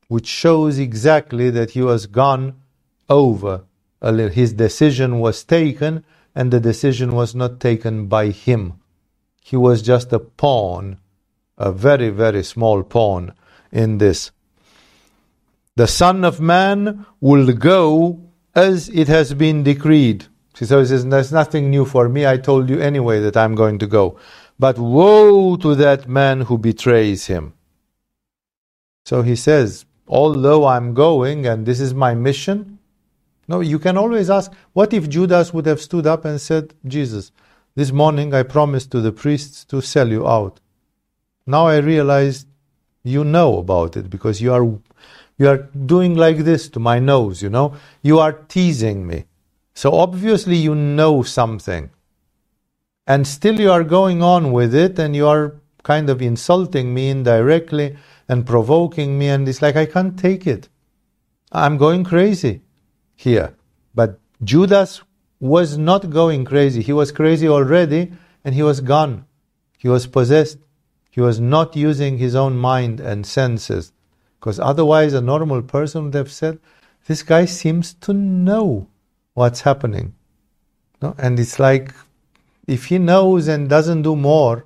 which 0.07 0.27
shows 0.27 0.79
exactly 0.79 1.49
that 1.49 1.71
he 1.71 1.81
was 1.81 2.05
gone 2.05 2.55
over. 3.09 3.65
His 4.01 4.53
decision 4.53 5.19
was 5.19 5.43
taken, 5.43 6.03
and 6.33 6.51
the 6.51 6.59
decision 6.59 7.13
was 7.13 7.35
not 7.35 7.59
taken 7.59 8.07
by 8.07 8.29
him. 8.29 8.79
He 9.43 9.57
was 9.57 9.81
just 9.81 10.13
a 10.13 10.19
pawn, 10.19 10.99
a 11.57 11.71
very, 11.71 12.09
very 12.09 12.43
small 12.43 12.83
pawn 12.83 13.33
in 13.71 13.97
this. 13.97 14.31
The 15.77 15.85
Son 15.85 16.25
of 16.25 16.41
Man 16.41 17.05
will 17.21 17.53
go 17.53 18.19
as 18.55 18.89
it 18.89 19.07
has 19.09 19.35
been 19.35 19.61
decreed. 19.61 20.25
So 20.55 20.79
he 20.79 20.85
says, 20.87 21.05
There's 21.05 21.31
nothing 21.31 21.69
new 21.69 21.85
for 21.85 22.09
me. 22.09 22.25
I 22.25 22.37
told 22.37 22.67
you 22.67 22.79
anyway 22.79 23.19
that 23.19 23.37
I'm 23.37 23.53
going 23.53 23.77
to 23.77 23.85
go. 23.85 24.17
But 24.57 24.79
woe 24.79 25.55
to 25.57 25.75
that 25.75 26.09
man 26.09 26.41
who 26.41 26.57
betrays 26.57 27.27
him. 27.27 27.53
So 29.05 29.21
he 29.21 29.35
says, 29.35 29.85
although 30.07 30.65
I'm 30.65 30.95
going 30.95 31.45
and 31.45 31.67
this 31.67 31.79
is 31.79 31.93
my 31.93 32.15
mission? 32.15 32.79
No, 33.47 33.59
you 33.59 33.77
can 33.77 33.97
always 33.99 34.31
ask, 34.31 34.51
what 34.73 34.93
if 34.93 35.07
Judas 35.07 35.53
would 35.53 35.67
have 35.67 35.79
stood 35.79 36.07
up 36.07 36.25
and 36.25 36.41
said, 36.41 36.73
Jesus, 36.87 37.31
this 37.75 37.91
morning 37.91 38.33
I 38.33 38.41
promised 38.41 38.89
to 38.93 38.99
the 38.99 39.11
priests 39.11 39.63
to 39.65 39.81
sell 39.81 40.09
you 40.09 40.27
out. 40.27 40.59
Now 41.45 41.67
I 41.67 41.77
realize 41.77 42.47
you 43.03 43.23
know 43.23 43.59
about 43.59 43.95
it 43.95 44.09
because 44.09 44.41
you 44.41 44.51
are 44.51 44.79
you 45.37 45.47
are 45.49 45.69
doing 45.85 46.15
like 46.15 46.39
this 46.39 46.69
to 46.69 46.79
my 46.79 46.99
nose, 46.99 47.41
you 47.41 47.49
know? 47.49 47.75
You 48.01 48.19
are 48.19 48.33
teasing 48.33 49.05
me. 49.07 49.25
So 49.73 49.93
obviously 49.93 50.55
you 50.57 50.75
know 50.75 51.23
something. 51.23 51.91
And 53.05 53.27
still 53.27 53.59
you 53.59 53.71
are 53.71 53.83
going 53.83 54.23
on 54.23 54.51
with 54.51 54.73
it 54.75 54.99
and 54.99 55.15
you 55.15 55.27
are 55.27 55.55
kind 55.83 56.09
of 56.09 56.21
insulting 56.21 56.93
me 56.93 57.09
indirectly 57.09 57.97
and 58.27 58.45
provoking 58.45 59.17
me, 59.17 59.29
and 59.29 59.47
it's 59.47 59.61
like 59.61 59.77
I 59.77 59.85
can't 59.85 60.19
take 60.19 60.45
it. 60.45 60.67
I'm 61.51 61.77
going 61.77 62.03
crazy 62.03 62.61
here. 63.15 63.55
But 63.95 64.19
Judas 64.43 65.01
was 65.39 65.77
not 65.77 66.09
going 66.09 66.43
crazy. 66.45 66.81
He 66.81 66.93
was 66.93 67.11
crazy 67.11 67.47
already, 67.47 68.11
and 68.43 68.53
he 68.53 68.63
was 68.63 68.81
gone. 68.81 69.25
He 69.77 69.87
was 69.87 70.07
possessed. 70.07 70.57
He 71.09 71.21
was 71.21 71.39
not 71.39 71.75
using 71.75 72.17
his 72.17 72.35
own 72.35 72.57
mind 72.57 72.99
and 72.99 73.25
senses. 73.25 73.93
Because 74.39 74.59
otherwise, 74.59 75.13
a 75.13 75.21
normal 75.21 75.61
person 75.61 76.05
would 76.05 76.13
have 76.13 76.31
said, 76.31 76.59
This 77.07 77.23
guy 77.23 77.45
seems 77.45 77.93
to 77.95 78.13
know 78.13 78.87
what's 79.33 79.61
happening. 79.61 80.13
No? 81.01 81.15
And 81.17 81.39
it's 81.39 81.59
like, 81.59 81.93
if 82.67 82.85
he 82.85 82.97
knows 82.97 83.47
and 83.47 83.69
doesn't 83.69 84.01
do 84.01 84.15
more, 84.15 84.65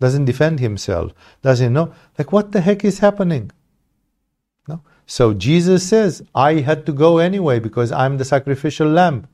doesn't 0.00 0.26
defend 0.26 0.60
himself, 0.60 1.12
doesn't 1.42 1.72
know, 1.72 1.92
like 2.18 2.32
what 2.32 2.52
the 2.52 2.60
heck 2.60 2.84
is 2.84 3.00
happening? 3.00 3.50
No? 4.68 4.82
So 5.06 5.34
Jesus 5.34 5.88
says, 5.88 6.22
I 6.34 6.54
had 6.54 6.86
to 6.86 6.92
go 6.92 7.18
anyway 7.18 7.58
because 7.58 7.90
I'm 7.90 8.18
the 8.18 8.24
sacrificial 8.24 8.88
lamb. 8.88 9.26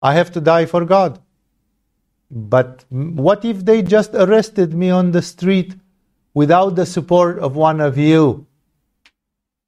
I 0.00 0.14
have 0.14 0.30
to 0.32 0.40
die 0.40 0.66
for 0.66 0.84
God. 0.84 1.18
But 2.30 2.84
what 2.90 3.44
if 3.44 3.64
they 3.64 3.82
just 3.82 4.14
arrested 4.14 4.74
me 4.74 4.90
on 4.90 5.12
the 5.12 5.22
street 5.22 5.76
without 6.36 6.76
the 6.76 6.84
support 6.84 7.38
of 7.38 7.56
one 7.56 7.80
of 7.80 7.96
you? 7.96 8.46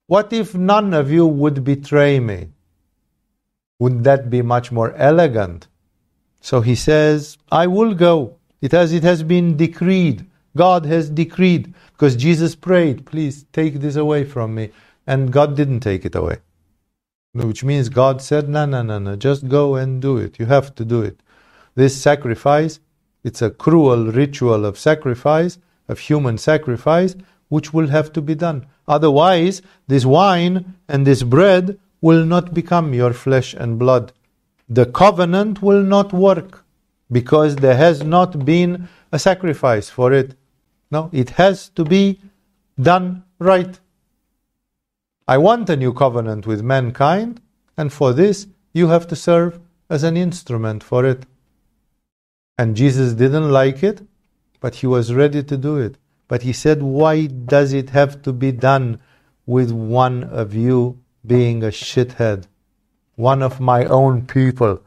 What 0.06 0.34
if 0.34 0.54
none 0.54 0.92
of 0.92 1.10
you 1.10 1.26
would 1.26 1.64
betray 1.64 2.20
me? 2.20 2.48
Wouldn't 3.78 4.04
that 4.04 4.28
be 4.28 4.42
much 4.42 4.70
more 4.70 4.92
elegant? 4.94 5.66
So 6.42 6.60
he 6.60 6.74
says, 6.74 7.38
I 7.50 7.66
will 7.66 7.94
go. 7.94 8.36
It 8.60 8.72
has, 8.72 8.92
it 8.92 9.02
has 9.02 9.22
been 9.22 9.56
decreed. 9.56 10.26
God 10.56 10.84
has 10.84 11.08
decreed. 11.08 11.72
Because 11.92 12.16
Jesus 12.16 12.54
prayed, 12.54 13.06
please 13.06 13.46
take 13.50 13.80
this 13.80 13.96
away 13.96 14.24
from 14.24 14.54
me. 14.54 14.70
And 15.06 15.32
God 15.32 15.56
didn't 15.56 15.80
take 15.80 16.04
it 16.04 16.14
away. 16.14 16.36
Which 17.32 17.64
means 17.64 17.88
God 17.88 18.20
said, 18.20 18.46
no, 18.46 18.66
no, 18.66 18.82
no, 18.82 18.98
no, 18.98 19.16
just 19.16 19.48
go 19.48 19.76
and 19.76 20.02
do 20.02 20.18
it. 20.18 20.38
You 20.38 20.46
have 20.46 20.74
to 20.74 20.84
do 20.84 21.00
it. 21.00 21.20
This 21.76 21.96
sacrifice, 21.96 22.80
it's 23.24 23.40
a 23.40 23.50
cruel 23.50 24.12
ritual 24.12 24.66
of 24.66 24.78
sacrifice, 24.78 25.58
of 25.88 25.98
human 25.98 26.38
sacrifice, 26.38 27.16
which 27.48 27.72
will 27.72 27.88
have 27.88 28.12
to 28.12 28.22
be 28.22 28.34
done. 28.34 28.66
Otherwise, 28.86 29.62
this 29.86 30.04
wine 30.04 30.74
and 30.88 31.06
this 31.06 31.22
bread 31.22 31.78
will 32.00 32.24
not 32.24 32.54
become 32.54 32.94
your 32.94 33.12
flesh 33.12 33.54
and 33.54 33.78
blood. 33.78 34.12
The 34.68 34.86
covenant 34.86 35.62
will 35.62 35.82
not 35.82 36.12
work 36.12 36.64
because 37.10 37.56
there 37.56 37.76
has 37.76 38.02
not 38.02 38.44
been 38.44 38.88
a 39.10 39.18
sacrifice 39.18 39.88
for 39.88 40.12
it. 40.12 40.34
No, 40.90 41.10
it 41.12 41.30
has 41.30 41.70
to 41.70 41.84
be 41.84 42.20
done 42.80 43.24
right. 43.38 43.78
I 45.26 45.38
want 45.38 45.68
a 45.70 45.76
new 45.76 45.92
covenant 45.92 46.46
with 46.46 46.62
mankind, 46.62 47.40
and 47.76 47.92
for 47.92 48.12
this 48.12 48.46
you 48.72 48.88
have 48.88 49.06
to 49.08 49.16
serve 49.16 49.60
as 49.90 50.02
an 50.02 50.16
instrument 50.16 50.82
for 50.82 51.04
it. 51.04 51.26
And 52.58 52.76
Jesus 52.76 53.14
didn't 53.14 53.50
like 53.50 53.82
it, 53.82 54.02
but 54.60 54.76
he 54.76 54.86
was 54.86 55.14
ready 55.14 55.42
to 55.42 55.56
do 55.56 55.76
it. 55.76 55.96
But 56.28 56.42
he 56.42 56.52
said, 56.52 56.82
Why 56.82 57.26
does 57.26 57.72
it 57.72 57.90
have 57.90 58.22
to 58.22 58.32
be 58.32 58.52
done 58.52 59.00
with 59.46 59.72
one 59.72 60.24
of 60.24 60.54
you 60.54 61.00
being 61.26 61.62
a 61.62 61.68
shithead? 61.68 62.46
One 63.16 63.42
of 63.42 63.60
my 63.60 63.84
own 63.84 64.26
people. 64.26 64.82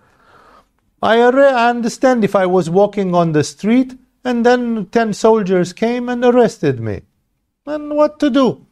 I 1.01 1.19
understand 1.19 2.23
if 2.23 2.35
I 2.35 2.45
was 2.45 2.69
walking 2.69 3.15
on 3.15 3.31
the 3.31 3.43
street 3.43 3.97
and 4.23 4.45
then 4.45 4.85
ten 4.91 5.13
soldiers 5.13 5.73
came 5.73 6.09
and 6.09 6.23
arrested 6.23 6.79
me. 6.79 7.01
And 7.65 7.95
what 7.95 8.19
to 8.19 8.29
do? 8.29 8.67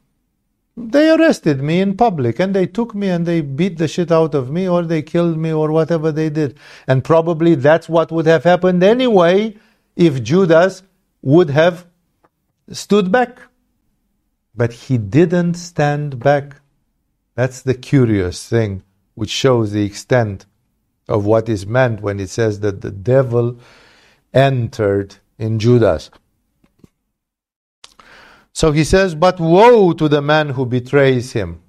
They 0.77 1.09
arrested 1.09 1.61
me 1.61 1.81
in 1.81 1.97
public 1.97 2.39
and 2.39 2.55
they 2.55 2.65
took 2.65 2.95
me 2.95 3.09
and 3.09 3.25
they 3.25 3.41
beat 3.41 3.77
the 3.79 3.87
shit 3.87 4.11
out 4.11 4.33
of 4.33 4.49
me 4.49 4.69
or 4.69 4.83
they 4.83 5.01
killed 5.01 5.37
me 5.37 5.51
or 5.51 5.71
whatever 5.71 6.11
they 6.11 6.29
did. 6.29 6.57
And 6.87 7.03
probably 7.03 7.55
that's 7.55 7.89
what 7.89 8.11
would 8.11 8.27
have 8.27 8.43
happened 8.43 8.83
anyway 8.83 9.57
if 9.95 10.23
Judas 10.23 10.83
would 11.21 11.49
have 11.49 11.87
stood 12.71 13.11
back. 13.11 13.39
But 14.55 14.73
he 14.73 14.97
didn't 14.97 15.55
stand 15.55 16.19
back. 16.19 16.61
That's 17.35 17.61
the 17.61 17.73
curious 17.75 18.47
thing, 18.47 18.83
which 19.15 19.29
shows 19.29 19.71
the 19.71 19.85
extent 19.85 20.45
of 21.07 21.25
what 21.25 21.49
is 21.49 21.65
meant 21.65 22.01
when 22.01 22.19
it 22.19 22.29
says 22.29 22.59
that 22.61 22.81
the 22.81 22.91
devil 22.91 23.57
entered 24.33 25.15
in 25.37 25.59
Judas. 25.59 26.11
So 28.53 28.71
he 28.71 28.83
says, 28.83 29.15
But 29.15 29.39
woe 29.39 29.93
to 29.93 30.09
the 30.09 30.21
man 30.21 30.49
who 30.49 30.65
betrays 30.65 31.33
him. 31.33 31.61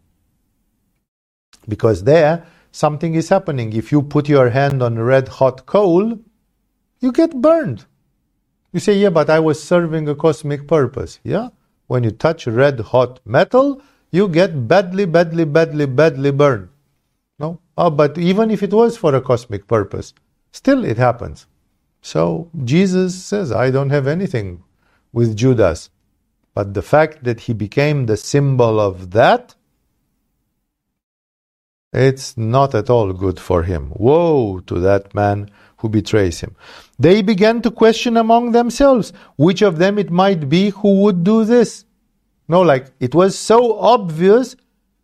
Because 1.68 2.04
there, 2.04 2.46
something 2.72 3.14
is 3.14 3.28
happening. 3.28 3.72
If 3.72 3.92
you 3.92 4.02
put 4.02 4.28
your 4.28 4.50
hand 4.50 4.82
on 4.82 4.98
red 4.98 5.28
hot 5.28 5.66
coal, 5.66 6.18
you 7.00 7.12
get 7.12 7.40
burned. 7.40 7.86
You 8.72 8.80
say, 8.80 8.94
Yeah, 8.94 9.10
but 9.10 9.30
I 9.30 9.40
was 9.40 9.62
serving 9.62 10.08
a 10.08 10.14
cosmic 10.14 10.66
purpose. 10.66 11.18
Yeah? 11.24 11.48
When 11.86 12.04
you 12.04 12.10
touch 12.10 12.46
red 12.46 12.80
hot 12.80 13.20
metal, 13.24 13.82
you 14.10 14.28
get 14.28 14.68
badly, 14.68 15.06
badly, 15.06 15.44
badly, 15.44 15.86
badly 15.86 16.30
burned. 16.30 16.68
No? 17.38 17.60
Oh, 17.76 17.90
but 17.90 18.18
even 18.18 18.50
if 18.50 18.62
it 18.62 18.72
was 18.72 18.96
for 18.96 19.14
a 19.14 19.20
cosmic 19.20 19.66
purpose, 19.66 20.14
still 20.52 20.84
it 20.84 20.98
happens. 20.98 21.46
So 22.02 22.50
Jesus 22.64 23.14
says, 23.14 23.52
I 23.52 23.70
don't 23.70 23.90
have 23.90 24.06
anything 24.06 24.62
with 25.12 25.36
Judas. 25.36 25.90
But 26.54 26.74
the 26.74 26.82
fact 26.82 27.24
that 27.24 27.40
he 27.40 27.52
became 27.52 28.06
the 28.06 28.16
symbol 28.16 28.80
of 28.80 29.12
that, 29.12 29.54
it's 31.92 32.36
not 32.36 32.74
at 32.74 32.90
all 32.90 33.12
good 33.12 33.38
for 33.40 33.62
him. 33.64 33.92
Woe 33.94 34.60
to 34.60 34.80
that 34.80 35.14
man 35.14 35.50
who 35.80 35.88
betrays 35.88 36.40
him. 36.40 36.54
They 36.98 37.22
began 37.22 37.62
to 37.62 37.70
question 37.70 38.16
among 38.16 38.52
themselves 38.52 39.12
which 39.36 39.62
of 39.62 39.78
them 39.78 39.98
it 39.98 40.10
might 40.10 40.48
be 40.48 40.70
who 40.70 41.00
would 41.02 41.24
do 41.24 41.44
this. 41.44 41.84
No, 42.48 42.60
like 42.62 42.86
it 43.00 43.14
was 43.14 43.38
so 43.38 43.78
obvious 43.78 44.56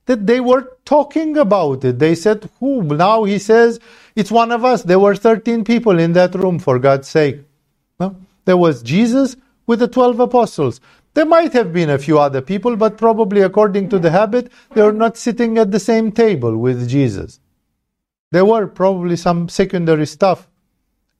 that 0.04 0.26
they 0.26 0.40
were 0.40 0.76
talking 0.84 1.36
about 1.36 1.84
it. 1.84 1.98
They 1.98 2.14
said, 2.14 2.48
Who? 2.60 2.82
Now 2.82 3.24
he 3.24 3.38
says, 3.38 3.80
It's 4.14 4.30
one 4.30 4.52
of 4.52 4.64
us. 4.64 4.82
There 4.82 4.98
were 4.98 5.16
13 5.16 5.64
people 5.64 5.98
in 5.98 6.12
that 6.12 6.34
room, 6.34 6.58
for 6.58 6.78
God's 6.78 7.08
sake. 7.08 7.40
No? 7.98 8.16
There 8.44 8.56
was 8.56 8.82
Jesus 8.82 9.36
with 9.66 9.80
the 9.80 9.88
12 9.88 10.20
apostles. 10.20 10.80
There 11.14 11.24
might 11.24 11.54
have 11.54 11.72
been 11.72 11.88
a 11.88 11.98
few 11.98 12.18
other 12.18 12.42
people, 12.42 12.76
but 12.76 12.98
probably 12.98 13.40
according 13.40 13.88
to 13.88 13.98
the 13.98 14.10
habit, 14.10 14.52
they 14.74 14.82
were 14.82 14.92
not 14.92 15.16
sitting 15.16 15.56
at 15.56 15.70
the 15.70 15.80
same 15.80 16.12
table 16.12 16.56
with 16.58 16.88
Jesus. 16.88 17.40
There 18.32 18.44
were 18.44 18.66
probably 18.66 19.16
some 19.16 19.48
secondary 19.48 20.06
stuff 20.06 20.46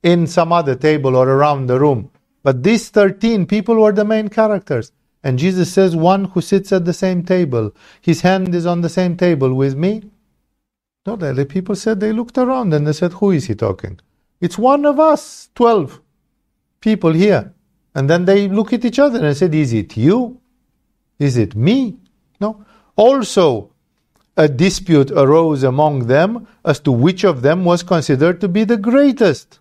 in 0.03 0.27
some 0.27 0.53
other 0.53 0.75
table 0.75 1.15
or 1.15 1.29
around 1.29 1.67
the 1.67 1.79
room. 1.79 2.11
But 2.43 2.63
these 2.63 2.89
13 2.89 3.45
people 3.47 3.75
were 3.81 3.91
the 3.91 4.05
main 4.05 4.29
characters. 4.29 4.91
And 5.23 5.39
Jesus 5.39 5.73
says, 5.73 5.95
One 5.95 6.25
who 6.25 6.41
sits 6.41 6.71
at 6.71 6.85
the 6.85 6.93
same 6.93 7.23
table, 7.23 7.73
his 8.01 8.21
hand 8.21 8.55
is 8.55 8.65
on 8.65 8.81
the 8.81 8.89
same 8.89 9.17
table 9.17 9.53
with 9.53 9.75
me. 9.75 10.03
No, 11.05 11.15
the 11.15 11.45
people 11.45 11.75
said 11.75 11.99
they 11.99 12.13
looked 12.13 12.37
around 12.37 12.73
and 12.73 12.87
they 12.87 12.93
said, 12.93 13.13
Who 13.13 13.31
is 13.31 13.45
he 13.47 13.55
talking? 13.55 13.99
It's 14.41 14.57
one 14.57 14.85
of 14.85 14.99
us, 14.99 15.49
12 15.55 16.01
people 16.81 17.13
here. 17.13 17.53
And 17.95 18.09
then 18.09 18.25
they 18.25 18.47
look 18.47 18.73
at 18.73 18.85
each 18.85 18.99
other 18.99 19.25
and 19.25 19.35
said, 19.35 19.55
Is 19.55 19.73
it 19.73 19.97
you? 19.97 20.39
Is 21.19 21.37
it 21.37 21.55
me? 21.55 21.97
No. 22.39 22.65
Also, 22.95 23.71
a 24.37 24.47
dispute 24.47 25.11
arose 25.11 25.63
among 25.63 26.07
them 26.07 26.47
as 26.63 26.79
to 26.81 26.91
which 26.91 27.23
of 27.23 27.41
them 27.41 27.65
was 27.65 27.83
considered 27.83 28.39
to 28.41 28.47
be 28.47 28.63
the 28.63 28.77
greatest. 28.77 29.59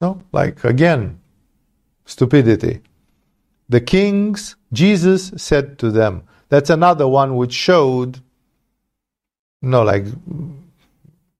No, 0.00 0.22
like 0.32 0.64
again, 0.64 1.20
stupidity. 2.04 2.80
The 3.68 3.80
kings, 3.80 4.56
Jesus 4.72 5.32
said 5.36 5.78
to 5.80 5.90
them, 5.90 6.22
that's 6.48 6.70
another 6.70 7.06
one 7.06 7.36
which 7.36 7.52
showed, 7.52 8.20
no, 9.60 9.82
like, 9.82 10.06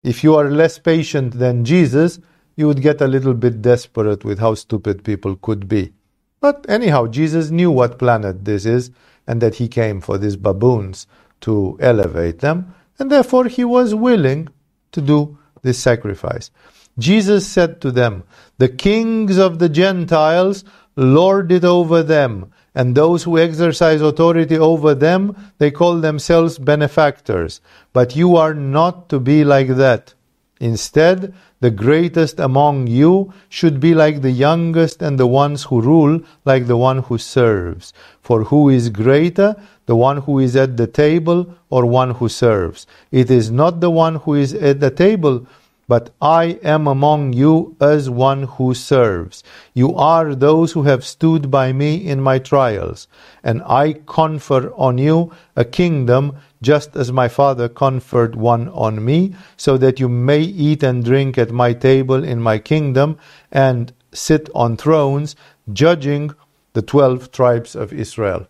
if 0.02 0.22
you 0.22 0.34
are 0.34 0.50
less 0.50 0.78
patient 0.78 1.38
than 1.38 1.64
Jesus, 1.64 2.20
you 2.56 2.66
would 2.66 2.82
get 2.82 3.00
a 3.00 3.06
little 3.06 3.34
bit 3.34 3.62
desperate 3.62 4.24
with 4.24 4.40
how 4.40 4.54
stupid 4.54 5.04
people 5.04 5.36
could 5.36 5.68
be. 5.68 5.92
But 6.40 6.66
anyhow, 6.68 7.06
Jesus 7.06 7.50
knew 7.50 7.70
what 7.70 7.98
planet 7.98 8.44
this 8.44 8.66
is 8.66 8.90
and 9.26 9.40
that 9.40 9.54
he 9.54 9.68
came 9.68 10.00
for 10.00 10.18
these 10.18 10.36
baboons 10.36 11.06
to 11.42 11.78
elevate 11.80 12.40
them, 12.40 12.74
and 12.98 13.11
therefore 13.11 13.46
he 13.46 13.64
was 13.64 13.94
willing 13.94 14.48
to 14.92 15.00
do 15.00 15.38
this 15.62 15.78
sacrifice. 15.78 16.50
Jesus 16.99 17.46
said 17.46 17.80
to 17.80 17.90
them, 17.90 18.24
The 18.59 18.68
kings 18.68 19.38
of 19.38 19.59
the 19.59 19.68
Gentiles 19.68 20.64
lord 20.96 21.53
it 21.53 21.64
over 21.64 22.03
them, 22.03 22.53
and 22.74 22.94
those 22.94 23.22
who 23.22 23.38
exercise 23.38 24.01
authority 24.01 24.59
over 24.59 24.94
them, 24.94 25.36
they 25.59 25.70
call 25.70 26.01
themselves 26.01 26.59
benefactors. 26.59 27.61
But 27.92 28.16
you 28.16 28.36
are 28.36 28.55
not 28.55 29.09
to 29.11 29.20
be 29.20 29.44
like 29.44 29.68
that. 29.76 30.14
Instead, 30.61 31.32
the 31.61 31.70
greatest 31.70 32.38
among 32.38 32.86
you 32.86 33.32
should 33.49 33.80
be 33.80 33.94
like 33.94 34.22
the 34.22 34.30
youngest, 34.30 35.03
and 35.03 35.18
the 35.18 35.26
ones 35.26 35.64
who 35.64 35.80
rule 35.80 36.20
like 36.44 36.66
the 36.66 36.76
one 36.76 36.99
who 36.99 37.18
serves. 37.18 37.92
For 38.20 38.44
who 38.44 38.68
is 38.68 38.90
greater, 38.90 39.57
the 39.86 39.96
one 39.96 40.18
who 40.18 40.38
is 40.38 40.55
at 40.55 40.76
the 40.76 40.86
table 40.86 41.55
or 41.70 41.86
one 41.86 42.11
who 42.12 42.28
serves? 42.28 42.86
It 43.11 43.30
is 43.30 43.51
not 43.51 43.80
the 43.80 43.90
one 43.90 44.16
who 44.16 44.34
is 44.34 44.55
at 44.55 44.80
the 44.80 44.90
table, 44.90 45.46
but 45.89 46.14
I 46.20 46.59
am 46.62 46.86
among 46.86 47.32
you 47.32 47.74
as 47.80 48.09
one 48.11 48.43
who 48.45 48.74
serves. 48.74 49.43
You 49.72 49.95
are 49.97 50.34
those 50.34 50.72
who 50.72 50.82
have 50.82 51.05
stood 51.05 51.51
by 51.51 51.72
me 51.72 51.97
in 51.97 52.20
my 52.20 52.39
trials, 52.39 53.09
and 53.43 53.62
I 53.62 53.95
confer 54.07 54.70
on 54.76 54.99
you 54.99 55.32
a 55.57 55.64
kingdom 55.64 56.36
just 56.61 56.95
as 56.95 57.11
my 57.11 57.28
Father 57.28 57.68
conferred 57.68 58.34
one 58.34 58.68
on 58.68 59.05
me, 59.05 59.34
so 59.57 59.78
that 59.78 59.99
you 59.99 60.09
may 60.09 60.41
eat 60.41 60.82
and 60.82 61.05
drink 61.05 61.39
at 61.39 61.51
my 61.51 61.72
table 61.72 62.22
in 62.22 62.41
my 62.41 62.59
kingdom 62.59 63.16
and 63.51 63.93
sit 64.12 64.51
on 64.55 64.76
thrones, 64.76 65.36
judging 65.72 66.34
the 66.74 66.82
twelve 66.82 67.30
tribes 67.32 67.74
of 67.74 67.93
Israel. 67.93 68.47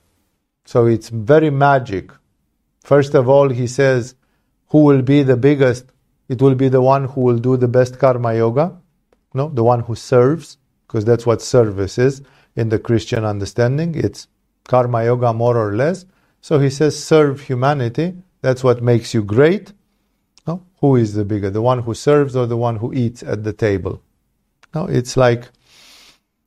So 0.64 0.86
it's 0.86 1.08
very 1.08 1.50
magic. 1.50 2.10
First 2.82 3.14
of 3.14 3.28
all, 3.28 3.50
he 3.50 3.66
says, 3.66 4.14
who 4.70 4.82
will 4.82 5.02
be 5.02 5.22
the 5.22 5.36
biggest? 5.36 5.86
It 6.28 6.42
will 6.42 6.54
be 6.54 6.68
the 6.68 6.82
one 6.82 7.04
who 7.04 7.22
will 7.22 7.38
do 7.38 7.56
the 7.56 7.68
best 7.68 7.98
karma 7.98 8.34
yoga, 8.34 8.76
no, 9.34 9.48
the 9.48 9.64
one 9.64 9.80
who 9.80 9.94
serves, 9.94 10.58
because 10.86 11.04
that's 11.04 11.26
what 11.26 11.42
service 11.42 11.98
is 11.98 12.22
in 12.56 12.68
the 12.68 12.78
Christian 12.78 13.24
understanding. 13.24 13.94
It's 13.94 14.28
karma 14.64 15.04
yoga 15.04 15.32
more 15.32 15.56
or 15.56 15.74
less. 15.74 16.04
So 16.40 16.58
he 16.58 16.70
says, 16.70 17.02
serve 17.02 17.40
humanity. 17.42 18.14
That's 18.42 18.62
what 18.62 18.82
makes 18.82 19.14
you 19.14 19.22
great. 19.22 19.72
No? 20.46 20.62
Who 20.80 20.96
is 20.96 21.14
the 21.14 21.24
bigger, 21.24 21.50
the 21.50 21.62
one 21.62 21.80
who 21.80 21.94
serves 21.94 22.36
or 22.36 22.46
the 22.46 22.56
one 22.56 22.76
who 22.76 22.92
eats 22.94 23.22
at 23.22 23.44
the 23.44 23.52
table? 23.52 24.02
No, 24.74 24.86
it's 24.86 25.16
like, 25.16 25.48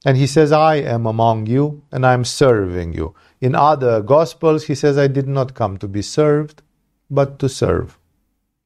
and 0.06 0.18
he 0.18 0.28
says, 0.28 0.52
I 0.52 0.76
am 0.76 1.06
among 1.06 1.48
you 1.48 1.84
and 1.92 2.06
I'm 2.06 2.24
serving 2.24 2.94
you. 2.94 3.16
In 3.40 3.56
other 3.56 4.02
Gospels, 4.02 4.66
he 4.66 4.76
says, 4.76 4.98
I 4.98 5.08
did 5.08 5.28
not 5.28 5.54
come 5.54 5.78
to 5.78 5.88
be 5.88 6.02
served, 6.02 6.62
but 7.10 7.40
to 7.40 7.50
serve. 7.50 7.98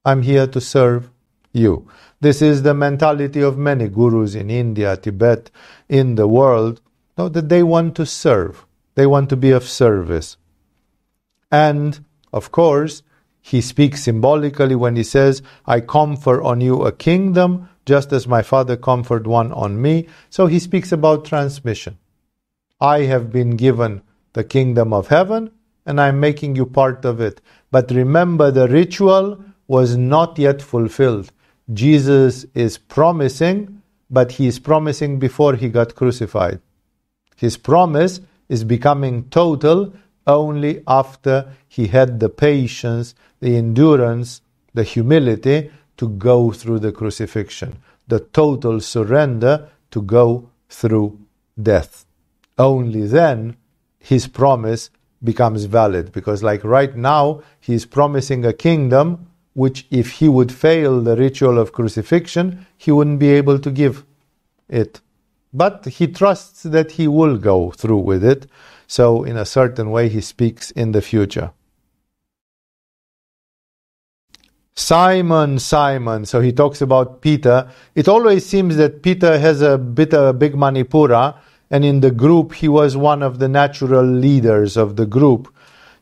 I'm 0.06 0.22
here 0.22 0.45
to 0.47 0.62
serve 0.62 1.10
you. 1.51 1.88
This 2.22 2.41
is 2.41 2.62
the 2.62 2.74
mentality 2.74 3.41
of 3.41 3.58
many 3.58 3.88
gurus 3.88 4.36
in 4.36 4.49
India, 4.49 4.95
Tibet, 4.95 5.49
in 5.89 6.16
the 6.16 6.28
world, 6.28 6.82
that 7.16 7.49
they 7.49 7.64
want 7.64 7.95
to 7.95 8.06
serve. 8.06 8.66
They 8.95 9.08
want 9.08 9.30
to 9.30 9.36
be 9.36 9.51
of 9.51 9.64
service. 9.64 10.38
And, 11.51 12.06
of 12.32 12.51
course, 12.51 13.03
he 13.41 13.62
speaks 13.62 14.03
symbolically 14.03 14.76
when 14.76 14.95
he 14.95 15.03
says, 15.03 15.41
I 15.66 15.80
confer 15.80 16.41
on 16.41 16.62
you 16.62 16.84
a 16.84 16.91
kingdom, 16.91 17.70
just 17.86 18.12
as 18.12 18.28
my 18.28 18.41
father 18.41 18.76
conferred 18.76 19.28
one 19.28 19.51
on 19.51 19.82
me. 19.82 20.08
So 20.30 20.47
he 20.47 20.60
speaks 20.60 20.91
about 20.91 21.26
transmission. 21.26 21.97
I 22.82 23.01
have 23.03 23.32
been 23.32 23.51
given 23.51 24.01
the 24.34 24.43
kingdom 24.43 24.93
of 24.93 25.08
heaven, 25.08 25.51
and 25.86 26.01
I'm 26.01 26.20
making 26.20 26.56
you 26.56 26.66
part 26.66 27.06
of 27.06 27.22
it. 27.22 27.39
But 27.72 27.91
remember, 27.91 28.51
the 28.51 28.68
ritual 28.68 29.43
was 29.68 29.97
not 29.97 30.38
yet 30.38 30.61
fulfilled. 30.61 31.32
Jesus 31.74 32.45
is 32.53 32.78
promising, 32.78 33.82
but 34.09 34.34
he 34.34 34.47
is 34.47 34.59
promising 34.59 35.20
before 35.20 35.55
he 35.55 35.70
got 35.70 35.95
crucified. 35.95 36.59
His 37.36 37.57
promise 37.57 38.22
is 38.47 38.63
becoming 38.63 39.30
total 39.30 39.93
only 40.28 40.84
after 40.88 41.51
he 41.68 41.88
had 41.88 42.20
the 42.20 42.30
patience, 42.30 43.16
the 43.39 43.55
endurance, 43.55 44.41
the 44.74 44.84
humility 44.84 45.72
to 45.97 46.09
go 46.09 46.51
through 46.51 46.80
the 46.80 46.91
crucifixion, 46.91 47.78
the 48.07 48.20
total 48.20 48.80
surrender 48.80 49.70
to 49.91 50.01
go 50.01 50.49
through 50.70 51.20
death. 51.61 52.05
Only 52.57 53.07
then 53.07 53.57
his 53.99 54.28
promise 54.28 54.89
becomes 55.24 55.66
valid 55.66 56.11
because, 56.11 56.43
like 56.43 56.63
right 56.63 56.95
now, 56.95 57.41
he 57.59 57.74
is 57.74 57.86
promising 57.86 58.45
a 58.45 58.53
kingdom 58.53 59.28
which, 59.56 59.88
if 59.89 60.12
he 60.20 60.28
would 60.30 60.51
fail 60.51 61.01
the 61.01 61.16
ritual 61.16 61.58
of 61.58 61.72
crucifixion, 61.72 62.68
he 62.78 62.91
wouldn't 62.91 63.20
be 63.20 63.30
able 63.30 63.58
to 63.58 63.72
give 63.72 64.06
it. 64.70 65.01
But 65.51 65.86
he 65.86 66.08
trusts 66.08 66.64
that 66.64 66.91
he 66.91 67.08
will 67.08 67.38
go 67.38 67.72
through 67.72 67.99
with 67.99 68.24
it. 68.24 68.47
So, 68.86 69.24
in 69.24 69.38
a 69.38 69.45
certain 69.45 69.89
way, 69.89 70.10
he 70.10 70.22
speaks 70.22 70.70
in 70.72 70.91
the 70.91 71.01
future. 71.01 71.51
Simon, 74.76 75.58
Simon. 75.58 76.26
So 76.26 76.41
he 76.41 76.51
talks 76.51 76.82
about 76.82 77.22
Peter. 77.22 77.70
It 77.95 78.10
always 78.10 78.45
seems 78.45 78.76
that 78.76 79.01
Peter 79.01 79.39
has 79.39 79.62
a 79.62 79.78
bit 79.78 80.14
of 80.14 80.26
a 80.26 80.34
big 80.34 80.53
manipura 80.53 81.38
and 81.72 81.86
in 81.86 82.01
the 82.01 82.12
group 82.12 82.53
he 82.53 82.68
was 82.68 82.97
one 82.97 83.24
of 83.24 83.39
the 83.39 83.47
natural 83.47 84.03
leaders 84.03 84.76
of 84.76 84.97
the 84.97 85.06
group. 85.06 85.53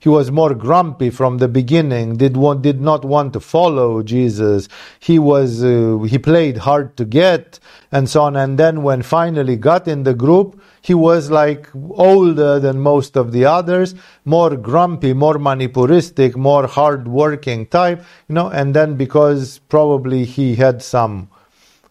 He 0.04 0.10
was 0.10 0.32
more 0.32 0.54
grumpy 0.54 1.10
from 1.10 1.38
the 1.38 1.48
beginning, 1.48 2.18
did, 2.18 2.36
want, 2.36 2.62
did 2.62 2.82
not 2.82 3.06
want 3.06 3.32
to 3.32 3.40
follow 3.40 4.04
Jesus. 4.04 4.68
He 5.00 5.18
was, 5.18 5.64
uh, 5.64 6.00
he 6.10 6.18
played 6.18 6.58
hard 6.58 6.98
to 6.98 7.06
get 7.06 7.58
and 7.90 8.10
so 8.10 8.24
on. 8.24 8.36
And 8.36 8.60
then 8.60 8.84
when 8.84 9.02
finally 9.02 9.56
got 9.56 9.88
in 9.88 10.04
the 10.04 10.14
group, 10.14 10.62
he 10.82 10.94
was 10.94 11.32
like 11.32 11.70
older 11.92 12.60
than 12.60 12.80
most 12.82 13.16
of 13.16 13.32
the 13.32 13.46
others, 13.46 13.96
more 14.26 14.58
grumpy, 14.58 15.14
more 15.14 15.36
manipuristic, 15.36 16.36
more 16.36 16.68
hard-working 16.68 17.68
type, 17.68 18.04
you 18.28 18.36
know. 18.36 18.50
And 18.50 18.76
then 18.76 18.98
because 18.98 19.60
probably 19.70 20.26
he 20.26 20.56
had 20.56 20.82
some 20.82 21.30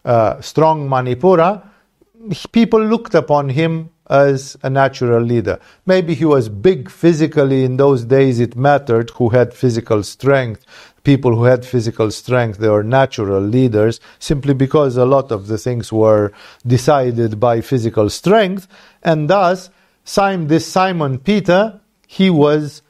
uh, 0.05 0.39
strong 0.39 0.87
manipura, 0.87 1.67
people 2.51 2.85
looked 2.85 3.15
upon 3.15 3.49
him 3.49 3.89
as 4.09 4.57
a 4.63 4.69
natural 4.69 5.21
leader. 5.21 5.59
Maybe 5.85 6.13
he 6.13 6.25
was 6.25 6.49
big 6.49 6.89
physically 6.89 7.63
in 7.63 7.77
those 7.77 8.05
days, 8.05 8.39
it 8.39 8.55
mattered 8.55 9.11
who 9.11 9.29
had 9.29 9.53
physical 9.53 10.03
strength. 10.03 10.65
People 11.03 11.35
who 11.35 11.43
had 11.43 11.65
physical 11.65 12.11
strength, 12.11 12.59
they 12.59 12.69
were 12.69 12.83
natural 12.83 13.41
leaders 13.41 13.99
simply 14.19 14.53
because 14.53 14.95
a 14.95 15.05
lot 15.05 15.31
of 15.31 15.47
the 15.47 15.57
things 15.57 15.91
were 15.91 16.31
decided 16.65 17.39
by 17.39 17.61
physical 17.61 18.09
strength. 18.09 18.67
And 19.03 19.29
thus, 19.29 19.69
Simon, 20.05 20.47
this 20.47 20.65
Simon 20.65 21.17
Peter, 21.17 21.79
he 22.07 22.29
was, 22.29 22.81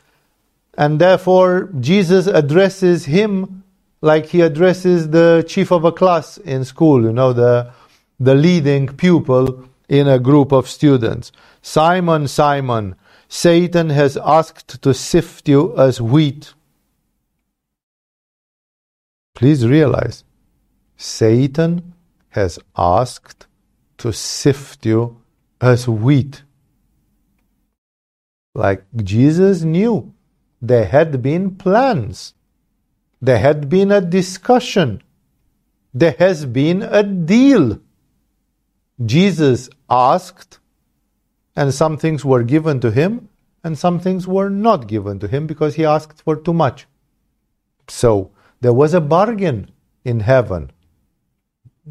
and 0.77 0.99
therefore 0.99 1.69
Jesus 1.79 2.27
addresses 2.27 3.05
him 3.05 3.63
like 4.01 4.27
he 4.27 4.41
addresses 4.41 5.09
the 5.09 5.45
chief 5.47 5.71
of 5.71 5.85
a 5.85 5.91
class 5.91 6.37
in 6.37 6.65
school, 6.65 7.03
you 7.03 7.13
know, 7.13 7.33
the 7.33 7.71
the 8.19 8.35
leading 8.35 8.87
pupil 8.87 9.65
in 9.89 10.07
a 10.07 10.19
group 10.19 10.51
of 10.51 10.69
students. 10.69 11.31
Simon, 11.61 12.27
Simon, 12.27 12.95
Satan 13.27 13.89
has 13.89 14.17
asked 14.17 14.81
to 14.81 14.93
sift 14.93 15.47
you 15.47 15.75
as 15.77 15.99
wheat. 15.99 16.53
Please 19.33 19.67
realize, 19.67 20.23
Satan 20.97 21.93
has 22.29 22.59
asked 22.77 23.47
to 23.97 24.13
sift 24.13 24.85
you 24.85 25.17
as 25.59 25.87
wheat. 25.87 26.43
Like 28.55 28.83
Jesus 28.95 29.63
knew, 29.63 30.13
there 30.61 30.85
had 30.85 31.21
been 31.21 31.55
plans, 31.55 32.33
there 33.21 33.39
had 33.39 33.67
been 33.69 33.91
a 33.91 34.01
discussion, 34.01 35.01
there 35.93 36.15
has 36.19 36.45
been 36.45 36.83
a 36.83 37.03
deal. 37.03 37.79
Jesus 39.05 39.69
asked, 39.89 40.59
and 41.55 41.73
some 41.73 41.97
things 41.97 42.25
were 42.25 42.43
given 42.43 42.79
to 42.81 42.91
him, 42.91 43.29
and 43.63 43.77
some 43.77 43.99
things 43.99 44.27
were 44.27 44.49
not 44.49 44.87
given 44.87 45.19
to 45.19 45.27
him 45.27 45.47
because 45.47 45.75
he 45.75 45.85
asked 45.85 46.21
for 46.21 46.35
too 46.35 46.53
much. 46.53 46.87
So 47.87 48.31
there 48.61 48.73
was 48.73 48.93
a 48.93 49.01
bargain 49.01 49.71
in 50.03 50.21
heaven. 50.21 50.71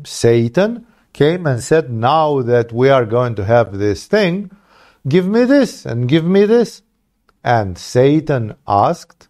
Satan 0.04 0.86
came 1.12 1.46
and 1.46 1.62
said, 1.62 1.90
Now 1.90 2.42
that 2.42 2.72
we 2.72 2.88
are 2.88 3.06
going 3.06 3.34
to 3.36 3.44
have 3.44 3.78
this 3.78 4.06
thing, 4.06 4.50
give 5.08 5.26
me 5.26 5.44
this 5.44 5.86
and 5.86 6.08
give 6.08 6.24
me 6.24 6.44
this. 6.44 6.82
And 7.44 7.76
Satan 7.76 8.54
asked 8.66 9.28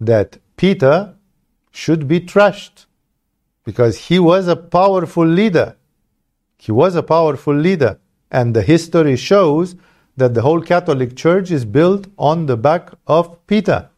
that 0.00 0.38
Peter 0.56 1.16
should 1.70 2.06
be 2.06 2.20
trashed 2.20 2.86
because 3.64 4.06
he 4.06 4.18
was 4.18 4.48
a 4.48 4.56
powerful 4.56 5.26
leader. 5.26 5.76
He 6.58 6.72
was 6.72 6.94
a 6.94 7.02
powerful 7.02 7.54
leader, 7.54 7.98
and 8.30 8.54
the 8.54 8.62
history 8.62 9.16
shows 9.16 9.76
that 10.16 10.34
the 10.34 10.42
whole 10.42 10.60
Catholic 10.60 11.16
Church 11.16 11.50
is 11.50 11.64
built 11.64 12.08
on 12.18 12.46
the 12.46 12.56
back 12.56 12.90
of 13.06 13.46
Peter. 13.46 13.88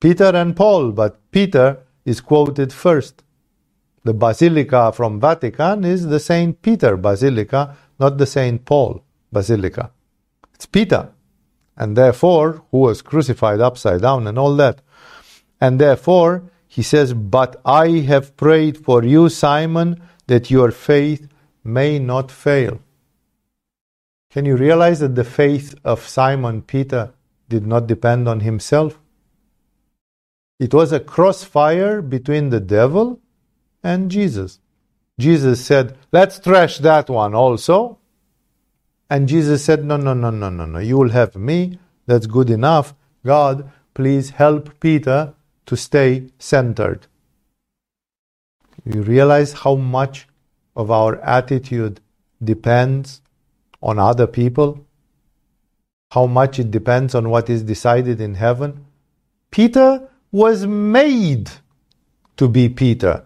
Peter 0.00 0.24
and 0.34 0.56
Paul, 0.56 0.90
but 0.90 1.30
Peter 1.30 1.78
is 2.04 2.20
quoted 2.20 2.72
first. 2.72 3.22
The 4.02 4.14
Basilica 4.14 4.92
from 4.92 5.20
Vatican 5.20 5.84
is 5.84 6.06
the 6.06 6.18
St. 6.18 6.60
Peter 6.60 6.96
Basilica, 6.96 7.76
not 7.98 8.18
the 8.18 8.26
St. 8.26 8.64
Paul 8.64 9.04
Basilica. 9.30 9.90
It's 10.54 10.66
Peter, 10.66 11.10
and 11.76 11.96
therefore, 11.96 12.64
who 12.70 12.78
was 12.78 13.02
crucified 13.02 13.60
upside 13.60 14.02
down 14.02 14.26
and 14.26 14.38
all 14.38 14.56
that. 14.56 14.80
And 15.60 15.78
therefore, 15.78 16.50
he 16.66 16.82
says, 16.82 17.12
But 17.14 17.60
I 17.64 17.88
have 18.10 18.36
prayed 18.36 18.78
for 18.78 19.04
you, 19.04 19.28
Simon, 19.28 20.00
that 20.26 20.50
your 20.50 20.70
faith 20.70 21.28
may 21.72 21.98
not 21.98 22.30
fail. 22.30 22.80
Can 24.30 24.44
you 24.44 24.56
realize 24.56 25.00
that 25.00 25.14
the 25.14 25.24
faith 25.24 25.74
of 25.84 26.06
Simon 26.06 26.62
Peter 26.62 27.12
did 27.48 27.66
not 27.66 27.86
depend 27.86 28.28
on 28.28 28.40
himself? 28.40 28.98
It 30.60 30.72
was 30.72 30.92
a 30.92 31.00
crossfire 31.00 32.00
between 32.00 32.50
the 32.50 32.60
devil 32.60 33.20
and 33.82 34.10
Jesus. 34.10 34.60
Jesus 35.18 35.64
said, 35.64 35.96
Let's 36.12 36.38
trash 36.38 36.78
that 36.78 37.10
one 37.10 37.34
also. 37.34 37.98
And 39.08 39.28
Jesus 39.28 39.64
said, 39.64 39.84
No, 39.84 39.96
no, 39.96 40.14
no, 40.14 40.30
no, 40.30 40.48
no, 40.48 40.64
no. 40.64 40.78
You 40.78 40.98
will 40.98 41.10
have 41.10 41.34
me. 41.34 41.78
That's 42.06 42.26
good 42.26 42.50
enough. 42.50 42.94
God, 43.24 43.70
please 43.94 44.30
help 44.30 44.78
Peter 44.80 45.34
to 45.66 45.76
stay 45.76 46.28
centered. 46.38 47.06
You 48.84 49.02
realize 49.02 49.52
how 49.52 49.74
much 49.74 50.26
of 50.76 50.90
our 50.90 51.20
attitude 51.20 52.00
depends 52.42 53.22
on 53.82 53.98
other 53.98 54.26
people? 54.26 54.84
how 56.10 56.26
much 56.26 56.58
it 56.58 56.70
depends 56.70 57.14
on 57.14 57.30
what 57.30 57.48
is 57.48 57.62
decided 57.62 58.20
in 58.20 58.34
heaven. 58.34 58.84
Peter 59.50 60.08
was 60.32 60.66
made 60.66 61.50
to 62.36 62.48
be 62.48 62.68
Peter 62.68 63.24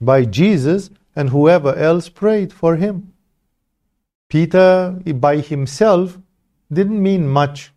by 0.00 0.24
Jesus 0.24 0.90
and 1.14 1.30
whoever 1.30 1.74
else 1.74 2.08
prayed 2.08 2.52
for 2.52 2.76
him. 2.76 3.12
Peter, 4.28 5.00
by 5.14 5.38
himself, 5.38 6.18
didn't 6.72 7.00
mean 7.00 7.28
much. 7.28 7.72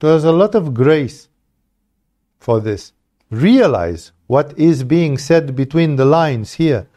There 0.00 0.14
was 0.14 0.24
a 0.24 0.32
lot 0.32 0.54
of 0.54 0.72
grace 0.72 1.28
for 2.38 2.60
this. 2.60 2.92
Realize 3.30 4.12
what 4.26 4.58
is 4.58 4.84
being 4.84 5.18
said 5.18 5.54
between 5.54 5.96
the 5.96 6.06
lines 6.06 6.54
here. 6.54 6.88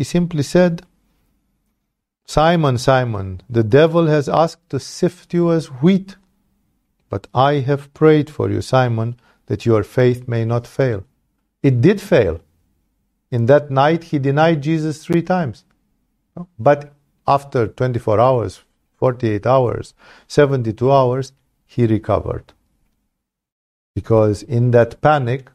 He 0.00 0.04
simply 0.04 0.42
said, 0.42 0.80
Simon, 2.24 2.78
Simon, 2.78 3.42
the 3.50 3.62
devil 3.62 4.06
has 4.06 4.30
asked 4.30 4.70
to 4.70 4.80
sift 4.80 5.34
you 5.34 5.52
as 5.52 5.66
wheat, 5.82 6.16
but 7.10 7.26
I 7.34 7.56
have 7.68 7.92
prayed 7.92 8.30
for 8.30 8.48
you, 8.48 8.62
Simon, 8.62 9.20
that 9.44 9.66
your 9.66 9.82
faith 9.82 10.26
may 10.26 10.46
not 10.46 10.66
fail. 10.66 11.04
It 11.62 11.82
did 11.82 12.00
fail. 12.00 12.40
In 13.30 13.44
that 13.44 13.70
night, 13.70 14.04
he 14.04 14.18
denied 14.18 14.62
Jesus 14.62 15.04
three 15.04 15.20
times. 15.20 15.66
But 16.58 16.94
after 17.26 17.66
24 17.66 18.18
hours, 18.18 18.62
48 18.94 19.44
hours, 19.46 19.92
72 20.28 20.90
hours, 20.90 21.34
he 21.66 21.84
recovered. 21.84 22.54
Because 23.94 24.42
in 24.42 24.70
that 24.70 25.02
panic, 25.02 25.50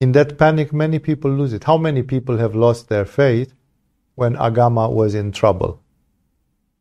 in 0.00 0.12
that 0.12 0.38
panic, 0.38 0.72
many 0.72 0.98
people 0.98 1.30
lose 1.30 1.52
it. 1.52 1.64
How 1.64 1.76
many 1.76 2.02
people 2.02 2.38
have 2.38 2.54
lost 2.54 2.88
their 2.88 3.04
faith 3.04 3.52
when 4.14 4.34
Agama 4.34 4.90
was 4.90 5.14
in 5.14 5.30
trouble? 5.30 5.82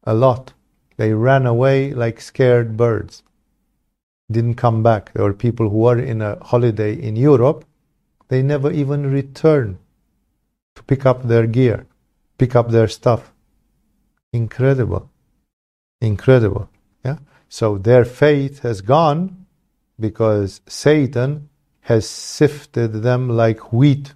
A 0.03 0.13
lot. 0.13 0.53
They 0.95 1.13
ran 1.13 1.45
away 1.45 1.93
like 1.93 2.21
scared 2.21 2.77
birds. 2.77 3.23
Didn't 4.31 4.55
come 4.55 4.83
back. 4.83 5.11
There 5.13 5.23
were 5.23 5.33
people 5.33 5.69
who 5.69 5.79
were 5.79 5.99
in 5.99 6.21
a 6.21 6.41
holiday 6.43 6.93
in 6.93 7.15
Europe. 7.17 7.65
They 8.29 8.41
never 8.41 8.71
even 8.71 9.11
returned 9.11 9.79
to 10.75 10.83
pick 10.83 11.05
up 11.05 11.23
their 11.23 11.47
gear, 11.47 11.87
pick 12.37 12.55
up 12.55 12.69
their 12.69 12.87
stuff. 12.87 13.33
Incredible. 14.31 15.09
Incredible. 15.99 16.69
Yeah? 17.03 17.17
So 17.49 17.77
their 17.77 18.05
faith 18.05 18.59
has 18.59 18.81
gone 18.81 19.45
because 19.99 20.61
Satan 20.67 21.48
has 21.91 22.07
sifted 22.09 22.93
them 23.03 23.29
like 23.29 23.73
wheat. 23.73 24.13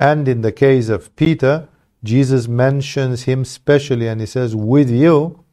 And 0.00 0.28
in 0.28 0.42
the 0.42 0.52
case 0.52 0.88
of 0.90 1.14
Peter, 1.16 1.68
Jesus 2.04 2.48
mentions 2.48 3.24
him 3.24 3.44
specially 3.44 4.08
and 4.08 4.20
he 4.20 4.26
says, 4.26 4.56
With 4.56 4.90
you, 4.90 5.44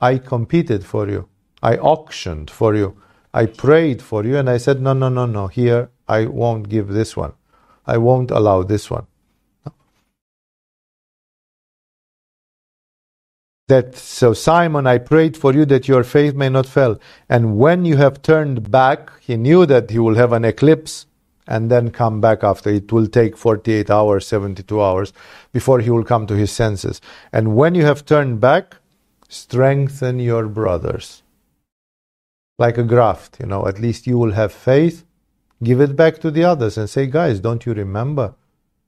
I 0.00 0.18
competed 0.18 0.84
for 0.86 1.08
you. 1.08 1.28
I 1.62 1.76
auctioned 1.78 2.50
for 2.50 2.74
you. 2.76 2.96
I 3.34 3.46
prayed 3.46 4.02
for 4.02 4.24
you. 4.24 4.38
And 4.38 4.50
I 4.50 4.58
said, 4.58 4.82
No, 4.82 4.94
no, 4.94 5.08
no, 5.10 5.26
no. 5.26 5.48
Here, 5.48 5.90
I 6.08 6.26
won't 6.26 6.68
give 6.70 6.88
this 6.88 7.16
one. 7.16 7.34
I 7.86 7.98
won't 7.98 8.30
allow 8.32 8.62
this 8.64 8.90
one. 8.90 9.06
That 13.68 13.96
so 13.96 14.34
Simon, 14.34 14.86
I 14.86 14.98
prayed 14.98 15.36
for 15.36 15.52
you 15.54 15.64
that 15.66 15.88
your 15.88 16.04
faith 16.04 16.34
may 16.34 16.48
not 16.48 16.66
fail. 16.66 17.00
And 17.28 17.56
when 17.56 17.84
you 17.84 17.96
have 17.96 18.22
turned 18.22 18.70
back, 18.70 19.10
he 19.20 19.36
knew 19.36 19.64
that 19.66 19.90
he 19.90 19.98
will 19.98 20.16
have 20.16 20.32
an 20.32 20.44
eclipse 20.44 21.06
and 21.46 21.70
then 21.70 21.90
come 21.90 22.20
back 22.20 22.44
after. 22.44 22.70
It 22.70 22.92
will 22.92 23.06
take 23.06 23.36
48 23.36 23.90
hours, 23.90 24.26
72 24.26 24.82
hours 24.82 25.12
before 25.52 25.80
he 25.80 25.90
will 25.90 26.04
come 26.04 26.26
to 26.26 26.36
his 26.36 26.50
senses. 26.52 27.00
And 27.32 27.56
when 27.56 27.74
you 27.74 27.84
have 27.84 28.04
turned 28.04 28.40
back, 28.40 28.76
strengthen 29.28 30.20
your 30.20 30.46
brothers. 30.46 31.22
Like 32.58 32.78
a 32.78 32.84
graft, 32.84 33.38
you 33.40 33.46
know, 33.46 33.66
at 33.66 33.80
least 33.80 34.06
you 34.06 34.18
will 34.18 34.32
have 34.32 34.52
faith. 34.52 35.04
Give 35.62 35.80
it 35.80 35.96
back 35.96 36.18
to 36.18 36.30
the 36.30 36.44
others 36.44 36.76
and 36.76 36.88
say, 36.88 37.06
guys, 37.06 37.40
don't 37.40 37.64
you 37.64 37.72
remember? 37.72 38.34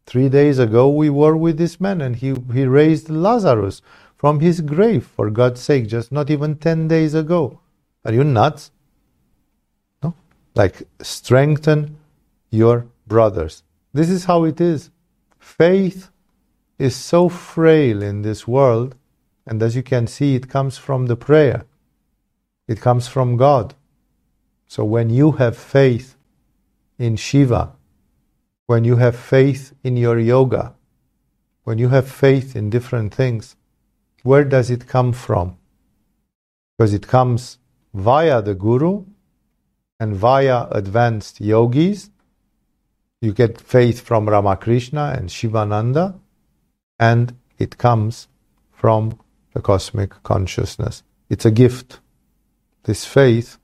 Three 0.05 0.29
days 0.29 0.59
ago 0.61 0.89
we 0.89 1.11
were 1.11 1.37
with 1.37 1.59
this 1.59 1.81
man 1.81 2.01
and 2.01 2.15
he, 2.15 2.35
he 2.53 2.65
raised 2.65 3.09
Lazarus 3.09 3.83
from 4.17 4.41
his 4.41 4.61
grave, 4.61 5.07
for 5.07 5.31
God's 5.31 5.61
sake, 5.61 5.87
just 5.87 6.11
not 6.11 6.31
even 6.31 6.57
10 6.57 6.89
days 6.89 7.15
ago. 7.15 7.61
Are 8.05 8.13
you 8.13 8.25
nuts? 8.25 8.71
No? 10.03 10.15
Like, 10.55 10.83
strengthen 11.03 11.99
your 12.51 12.87
brothers. 13.07 13.63
This 13.93 14.09
is 14.09 14.25
how 14.25 14.45
it 14.45 14.61
is. 14.61 14.91
Faith 15.39 16.11
is 16.79 16.95
so 16.97 17.29
frail 17.29 18.03
in 18.03 18.23
this 18.23 18.47
world, 18.47 18.95
and 19.47 19.63
as 19.63 19.77
you 19.77 19.83
can 19.83 20.07
see, 20.07 20.35
it 20.35 20.49
comes 20.49 20.77
from 20.77 21.07
the 21.07 21.17
prayer, 21.17 21.65
it 22.67 22.81
comes 22.81 23.09
from 23.09 23.37
God. 23.37 23.75
So 24.67 24.85
when 24.85 25.11
you 25.11 25.33
have 25.33 25.57
faith 25.57 26.17
in 26.99 27.17
Shiva, 27.17 27.73
when 28.67 28.85
you 28.85 28.97
have 28.97 29.17
faith 29.17 29.73
in 29.85 29.97
your 29.97 30.19
yoga, 30.19 30.75
when 31.63 31.79
you 31.79 31.89
have 31.89 32.09
faith 32.09 32.57
in 32.57 32.69
different 32.71 33.15
things, 33.15 33.57
where 34.27 34.45
does 34.45 34.71
it 34.71 34.89
come 34.89 35.13
from? 35.13 35.57
Because 36.77 36.93
it 36.93 37.07
comes 37.07 37.59
via 37.95 38.43
the 38.43 38.55
Guru 38.55 39.05
and 40.01 40.17
via 40.17 40.67
advanced 40.71 41.41
yogis. 41.41 42.11
You 43.21 43.33
get 43.33 43.61
faith 43.61 44.01
from 44.01 44.29
Ramakrishna 44.29 45.15
and 45.17 45.31
Shivananda, 45.31 46.19
and 46.99 47.37
it 47.59 47.79
comes 47.79 48.29
from 48.73 49.19
the 49.55 49.63
cosmic 49.63 50.23
consciousness. 50.23 51.03
It's 51.31 51.47
a 51.47 51.51
gift. 51.51 52.01
This 52.83 53.05
faith 53.05 53.59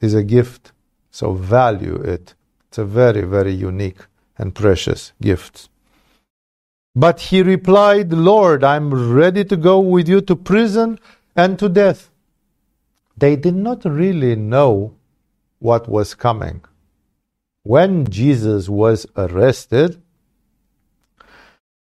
is 0.00 0.14
a 0.14 0.22
gift, 0.22 0.72
so 1.10 1.32
value 1.34 1.96
it. 1.96 2.34
It's 2.68 2.78
a 2.78 2.84
very, 2.84 3.22
very 3.22 3.52
unique 3.52 4.00
and 4.38 4.54
precious 4.54 5.12
gift. 5.20 5.68
But 6.98 7.20
he 7.20 7.42
replied, 7.42 8.12
Lord, 8.12 8.64
I'm 8.64 9.12
ready 9.14 9.44
to 9.44 9.56
go 9.56 9.78
with 9.78 10.08
you 10.08 10.20
to 10.22 10.34
prison 10.34 10.98
and 11.36 11.56
to 11.60 11.68
death. 11.68 12.10
They 13.16 13.36
did 13.36 13.54
not 13.54 13.84
really 13.84 14.34
know 14.34 14.96
what 15.60 15.88
was 15.88 16.16
coming. 16.16 16.64
When 17.62 18.10
Jesus 18.10 18.68
was 18.68 19.06
arrested, 19.16 20.02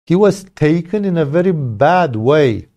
he 0.06 0.16
was 0.16 0.44
taken 0.56 1.04
in 1.06 1.18
a 1.18 1.26
very 1.26 1.54
bad 1.54 2.16
way. 2.16 2.68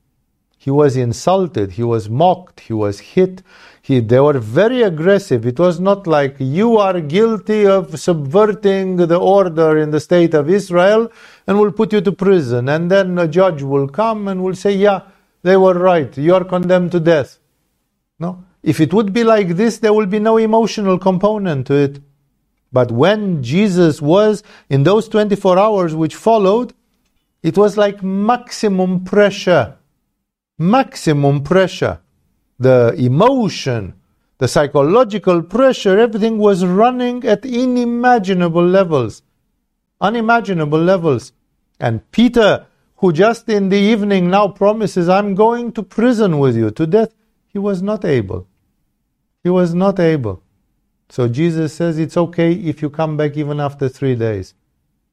He 0.56 0.70
was 0.70 0.96
insulted, 0.96 1.72
he 1.72 1.82
was 1.82 2.08
mocked, 2.08 2.60
he 2.60 2.72
was 2.72 3.00
hit, 3.00 3.42
he, 3.84 3.98
they 3.98 4.20
were 4.20 4.38
very 4.38 4.82
aggressive. 4.82 5.44
It 5.44 5.58
was 5.58 5.80
not 5.80 6.06
like 6.06 6.36
you 6.38 6.78
are 6.78 7.00
guilty 7.00 7.66
of 7.66 7.98
subverting 7.98 8.94
the 8.96 9.18
order 9.18 9.76
in 9.76 9.90
the 9.90 9.98
state 9.98 10.34
of 10.34 10.48
Israel 10.48 11.10
and 11.48 11.58
we'll 11.58 11.72
put 11.72 11.92
you 11.92 12.00
to 12.00 12.12
prison. 12.12 12.68
And 12.68 12.88
then 12.88 13.18
a 13.18 13.26
judge 13.26 13.62
will 13.62 13.88
come 13.88 14.28
and 14.28 14.44
will 14.44 14.54
say, 14.54 14.76
yeah, 14.76 15.00
they 15.42 15.56
were 15.56 15.74
right. 15.74 16.16
You 16.16 16.36
are 16.36 16.44
condemned 16.44 16.92
to 16.92 17.00
death. 17.00 17.40
No? 18.20 18.44
If 18.62 18.80
it 18.80 18.94
would 18.94 19.12
be 19.12 19.24
like 19.24 19.48
this, 19.48 19.78
there 19.78 19.92
will 19.92 20.06
be 20.06 20.20
no 20.20 20.36
emotional 20.36 20.96
component 20.96 21.66
to 21.66 21.74
it. 21.74 22.00
But 22.72 22.92
when 22.92 23.42
Jesus 23.42 24.00
was 24.00 24.44
in 24.70 24.84
those 24.84 25.08
24 25.08 25.58
hours 25.58 25.96
which 25.96 26.14
followed, 26.14 26.72
it 27.42 27.58
was 27.58 27.76
like 27.76 28.00
maximum 28.00 29.02
pressure. 29.02 29.76
Maximum 30.56 31.42
pressure 31.42 31.98
the 32.62 32.94
emotion, 32.98 33.94
the 34.38 34.48
psychological 34.48 35.42
pressure, 35.42 35.98
everything 35.98 36.38
was 36.38 36.64
running 36.64 37.24
at 37.24 37.44
unimaginable 37.44 38.66
levels. 38.66 39.22
Unimaginable 40.00 40.80
levels. 40.80 41.32
And 41.78 42.10
Peter, 42.10 42.66
who 42.96 43.12
just 43.12 43.48
in 43.48 43.68
the 43.68 43.78
evening 43.78 44.30
now 44.30 44.48
promises, 44.48 45.08
I'm 45.08 45.34
going 45.34 45.72
to 45.72 45.82
prison 45.82 46.38
with 46.38 46.56
you 46.56 46.70
to 46.70 46.86
death, 46.86 47.12
he 47.46 47.58
was 47.58 47.82
not 47.82 48.04
able. 48.04 48.48
He 49.42 49.50
was 49.50 49.74
not 49.74 50.00
able. 50.00 50.42
So 51.08 51.28
Jesus 51.28 51.74
says 51.74 51.98
it's 51.98 52.16
okay 52.16 52.52
if 52.52 52.80
you 52.80 52.88
come 52.88 53.16
back 53.16 53.36
even 53.36 53.60
after 53.60 53.88
three 53.88 54.14
days. 54.14 54.54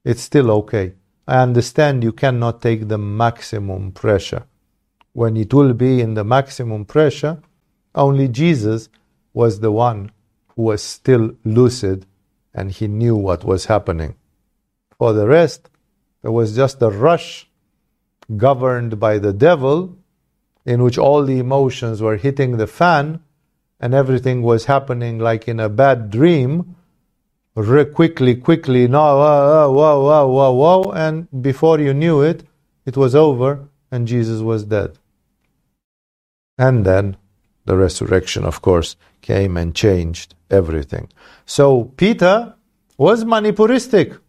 It's 0.05 0.21
still 0.21 0.49
okay. 0.51 0.93
I 1.27 1.39
understand 1.39 2.03
you 2.03 2.13
cannot 2.13 2.61
take 2.61 2.87
the 2.87 2.97
maximum 2.97 3.91
pressure 3.91 4.45
when 5.13 5.35
it 5.37 5.53
will 5.53 5.73
be 5.73 6.01
in 6.01 6.13
the 6.13 6.23
maximum 6.23 6.85
pressure, 6.85 7.41
only 7.95 8.27
Jesus 8.27 8.89
was 9.33 9.59
the 9.59 9.71
one 9.71 10.11
who 10.55 10.63
was 10.63 10.81
still 10.81 11.31
lucid 11.43 12.05
and 12.53 12.71
he 12.71 12.87
knew 12.87 13.15
what 13.15 13.43
was 13.43 13.65
happening. 13.65 14.15
For 14.97 15.13
the 15.13 15.27
rest, 15.27 15.69
there 16.21 16.31
was 16.31 16.55
just 16.55 16.81
a 16.81 16.89
rush 16.89 17.47
governed 18.35 18.99
by 18.99 19.17
the 19.17 19.33
devil 19.33 19.97
in 20.65 20.83
which 20.83 20.97
all 20.97 21.23
the 21.23 21.39
emotions 21.39 22.01
were 22.01 22.17
hitting 22.17 22.57
the 22.57 22.67
fan 22.67 23.21
and 23.79 23.93
everything 23.93 24.41
was 24.41 24.65
happening 24.65 25.17
like 25.17 25.47
in 25.47 25.59
a 25.59 25.69
bad 25.69 26.09
dream. 26.09 26.75
Re- 27.55 27.85
quickly, 27.85 28.35
quickly, 28.35 28.87
no, 28.87 28.99
uh, 28.99 29.65
uh, 29.65 29.69
whoa, 29.69 30.03
whoa, 30.03 30.27
whoa, 30.27 30.27
whoa, 30.27 30.81
whoa, 30.81 30.91
and 30.91 31.27
before 31.41 31.79
you 31.79 31.93
knew 31.93 32.21
it, 32.21 32.43
it 32.85 32.95
was 32.95 33.15
over 33.15 33.68
and 33.91 34.07
Jesus 34.07 34.41
was 34.41 34.65
dead. 34.65 34.97
And 36.57 36.85
then 36.85 37.17
the 37.65 37.77
resurrection, 37.77 38.45
of 38.45 38.61
course, 38.61 38.95
came 39.21 39.57
and 39.57 39.75
changed 39.75 40.35
everything. 40.49 41.09
So 41.45 41.85
Peter 41.97 42.55
was 42.97 43.23
manipuristic. 43.23 44.19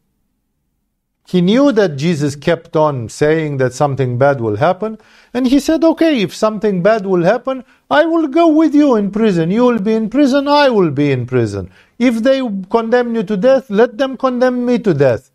He 1.27 1.41
knew 1.41 1.71
that 1.73 1.97
Jesus 1.97 2.35
kept 2.35 2.75
on 2.75 3.09
saying 3.09 3.59
that 3.59 3.73
something 3.73 4.19
bad 4.19 4.41
will 4.41 4.57
happen, 4.57 4.99
and 5.33 5.47
he 5.47 5.61
said, 5.61 5.85
Okay, 5.85 6.23
if 6.23 6.35
something 6.35 6.83
bad 6.83 7.07
will 7.07 7.23
happen, 7.23 7.63
I 7.89 8.05
will 8.05 8.27
go 8.27 8.49
with 8.49 8.75
you 8.75 8.97
in 8.97 9.13
prison. 9.13 9.51
You 9.51 9.65
will 9.65 9.79
be 9.79 9.95
in 9.95 10.11
prison, 10.11 10.49
I 10.49 10.71
will 10.71 10.91
be 10.91 11.13
in 11.13 11.27
prison. 11.27 11.71
If 11.99 12.23
they 12.23 12.41
condemn 12.69 13.15
you 13.15 13.23
to 13.23 13.37
death, 13.37 13.71
let 13.71 13.97
them 13.97 14.17
condemn 14.17 14.67
me 14.67 14.79
to 14.81 14.93
death. 14.93 15.31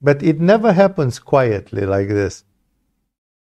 But 0.00 0.22
it 0.22 0.40
never 0.40 0.72
happens 0.72 1.18
quietly 1.18 1.84
like 1.84 2.08
this. 2.08 2.44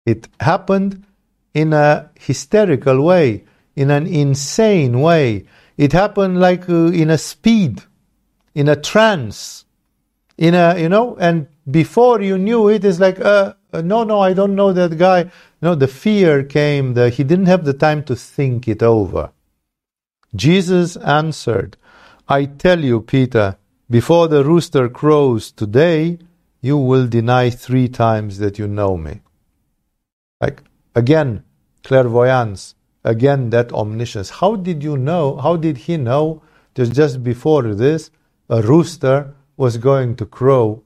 It 0.08 0.26
happened 0.40 1.04
in 1.52 1.74
a 1.74 2.10
hysterical 2.18 3.04
way, 3.04 3.44
in 3.76 3.90
an 3.90 4.06
insane 4.06 5.00
way. 5.00 5.44
It 5.76 5.92
happened 5.92 6.40
like 6.40 6.66
uh, 6.68 6.86
in 7.02 7.10
a 7.10 7.18
speed, 7.18 7.82
in 8.54 8.68
a 8.68 8.76
trance, 8.76 9.66
in 10.38 10.54
a, 10.54 10.78
you 10.78 10.88
know, 10.88 11.16
and 11.20 11.46
before 11.70 12.22
you 12.22 12.38
knew 12.38 12.70
it, 12.70 12.86
it's 12.86 13.00
like, 13.00 13.20
uh, 13.20 13.52
uh, 13.74 13.82
no, 13.82 14.02
no, 14.02 14.20
I 14.20 14.32
don't 14.32 14.54
know 14.54 14.72
that 14.72 14.96
guy. 14.96 15.30
No, 15.60 15.74
the 15.74 15.88
fear 15.88 16.42
came, 16.42 16.94
the, 16.94 17.10
he 17.10 17.22
didn't 17.22 17.52
have 17.52 17.66
the 17.66 17.74
time 17.74 18.02
to 18.04 18.16
think 18.16 18.66
it 18.66 18.82
over. 18.82 19.32
Jesus 20.34 20.96
answered, 20.96 21.76
I 22.28 22.46
tell 22.46 22.82
you, 22.82 23.02
Peter, 23.02 23.58
before 23.90 24.28
the 24.28 24.42
rooster 24.42 24.88
crows 24.88 25.52
today, 25.52 26.18
you 26.62 26.78
will 26.78 27.06
deny 27.06 27.50
three 27.50 27.88
times 27.88 28.38
that 28.38 28.58
you 28.58 28.66
know 28.66 28.96
me. 28.96 29.20
Like, 30.40 30.62
again, 30.94 31.44
clairvoyance, 31.82 32.74
again, 33.04 33.50
that 33.50 33.72
omniscience. 33.72 34.30
How 34.30 34.56
did 34.56 34.82
you 34.82 34.96
know? 34.96 35.36
How 35.36 35.56
did 35.56 35.78
he 35.78 35.96
know 35.96 36.42
that 36.74 36.92
just 36.92 37.22
before 37.24 37.74
this, 37.74 38.10
a 38.48 38.62
rooster 38.62 39.34
was 39.56 39.76
going 39.76 40.16
to 40.16 40.26
crow 40.26 40.82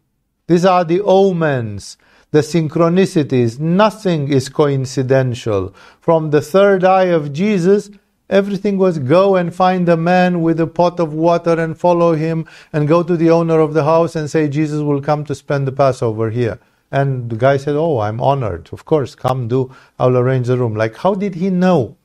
these 0.53 0.65
are 0.65 0.85
the 0.85 1.01
omens, 1.01 1.97
the 2.31 2.41
synchronicities. 2.41 3.59
Nothing 3.59 4.31
is 4.31 4.49
coincidental. 4.49 5.75
From 6.01 6.31
the 6.31 6.41
third 6.41 6.85
eye 6.85 7.05
of 7.05 7.33
Jesus, 7.33 7.91
everything 8.29 8.77
was 8.77 8.99
go 8.99 9.37
and 9.37 9.55
find 9.55 9.89
a 9.89 9.97
man 9.97 10.43
with 10.43 10.59
a 10.61 10.67
pot 10.67 10.99
of 10.99 11.15
water 11.15 11.59
and 11.59 11.79
follow 11.79 12.15
him 12.15 12.47
and 12.73 12.89
go 12.89 13.03
to 13.03 13.17
the 13.17 13.31
owner 13.31 13.61
of 13.61 13.73
the 13.73 13.85
house 13.85 14.17
and 14.17 14.29
say, 14.29 14.49
Jesus 14.49 14.83
will 14.83 15.01
come 15.01 15.25
to 15.25 15.35
spend 15.35 15.67
the 15.67 15.73
Passover 15.73 16.31
here. 16.31 16.59
And 16.93 17.31
the 17.31 17.37
guy 17.37 17.57
said, 17.57 17.75
Oh, 17.75 18.01
I'm 18.01 18.21
honored. 18.21 18.69
Of 18.73 18.85
course, 18.85 19.17
come 19.17 19.49
do. 19.49 19.75
I'll 19.99 20.17
arrange 20.17 20.49
the 20.49 20.59
room. 20.59 20.77
Like, 20.77 20.97
how 20.99 21.15
did 21.15 21.37
he 21.37 21.51
know? 21.51 21.97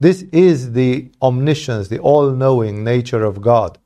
This 0.00 0.22
is 0.32 0.72
the 0.72 1.10
omniscience, 1.22 1.88
the 1.88 1.98
all 1.98 2.30
knowing 2.32 2.84
nature 2.84 3.24
of 3.24 3.42
God. 3.42 3.78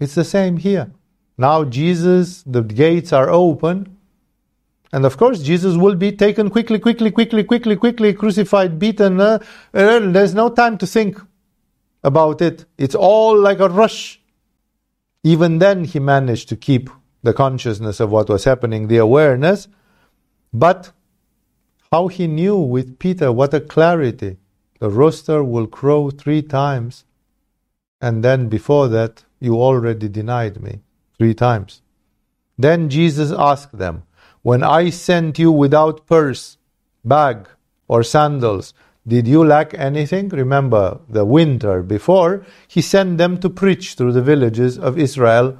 It's 0.00 0.14
the 0.14 0.24
same 0.24 0.56
here. 0.58 0.92
Now, 1.38 1.64
Jesus, 1.64 2.44
the 2.44 2.62
gates 2.62 3.12
are 3.12 3.30
open. 3.30 3.96
And 4.92 5.04
of 5.04 5.16
course, 5.16 5.42
Jesus 5.42 5.76
will 5.76 5.96
be 5.96 6.12
taken 6.12 6.50
quickly, 6.50 6.78
quickly, 6.78 7.10
quickly, 7.10 7.42
quickly, 7.44 7.76
quickly, 7.76 8.12
crucified, 8.14 8.78
beaten. 8.78 9.20
Uh, 9.20 9.40
there's 9.72 10.34
no 10.34 10.48
time 10.50 10.78
to 10.78 10.86
think 10.86 11.20
about 12.04 12.40
it. 12.40 12.66
It's 12.78 12.94
all 12.94 13.36
like 13.38 13.60
a 13.60 13.68
rush. 13.68 14.20
Even 15.24 15.58
then, 15.58 15.84
he 15.84 15.98
managed 15.98 16.48
to 16.50 16.56
keep 16.56 16.90
the 17.24 17.32
consciousness 17.32 17.98
of 17.98 18.12
what 18.12 18.28
was 18.28 18.44
happening, 18.44 18.86
the 18.86 18.98
awareness. 18.98 19.66
But 20.52 20.92
how 21.90 22.08
he 22.08 22.28
knew 22.28 22.56
with 22.56 22.98
Peter, 22.98 23.32
what 23.32 23.54
a 23.54 23.60
clarity. 23.60 24.36
The 24.78 24.90
rooster 24.90 25.42
will 25.42 25.66
crow 25.66 26.10
three 26.10 26.42
times, 26.42 27.04
and 28.00 28.22
then 28.22 28.48
before 28.48 28.88
that, 28.88 29.24
you 29.40 29.54
already 29.60 30.08
denied 30.08 30.60
me 30.60 30.80
three 31.16 31.34
times. 31.34 31.80
Then 32.58 32.90
Jesus 32.90 33.32
asked 33.32 33.78
them, 33.78 34.02
When 34.42 34.62
I 34.62 34.90
sent 34.90 35.38
you 35.38 35.50
without 35.50 36.06
purse, 36.06 36.58
bag, 37.04 37.48
or 37.88 38.02
sandals, 38.02 38.74
did 39.06 39.26
you 39.26 39.44
lack 39.44 39.72
anything? 39.74 40.28
Remember 40.28 41.00
the 41.08 41.24
winter 41.24 41.82
before, 41.82 42.44
he 42.68 42.80
sent 42.82 43.18
them 43.18 43.38
to 43.40 43.48
preach 43.48 43.94
through 43.94 44.12
the 44.12 44.22
villages 44.22 44.78
of 44.78 44.98
Israel, 44.98 45.58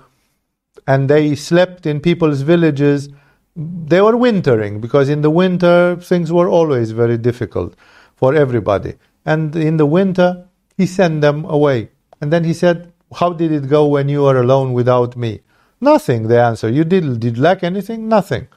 and 0.87 1.09
they 1.09 1.35
slept 1.35 1.87
in 1.87 2.01
people's 2.01 2.43
villages. 2.43 3.09
They 3.57 4.01
were 4.01 4.17
wintering 4.17 4.81
because 4.81 5.09
in 5.09 5.23
the 5.23 5.31
winter 5.31 5.97
things 5.97 6.33
were 6.33 6.49
always 6.49 6.91
very 6.91 7.19
difficult 7.19 7.75
for 8.17 8.35
everybody. 8.35 8.95
And 9.25 9.55
in 9.57 9.77
the 9.77 9.87
winter, 9.87 10.47
he 10.77 10.87
sent 10.87 11.21
them 11.21 11.45
away. 11.45 11.91
And 12.21 12.33
then 12.33 12.45
he 12.45 12.53
said, 12.53 12.93
How 13.15 13.33
did 13.33 13.53
it 13.53 13.69
go 13.69 13.87
when 13.87 14.09
you 14.09 14.23
were 14.23 14.41
alone 14.41 14.73
without 14.73 15.17
me? 15.17 15.41
Nothing, 15.81 16.29
they 16.29 16.41
answered. 16.41 16.75
You 16.75 16.85
did, 16.85 17.21
did 17.21 17.39
lack 17.39 17.63
anything? 17.63 18.09
Nothing. 18.09 18.49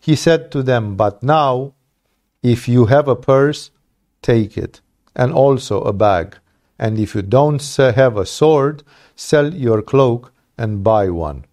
He 0.00 0.16
said 0.16 0.50
to 0.52 0.62
them, 0.62 0.96
But 0.96 1.22
now, 1.22 1.74
if 2.42 2.68
you 2.68 2.86
have 2.86 3.08
a 3.08 3.16
purse, 3.16 3.70
take 4.22 4.56
it, 4.56 4.80
and 5.14 5.32
also 5.32 5.82
a 5.82 5.92
bag. 5.92 6.38
And 6.78 6.98
if 6.98 7.14
you 7.14 7.22
don't 7.22 7.62
have 7.76 8.16
a 8.16 8.24
sword, 8.24 8.82
sell 9.14 9.52
your 9.52 9.82
cloak 9.82 10.32
and 10.56 10.82
buy 10.82 11.10
one. 11.10 11.44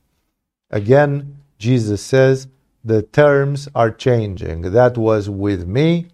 Again, 0.70 1.38
Jesus 1.58 2.02
says, 2.02 2.48
the 2.84 3.02
terms 3.02 3.68
are 3.76 3.92
changing. 3.92 4.62
That 4.62 4.98
was 4.98 5.30
with 5.30 5.68
me 5.68 6.08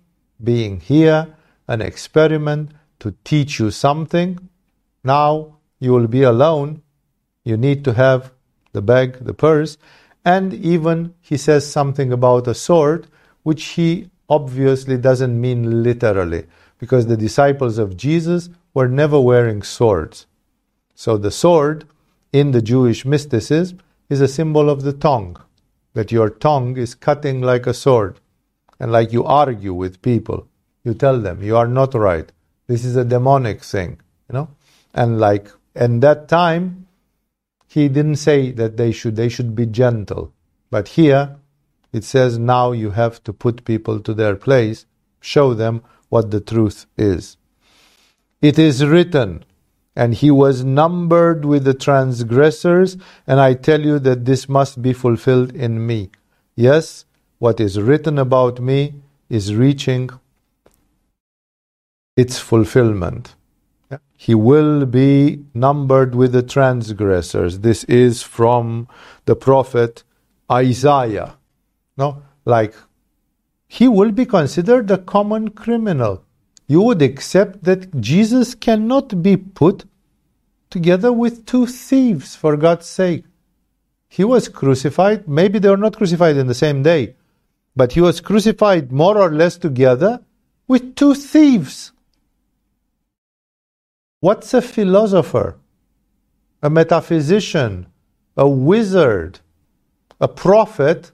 being 0.43 0.79
here, 0.79 1.27
an 1.67 1.81
experiment 1.81 2.71
to 2.99 3.15
teach 3.23 3.59
you 3.59 3.71
something. 3.71 4.49
Now 5.03 5.57
you 5.79 5.91
will 5.91 6.07
be 6.07 6.23
alone. 6.23 6.81
You 7.43 7.57
need 7.57 7.83
to 7.85 7.93
have 7.93 8.31
the 8.71 8.81
bag, 8.81 9.23
the 9.25 9.33
purse, 9.33 9.77
and 10.25 10.53
even 10.53 11.13
he 11.21 11.37
says 11.37 11.69
something 11.69 12.11
about 12.11 12.47
a 12.47 12.53
sword, 12.53 13.07
which 13.43 13.63
he 13.63 14.09
obviously 14.29 14.97
doesn't 14.97 15.39
mean 15.39 15.83
literally, 15.83 16.45
because 16.79 17.05
the 17.05 17.17
disciples 17.17 17.77
of 17.77 17.97
Jesus 17.97 18.49
were 18.73 18.87
never 18.87 19.19
wearing 19.19 19.61
swords. 19.61 20.25
So 20.95 21.17
the 21.17 21.31
sword 21.31 21.85
in 22.31 22.51
the 22.51 22.61
Jewish 22.61 23.05
mysticism 23.05 23.79
is 24.13 24.21
a 24.21 24.27
symbol 24.27 24.69
of 24.69 24.83
the 24.83 24.93
tongue, 24.93 25.35
that 25.93 26.11
your 26.11 26.29
tongue 26.29 26.77
is 26.77 26.95
cutting 26.95 27.41
like 27.41 27.67
a 27.67 27.73
sword. 27.73 28.19
And 28.79 28.91
like 28.91 29.11
you 29.11 29.23
argue 29.25 29.73
with 29.73 30.01
people, 30.01 30.47
you 30.83 30.93
tell 30.93 31.19
them, 31.19 31.43
you 31.43 31.57
are 31.57 31.67
not 31.67 31.93
right. 31.93 32.31
This 32.67 32.85
is 32.85 32.95
a 32.95 33.05
demonic 33.05 33.61
thing, 33.63 33.99
you 34.29 34.33
know? 34.33 34.49
And 34.93 35.19
like, 35.19 35.47
in 35.75 35.99
that 36.01 36.27
time, 36.27 36.87
he 37.67 37.89
didn't 37.89 38.17
say 38.17 38.51
that 38.51 38.77
they 38.77 38.91
should 38.91 39.15
they 39.15 39.29
should 39.29 39.55
be 39.55 39.65
gentle. 39.65 40.31
But 40.69 40.89
here 40.89 41.37
it 41.91 42.03
says 42.03 42.37
now 42.37 42.71
you 42.71 42.91
have 42.91 43.23
to 43.23 43.33
put 43.33 43.65
people 43.65 43.99
to 44.01 44.13
their 44.13 44.35
place, 44.35 44.85
show 45.21 45.55
them 45.55 45.81
what 46.09 46.29
the 46.29 46.39
truth 46.39 46.85
is. 46.97 47.37
It 48.41 48.59
is 48.59 48.85
written, 48.85 49.43
and 49.95 50.15
he 50.15 50.31
was 50.31 50.63
numbered 50.63 51.45
with 51.45 51.63
the 51.63 51.73
transgressors, 51.73 52.97
and 53.27 53.39
I 53.39 53.53
tell 53.53 53.81
you 53.81 53.99
that 53.99 54.25
this 54.25 54.49
must 54.49 54.81
be 54.81 54.93
fulfilled 54.93 55.55
in 55.55 55.85
me. 55.85 56.09
Yes, 56.55 57.05
what 57.39 57.59
is 57.59 57.79
written 57.79 58.17
about 58.17 58.59
me 58.59 58.95
is 59.29 59.55
reaching 59.55 60.09
its 62.15 62.39
fulfillment. 62.39 63.35
He 64.17 64.33
will 64.33 64.85
be 64.85 65.43
numbered 65.53 66.15
with 66.15 66.31
the 66.31 66.43
transgressors. 66.43 67.59
This 67.59 67.83
is 67.85 68.23
from 68.23 68.87
the 69.25 69.35
prophet 69.35 70.03
Isaiah. 70.51 71.35
No, 71.97 72.23
like 72.45 72.73
he 73.67 73.87
will 73.87 74.11
be 74.11 74.25
considered 74.25 74.89
a 74.89 74.97
common 74.97 75.49
criminal. 75.49 76.23
You 76.67 76.81
would 76.81 77.01
accept 77.01 77.63
that 77.63 77.99
Jesus 77.99 78.55
cannot 78.55 79.21
be 79.21 79.37
put 79.37 79.85
together 80.69 81.11
with 81.11 81.45
two 81.45 81.67
thieves, 81.67 82.35
for 82.35 82.57
God's 82.57 82.87
sake. 82.87 83.25
He 84.07 84.23
was 84.23 84.47
crucified. 84.47 85.27
Maybe 85.27 85.59
they 85.59 85.69
were 85.69 85.77
not 85.77 85.97
crucified 85.97 86.37
in 86.37 86.47
the 86.47 86.55
same 86.55 86.83
day, 86.83 87.15
but 87.75 87.93
he 87.93 88.01
was 88.01 88.21
crucified 88.21 88.91
more 88.91 89.17
or 89.17 89.31
less 89.31 89.57
together 89.57 90.21
with 90.67 90.95
two 90.95 91.15
thieves. 91.15 91.91
What's 94.19 94.53
a 94.53 94.61
philosopher? 94.61 95.57
A 96.61 96.69
metaphysician? 96.69 97.87
A 98.37 98.47
wizard? 98.47 99.39
A 100.21 100.27
prophet? 100.27 101.11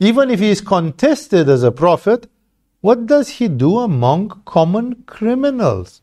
Even 0.00 0.28
if 0.30 0.40
he 0.40 0.50
is 0.50 0.60
contested 0.60 1.48
as 1.48 1.62
a 1.62 1.70
prophet, 1.70 2.28
what 2.82 3.06
does 3.06 3.28
he 3.38 3.48
do 3.48 3.78
among 3.78 4.42
common 4.44 5.04
criminals? 5.06 6.02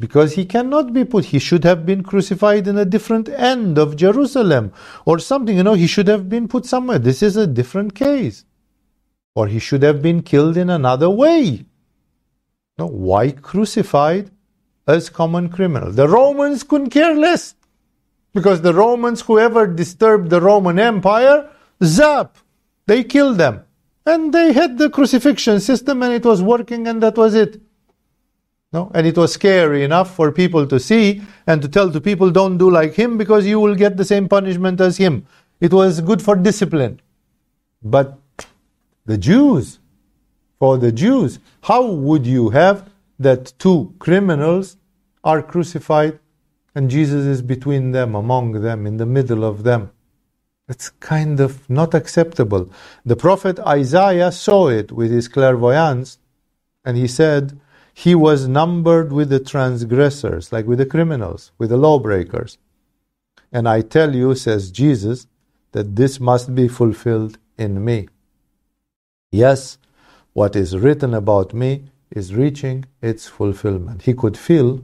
Because 0.00 0.32
he 0.32 0.46
cannot 0.46 0.92
be 0.94 1.04
put, 1.04 1.26
he 1.26 1.38
should 1.38 1.62
have 1.64 1.84
been 1.86 2.02
crucified 2.02 2.66
in 2.66 2.78
a 2.78 2.86
different 2.86 3.28
end 3.28 3.78
of 3.78 3.96
Jerusalem 3.96 4.72
or 5.04 5.18
something, 5.18 5.56
you 5.56 5.62
know, 5.62 5.74
he 5.74 5.86
should 5.86 6.08
have 6.08 6.28
been 6.28 6.48
put 6.48 6.64
somewhere. 6.64 6.98
This 6.98 7.22
is 7.22 7.36
a 7.36 7.46
different 7.46 7.94
case. 7.94 8.44
Or 9.34 9.46
he 9.46 9.58
should 9.58 9.82
have 9.82 10.02
been 10.02 10.22
killed 10.22 10.56
in 10.56 10.70
another 10.70 11.10
way. 11.10 11.66
No, 12.78 12.86
why 12.86 13.30
crucified 13.30 14.30
as 14.86 15.10
common 15.10 15.50
criminals? 15.50 15.96
The 15.96 16.08
Romans 16.08 16.62
couldn't 16.62 16.90
care 16.90 17.14
less. 17.14 17.54
Because 18.32 18.62
the 18.62 18.72
Romans, 18.72 19.20
whoever 19.20 19.66
disturbed 19.66 20.30
the 20.30 20.40
Roman 20.40 20.78
Empire, 20.78 21.50
zap, 21.84 22.38
they 22.86 23.04
killed 23.04 23.36
them. 23.36 23.64
And 24.04 24.32
they 24.32 24.52
had 24.52 24.78
the 24.78 24.90
crucifixion 24.90 25.60
system 25.60 26.02
and 26.02 26.12
it 26.12 26.24
was 26.24 26.42
working 26.42 26.88
and 26.88 27.02
that 27.02 27.16
was 27.16 27.34
it. 27.34 27.60
No? 28.72 28.90
And 28.94 29.06
it 29.06 29.16
was 29.16 29.34
scary 29.34 29.84
enough 29.84 30.14
for 30.14 30.32
people 30.32 30.66
to 30.66 30.80
see 30.80 31.22
and 31.46 31.60
to 31.62 31.68
tell 31.68 31.90
to 31.92 32.00
people, 32.00 32.30
don't 32.30 32.58
do 32.58 32.70
like 32.70 32.94
him 32.94 33.18
because 33.18 33.46
you 33.46 33.60
will 33.60 33.74
get 33.74 33.96
the 33.96 34.04
same 34.04 34.28
punishment 34.28 34.80
as 34.80 34.96
him. 34.96 35.26
It 35.60 35.72
was 35.72 36.00
good 36.00 36.22
for 36.22 36.34
discipline. 36.34 37.00
But 37.82 38.18
the 39.04 39.18
Jews, 39.18 39.78
for 40.58 40.78
the 40.78 40.90
Jews, 40.90 41.38
how 41.62 41.86
would 41.86 42.26
you 42.26 42.50
have 42.50 42.88
that 43.18 43.52
two 43.58 43.94
criminals 43.98 44.76
are 45.22 45.42
crucified 45.42 46.18
and 46.74 46.90
Jesus 46.90 47.26
is 47.26 47.42
between 47.42 47.92
them, 47.92 48.14
among 48.14 48.62
them, 48.62 48.86
in 48.86 48.96
the 48.96 49.06
middle 49.06 49.44
of 49.44 49.62
them? 49.64 49.90
It's 50.68 50.90
kind 51.00 51.40
of 51.40 51.68
not 51.68 51.94
acceptable. 51.94 52.70
The 53.04 53.16
prophet 53.16 53.58
Isaiah 53.60 54.32
saw 54.32 54.68
it 54.68 54.92
with 54.92 55.10
his 55.10 55.28
clairvoyance 55.28 56.18
and 56.84 56.96
he 56.96 57.08
said, 57.08 57.60
he 57.94 58.14
was 58.14 58.48
numbered 58.48 59.12
with 59.12 59.28
the 59.28 59.40
transgressors, 59.40 60.52
like 60.52 60.66
with 60.66 60.78
the 60.78 60.86
criminals, 60.86 61.52
with 61.58 61.70
the 61.70 61.76
lawbreakers. 61.76 62.58
And 63.52 63.68
I 63.68 63.82
tell 63.82 64.14
you, 64.14 64.34
says 64.34 64.70
Jesus, 64.70 65.26
that 65.72 65.96
this 65.96 66.18
must 66.18 66.54
be 66.54 66.68
fulfilled 66.68 67.38
in 67.58 67.84
me. 67.84 68.08
Yes, 69.30 69.78
what 70.32 70.56
is 70.56 70.78
written 70.78 71.12
about 71.12 71.52
me 71.52 71.84
is 72.10 72.34
reaching 72.34 72.86
its 73.02 73.26
fulfillment. 73.26 74.02
He 74.02 74.14
could 74.14 74.38
feel. 74.38 74.82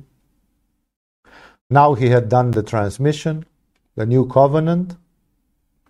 Now 1.71 1.95
he 1.95 2.11
had 2.11 2.29
done 2.29 2.51
the 2.51 2.63
transmission, 2.63 3.47
the 3.95 4.07
new 4.07 4.27
covenant. 4.27 4.97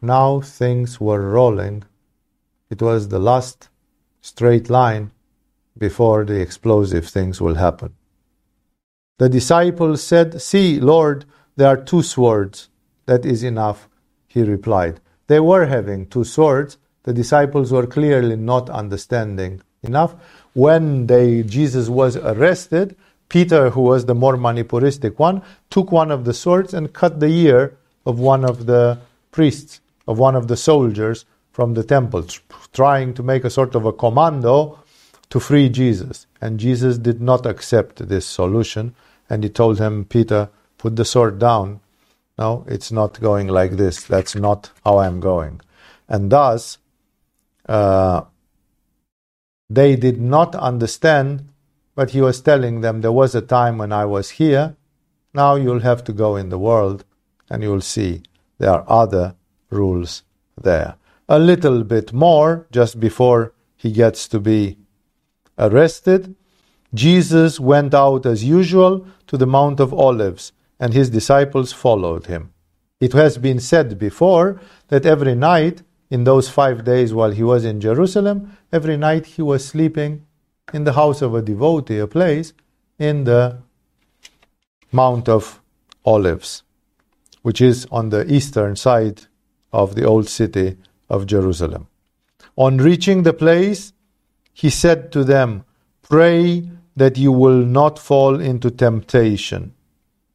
Now 0.01 0.41
things 0.41 1.01
were 1.01 1.31
rolling. 1.31 1.85
It 2.71 2.81
was 2.81 3.09
the 3.09 3.19
last 3.19 3.69
straight 4.21 4.71
line 4.71 5.11
before 5.77 6.25
the 6.25 6.41
explosive 6.41 7.07
things 7.09 7.41
will 7.41 7.57
happen. 7.57 7.95
The 9.19 9.29
disciples 9.29 10.03
said, 10.03 10.41
See, 10.41 10.79
Lord, 10.79 11.25
there 11.57 11.69
are 11.69 11.77
two 11.77 12.03
swords. 12.03 12.69
That 13.07 13.27
is 13.27 13.43
enough, 13.43 13.89
he 14.29 14.43
replied. 14.43 15.01
They 15.27 15.41
were 15.41 15.67
having 15.67 16.07
two 16.07 16.25
swords. 16.25 16.79
The 17.03 17.13
disciples 17.13 17.73
were 17.73 17.87
clearly 17.87 18.37
not 18.37 18.71
understanding 18.71 19.63
enough. 19.83 20.15
When 20.53 21.07
they, 21.07 21.43
Jesus 21.43 21.89
was 21.89 22.17
arrested, 22.17 22.97
Peter, 23.29 23.71
who 23.71 23.83
was 23.83 24.07
the 24.07 24.15
more 24.15 24.37
manipuristic 24.37 25.19
one, 25.19 25.43
took 25.71 25.91
one 25.91 26.11
of 26.11 26.25
the 26.25 26.35
swords 26.35 26.73
and 26.73 26.93
cut 26.93 27.21
the 27.21 27.27
ear 27.27 27.77
of 28.07 28.19
one 28.19 28.45
of 28.45 28.67
the 28.67 28.99
priests, 29.31 29.81
of 30.09 30.19
one 30.19 30.35
of 30.35 30.49
the 30.49 30.57
soldiers 30.57 31.27
from 31.53 31.75
the 31.75 31.85
temple, 31.85 32.25
trying 32.73 33.13
to 33.15 33.23
make 33.23 33.45
a 33.45 33.51
sort 33.51 33.75
of 33.75 33.85
a 33.85 33.93
commando 33.93 34.79
to 35.29 35.39
free 35.39 35.69
Jesus. 35.69 36.27
And 36.41 36.59
Jesus 36.59 36.97
did 36.97 37.21
not 37.21 37.45
accept 37.45 38.09
this 38.09 38.27
solution. 38.27 38.95
And 39.29 39.45
he 39.45 39.51
told 39.51 39.79
him, 39.79 40.07
Peter, 40.07 40.49
put 40.79 40.97
the 40.97 41.05
sword 41.05 41.39
down. 41.39 41.81
No, 42.39 42.65
it's 42.69 42.91
not 42.91 43.21
going 43.21 43.49
like 43.49 43.73
this. 43.73 44.03
That's 44.03 44.35
not 44.35 44.71
how 44.85 44.99
I'm 44.99 45.21
going. 45.21 45.61
And 46.09 46.33
thus, 46.33 46.79
uh, 47.69 48.23
they 49.69 49.97
did 49.97 50.19
not 50.19 50.55
understand, 50.55 51.49
but 51.95 52.11
he 52.11 52.23
was 52.23 52.41
telling 52.41 52.81
them, 52.81 53.03
There 53.03 53.13
was 53.13 53.35
a 53.35 53.43
time 53.43 53.77
when 53.77 53.93
I 53.93 54.07
was 54.07 54.31
here. 54.31 54.77
Now 55.35 55.57
you'll 55.57 55.81
have 55.81 56.03
to 56.05 56.13
go 56.13 56.37
in 56.37 56.49
the 56.49 56.59
world 56.59 57.05
and 57.51 57.63
you'll 57.63 57.83
see 57.83 58.23
there 58.59 58.71
are 58.71 58.85
other 58.89 59.35
rules 59.71 60.23
there. 60.61 60.97
A 61.29 61.39
little 61.39 61.85
bit 61.85 62.13
more 62.13 62.67
just 62.71 62.99
before 62.99 63.53
he 63.77 63.93
gets 63.93 64.27
to 64.29 64.41
be 64.41 64.79
arrested, 65.59 66.35
Jesus 66.95 67.61
went 67.61 67.93
out 67.95 68.25
as 68.25 68.45
usual 68.45 69.07
to 69.27 69.37
the 69.37 69.47
Mount 69.47 69.79
of 69.79 69.93
Olives, 69.93 70.53
and 70.81 70.95
his 70.95 71.11
disciples 71.11 71.73
followed 71.73 72.27
him. 72.27 72.53
It 73.01 73.13
has 73.13 73.39
been 73.39 73.61
said 73.61 73.99
before 73.99 74.61
that 74.89 75.05
every 75.05 75.35
night, 75.35 75.83
in 76.11 76.25
those 76.25 76.49
five 76.49 76.85
days 76.85 77.13
while 77.13 77.31
he 77.31 77.43
was 77.43 77.65
in 77.65 77.81
Jerusalem, 77.81 78.57
every 78.73 78.97
night 78.97 79.27
he 79.27 79.43
was 79.43 79.65
sleeping 79.65 80.25
in 80.73 80.85
the 80.85 80.95
house 80.95 81.21
of 81.21 81.35
a 81.35 81.43
devotee, 81.43 81.99
a 81.99 82.07
place 82.07 82.55
in 82.99 83.25
the 83.25 83.59
Mount 84.91 85.29
of 85.29 85.61
Olives, 86.05 86.63
which 87.43 87.61
is 87.61 87.87
on 87.91 88.09
the 88.09 88.31
eastern 88.33 88.75
side 88.75 89.27
of 89.73 89.95
the 89.97 90.05
old 90.05 90.29
city 90.29 90.77
of 91.11 91.27
Jerusalem. 91.27 91.89
On 92.57 92.79
reaching 92.79 93.23
the 93.25 93.33
place, 93.35 93.93
he 94.55 94.71
said 94.71 95.13
to 95.13 95.25
them, 95.25 95.65
Pray 96.03 96.71
that 96.97 97.19
you 97.19 97.33
will 97.33 97.65
not 97.65 97.99
fall 97.99 98.41
into 98.41 98.71
temptation. 98.71 99.75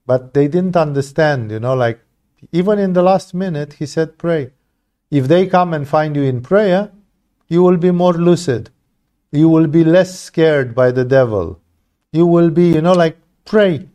But 0.07 0.33
they 0.33 0.47
didn't 0.47 0.77
understand, 0.77 1.51
you 1.51 1.59
know, 1.59 1.75
like 1.75 1.99
even 2.51 2.79
in 2.79 2.93
the 2.93 3.03
last 3.03 3.33
minute, 3.33 3.73
he 3.73 3.85
said, 3.85 4.17
Pray. 4.17 4.51
If 5.11 5.27
they 5.27 5.47
come 5.47 5.73
and 5.73 5.87
find 5.87 6.15
you 6.15 6.23
in 6.23 6.41
prayer, 6.41 6.91
you 7.49 7.63
will 7.63 7.77
be 7.77 7.91
more 7.91 8.13
lucid. 8.13 8.69
You 9.31 9.49
will 9.49 9.67
be 9.67 9.83
less 9.83 10.19
scared 10.19 10.75
by 10.75 10.91
the 10.91 11.05
devil. 11.05 11.61
You 12.13 12.25
will 12.27 12.49
be, 12.51 12.69
you 12.73 12.81
know, 12.81 12.93
like, 12.93 13.17
pray. 13.45 13.89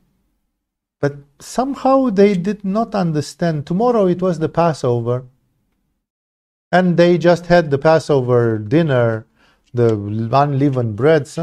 Somehow 1.40 2.10
they 2.10 2.34
did 2.34 2.64
not 2.64 2.94
understand. 2.94 3.66
Tomorrow 3.66 4.06
it 4.06 4.20
was 4.20 4.38
the 4.38 4.48
Passover. 4.48 5.24
And 6.70 6.96
they 6.96 7.16
just 7.16 7.46
had 7.46 7.70
the 7.70 7.78
Passover 7.78 8.58
dinner 8.58 9.26
the 9.72 9.94
unleavened 10.32 10.96
breads. 10.96 11.38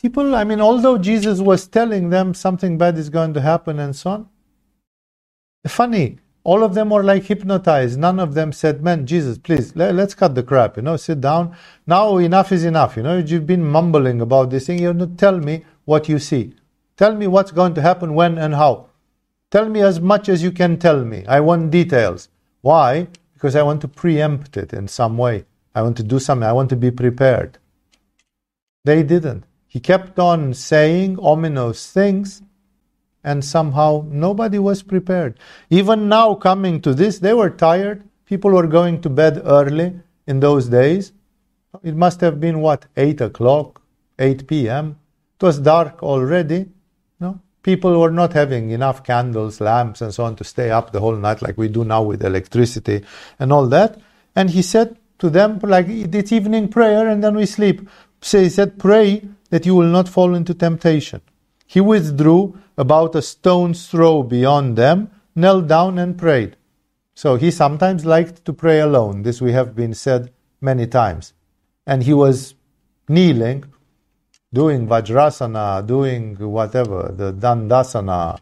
People, 0.00 0.34
I 0.34 0.44
mean, 0.44 0.60
although 0.60 0.98
Jesus 0.98 1.40
was 1.40 1.66
telling 1.66 2.10
them 2.10 2.34
something 2.34 2.78
bad 2.78 2.98
is 2.98 3.10
going 3.10 3.34
to 3.34 3.40
happen 3.40 3.78
and 3.78 3.94
so 3.94 4.10
on, 4.10 4.28
funny, 5.66 6.18
all 6.42 6.64
of 6.64 6.74
them 6.74 6.90
were 6.90 7.02
like 7.04 7.24
hypnotized. 7.24 7.98
None 7.98 8.18
of 8.18 8.34
them 8.34 8.52
said, 8.52 8.82
Man, 8.82 9.06
Jesus, 9.06 9.38
please, 9.38 9.76
let, 9.76 9.98
us 9.98 10.14
cut 10.14 10.34
the 10.34 10.42
crap, 10.42 10.76
you 10.76 10.82
know, 10.82 10.96
sit 10.96 11.20
down. 11.20 11.54
Now 11.86 12.16
enough 12.16 12.52
is 12.52 12.64
enough, 12.64 12.96
you 12.96 13.02
know, 13.02 13.18
you've 13.18 13.46
been 13.46 13.64
mumbling 13.64 14.20
about 14.20 14.50
this 14.50 14.66
thing. 14.66 14.80
You 14.80 14.92
know, 14.94 15.06
tell 15.06 15.38
me 15.38 15.64
what 15.84 16.08
you 16.08 16.18
see. 16.18 16.54
Tell 16.96 17.14
me 17.14 17.26
what's 17.26 17.50
going 17.50 17.74
to 17.74 17.82
happen, 17.82 18.14
when, 18.14 18.36
and 18.38 18.54
how. 18.54 18.89
Tell 19.50 19.68
me 19.68 19.80
as 19.80 20.00
much 20.00 20.28
as 20.28 20.42
you 20.42 20.52
can 20.52 20.78
tell 20.78 21.04
me. 21.04 21.24
I 21.26 21.40
want 21.40 21.70
details. 21.70 22.28
Why? 22.60 23.08
Because 23.34 23.56
I 23.56 23.62
want 23.62 23.80
to 23.80 23.88
preempt 23.88 24.56
it 24.56 24.72
in 24.72 24.86
some 24.86 25.18
way. 25.18 25.44
I 25.74 25.82
want 25.82 25.96
to 25.96 26.02
do 26.02 26.18
something. 26.18 26.46
I 26.46 26.52
want 26.52 26.70
to 26.70 26.76
be 26.76 26.90
prepared. 26.90 27.58
They 28.84 29.02
didn't. 29.02 29.44
He 29.66 29.80
kept 29.80 30.18
on 30.18 30.54
saying 30.54 31.18
ominous 31.20 31.90
things, 31.90 32.42
and 33.22 33.44
somehow 33.44 34.04
nobody 34.08 34.58
was 34.58 34.82
prepared. 34.82 35.38
Even 35.68 36.08
now, 36.08 36.34
coming 36.34 36.80
to 36.82 36.94
this, 36.94 37.18
they 37.18 37.34
were 37.34 37.50
tired. 37.50 38.02
People 38.26 38.52
were 38.52 38.66
going 38.66 39.00
to 39.02 39.10
bed 39.10 39.42
early 39.44 40.00
in 40.26 40.40
those 40.40 40.68
days. 40.68 41.12
It 41.82 41.94
must 41.94 42.20
have 42.20 42.40
been 42.40 42.60
what, 42.60 42.86
8 42.96 43.20
o'clock, 43.20 43.82
8 44.18 44.46
p.m. 44.46 44.98
It 45.38 45.44
was 45.44 45.58
dark 45.58 46.02
already. 46.02 46.68
People 47.62 48.00
were 48.00 48.10
not 48.10 48.32
having 48.32 48.70
enough 48.70 49.04
candles, 49.04 49.60
lamps, 49.60 50.00
and 50.00 50.14
so 50.14 50.24
on 50.24 50.36
to 50.36 50.44
stay 50.44 50.70
up 50.70 50.92
the 50.92 51.00
whole 51.00 51.16
night 51.16 51.42
like 51.42 51.58
we 51.58 51.68
do 51.68 51.84
now 51.84 52.02
with 52.02 52.24
electricity 52.24 53.04
and 53.38 53.52
all 53.52 53.66
that. 53.66 54.00
And 54.34 54.50
he 54.50 54.62
said, 54.62 54.96
to 55.20 55.30
them 55.30 55.60
like 55.62 55.86
it's 55.88 56.32
evening 56.32 56.68
prayer 56.68 57.06
and 57.08 57.22
then 57.22 57.36
we 57.36 57.46
sleep. 57.46 57.88
So 58.20 58.40
he 58.40 58.48
said, 58.48 58.78
Pray 58.78 59.22
that 59.50 59.66
you 59.66 59.74
will 59.74 59.86
not 59.86 60.08
fall 60.08 60.34
into 60.34 60.54
temptation. 60.54 61.20
He 61.66 61.80
withdrew 61.80 62.58
about 62.76 63.14
a 63.14 63.22
stone's 63.22 63.86
throw 63.86 64.22
beyond 64.22 64.76
them, 64.76 65.10
knelt 65.36 65.68
down 65.68 65.98
and 65.98 66.18
prayed. 66.18 66.56
So 67.14 67.36
he 67.36 67.50
sometimes 67.50 68.04
liked 68.04 68.44
to 68.46 68.52
pray 68.52 68.80
alone. 68.80 69.22
This 69.22 69.40
we 69.40 69.52
have 69.52 69.76
been 69.76 69.94
said 69.94 70.32
many 70.60 70.86
times. 70.86 71.34
And 71.86 72.02
he 72.02 72.14
was 72.14 72.54
kneeling, 73.08 73.64
doing 74.52 74.86
Vajrasana, 74.86 75.86
doing 75.86 76.36
whatever, 76.36 77.12
the 77.16 77.32
Dandasana, 77.32 78.38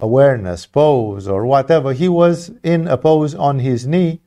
awareness 0.00 0.66
pose 0.66 1.26
or 1.28 1.46
whatever. 1.46 1.92
He 1.92 2.08
was 2.08 2.52
in 2.62 2.86
a 2.88 2.96
pose 2.96 3.34
on 3.34 3.60
his 3.60 3.86
knee 3.86 4.20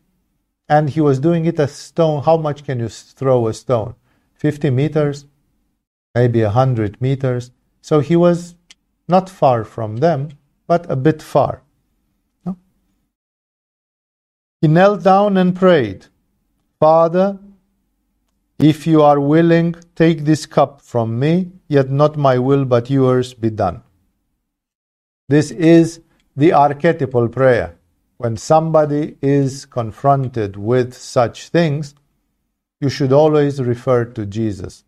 and 0.67 0.89
he 0.89 1.01
was 1.01 1.19
doing 1.19 1.45
it 1.45 1.59
a 1.59 1.67
stone. 1.67 2.23
How 2.23 2.37
much 2.37 2.63
can 2.63 2.79
you 2.79 2.89
throw 2.89 3.47
a 3.47 3.53
stone? 3.53 3.95
50 4.35 4.69
meters, 4.69 5.25
maybe 6.15 6.41
100 6.43 7.01
meters. 7.01 7.51
So 7.81 7.99
he 7.99 8.15
was 8.15 8.55
not 9.07 9.29
far 9.29 9.63
from 9.63 9.97
them, 9.97 10.29
but 10.67 10.89
a 10.89 10.95
bit 10.95 11.21
far. 11.21 11.61
He 14.61 14.67
knelt 14.67 15.03
down 15.03 15.37
and 15.37 15.55
prayed, 15.55 16.07
Father, 16.79 17.37
if 18.59 18.87
you 18.87 19.01
are 19.03 19.19
willing, 19.19 19.75
take 19.95 20.25
this 20.25 20.45
cup 20.45 20.81
from 20.81 21.19
me, 21.19 21.51
yet 21.67 21.89
not 21.89 22.17
my 22.17 22.37
will 22.39 22.65
but 22.65 22.89
yours 22.89 23.33
be 23.33 23.49
done. 23.49 23.83
This 25.29 25.51
is 25.51 26.01
the 26.35 26.53
archetypal 26.53 27.27
prayer. 27.29 27.75
When 28.17 28.37
somebody 28.37 29.17
is 29.21 29.65
confronted 29.65 30.55
with 30.57 30.93
such 30.93 31.49
things, 31.49 31.93
you 32.81 32.89
should 32.89 33.11
always 33.11 33.61
refer 33.61 34.05
to 34.05 34.25
Jesus 34.25 34.83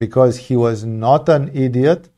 because 0.00 0.36
he 0.36 0.56
was 0.56 0.84
not 0.84 1.28
an 1.28 1.50
idiot, 1.54 2.08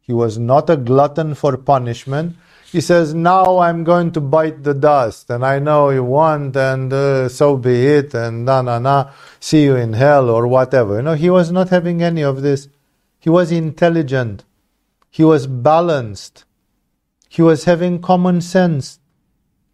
he 0.00 0.12
was 0.12 0.38
not 0.38 0.70
a 0.70 0.76
glutton 0.76 1.34
for 1.34 1.56
punishment. 1.56 2.34
He 2.70 2.82
says, 2.82 3.14
Now 3.14 3.58
I'm 3.58 3.82
going 3.82 4.12
to 4.12 4.20
bite 4.20 4.62
the 4.62 4.74
dust, 4.74 5.30
and 5.30 5.44
I 5.44 5.58
know 5.58 5.88
you 5.88 6.04
want, 6.04 6.54
and 6.56 6.92
uh, 6.92 7.28
so 7.30 7.56
be 7.56 7.86
it, 7.86 8.12
and 8.12 8.44
na 8.44 8.60
na 8.60 8.78
na, 8.78 9.10
see 9.40 9.64
you 9.64 9.76
in 9.76 9.94
hell, 9.94 10.28
or 10.28 10.46
whatever. 10.46 10.96
You 10.96 11.02
know, 11.02 11.14
he 11.14 11.30
was 11.30 11.50
not 11.50 11.70
having 11.70 12.02
any 12.02 12.22
of 12.22 12.42
this. 12.42 12.68
He 13.18 13.30
was 13.30 13.50
intelligent, 13.50 14.44
he 15.10 15.24
was 15.24 15.46
balanced, 15.46 16.44
he 17.28 17.40
was 17.42 17.64
having 17.64 18.00
common 18.02 18.40
sense. 18.40 19.00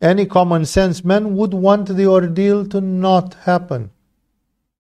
Any 0.01 0.27
common 0.27 0.65
sense 0.65 1.05
man 1.05 1.35
would 1.37 1.55
want 1.55 1.89
the 1.89 2.07
ordeal 2.07 2.67
to 2.67 2.81
not 2.81 3.35
happen 3.45 3.91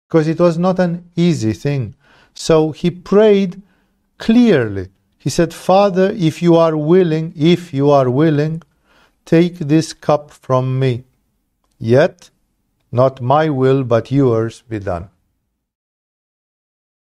because 0.07 0.27
it 0.27 0.39
was 0.39 0.57
not 0.57 0.79
an 0.79 1.09
easy 1.15 1.53
thing. 1.53 1.93
So 2.33 2.71
he 2.71 2.89
prayed 2.89 3.61
clearly. 4.17 4.89
He 5.19 5.29
said, 5.29 5.53
Father, 5.53 6.11
if 6.15 6.41
you 6.41 6.55
are 6.55 6.77
willing, 6.77 7.33
if 7.35 7.73
you 7.73 7.91
are 7.91 8.09
willing, 8.09 8.63
take 9.25 9.59
this 9.59 9.91
cup 9.91 10.31
from 10.31 10.79
me. 10.79 11.03
Yet, 11.77 12.29
not 12.91 13.21
my 13.21 13.49
will, 13.49 13.83
but 13.83 14.11
yours 14.11 14.63
be 14.67 14.79
done. 14.79 15.09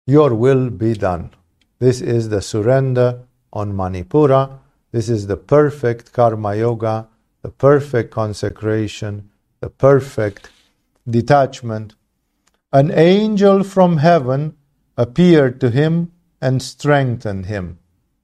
Your 0.05 0.34
will 0.34 0.70
be 0.70 0.93
done. 0.93 1.32
This 1.80 1.99
is 1.99 2.30
the 2.30 2.41
surrender 2.41 3.24
on 3.51 3.74
Manipura. 3.74 4.60
This 4.91 5.10
is 5.10 5.28
the 5.28 5.36
perfect 5.36 6.14
karma 6.14 6.55
yoga, 6.55 7.10
the 7.41 7.49
perfect 7.49 8.10
consecration, 8.12 9.30
the 9.60 9.70
perfect 9.70 10.49
detachment. 11.08 11.95
An 12.72 12.89
angel 12.91 13.64
from 13.64 13.97
heaven 13.97 14.55
appeared 14.95 15.60
to 15.60 15.70
him 15.70 16.14
and 16.41 16.62
strengthened 16.62 17.47
him. 17.47 17.80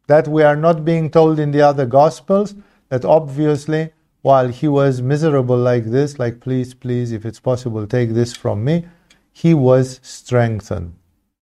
That 0.07 0.27
we 0.27 0.43
are 0.43 0.55
not 0.55 0.83
being 0.83 1.09
told 1.09 1.39
in 1.39 1.51
the 1.51 1.61
other 1.61 1.85
Gospels, 1.85 2.55
that 2.89 3.05
obviously, 3.05 3.91
while 4.21 4.49
he 4.49 4.67
was 4.67 5.01
miserable 5.01 5.57
like 5.57 5.85
this, 5.85 6.19
like, 6.19 6.39
please, 6.39 6.73
please, 6.73 7.11
if 7.11 7.25
it's 7.25 7.39
possible, 7.39 7.87
take 7.87 8.11
this 8.11 8.35
from 8.35 8.63
me, 8.63 8.85
he 9.31 9.53
was 9.53 9.99
strengthened. 10.03 10.95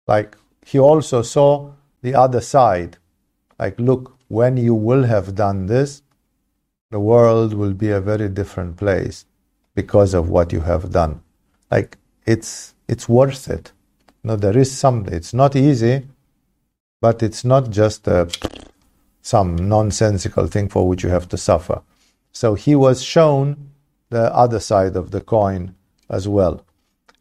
Like, 0.07 0.37
he 0.65 0.79
also 0.79 1.21
saw 1.21 1.71
the 2.01 2.15
other 2.15 2.41
side. 2.41 2.97
Like, 3.57 3.79
look, 3.79 4.17
when 4.27 4.57
you 4.57 4.73
will 4.73 5.03
have 5.03 5.35
done 5.35 5.65
this, 5.65 6.03
the 6.91 6.99
world 6.99 7.53
will 7.53 7.73
be 7.73 7.89
a 7.89 8.01
very 8.01 8.29
different 8.29 8.77
place 8.77 9.25
because 9.75 10.13
of 10.13 10.29
what 10.29 10.51
you 10.51 10.61
have 10.61 10.91
done. 10.91 11.21
Like, 11.69 11.97
it's, 12.25 12.75
it's 12.87 13.07
worth 13.07 13.49
it. 13.49 13.71
No, 14.23 14.35
there 14.35 14.57
is 14.57 14.71
some, 14.71 15.07
it's 15.07 15.33
not 15.33 15.55
easy, 15.55 16.07
but 17.01 17.21
it's 17.21 17.43
not 17.43 17.69
just 17.69 18.07
some 19.21 19.55
nonsensical 19.55 20.47
thing 20.47 20.69
for 20.69 20.87
which 20.87 21.03
you 21.03 21.09
have 21.09 21.27
to 21.29 21.37
suffer. 21.37 21.81
So 22.31 22.53
he 22.53 22.75
was 22.75 23.03
shown 23.03 23.71
the 24.09 24.33
other 24.33 24.59
side 24.59 24.95
of 24.95 25.11
the 25.11 25.21
coin 25.21 25.75
as 26.09 26.27
well. 26.27 26.65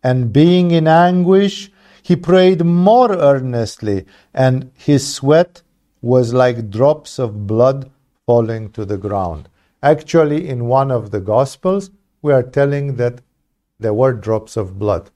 And 0.02 0.32
being 0.32 0.70
in 0.70 0.86
anguish, 0.86 1.70
he 2.02 2.16
prayed 2.16 2.64
more 2.64 3.12
earnestly, 3.12 4.06
and 4.32 4.70
his 4.74 5.12
sweat 5.12 5.62
was 6.00 6.32
like 6.32 6.70
drops 6.70 7.18
of 7.18 7.46
blood 7.46 7.90
falling 8.26 8.70
to 8.72 8.84
the 8.84 8.96
ground. 8.96 9.48
Actually, 9.82 10.48
in 10.48 10.66
one 10.66 10.90
of 10.90 11.10
the 11.10 11.20
Gospels, 11.20 11.90
we 12.22 12.32
are 12.32 12.42
telling 12.42 12.96
that 12.96 13.20
there 13.78 13.94
were 13.94 14.12
drops 14.12 14.56
of 14.56 14.78
blood. 14.78 15.10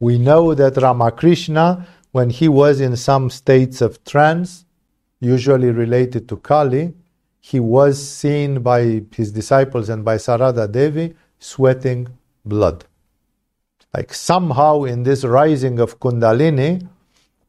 We 0.00 0.18
know 0.18 0.54
that 0.54 0.76
Ramakrishna, 0.76 1.86
when 2.12 2.30
he 2.30 2.48
was 2.48 2.80
in 2.80 2.96
some 2.96 3.30
states 3.30 3.80
of 3.80 4.02
trance, 4.04 4.64
usually 5.20 5.70
related 5.70 6.28
to 6.28 6.36
Kali, 6.36 6.94
he 7.40 7.58
was 7.58 8.00
seen 8.00 8.60
by 8.60 9.02
his 9.14 9.32
disciples 9.32 9.88
and 9.88 10.04
by 10.04 10.16
Sarada 10.16 10.70
Devi 10.70 11.14
sweating 11.38 12.08
blood. 12.44 12.84
Like 13.94 14.14
somehow 14.14 14.84
in 14.84 15.02
this 15.02 15.24
rising 15.24 15.80
of 15.80 15.98
Kundalini, 15.98 16.86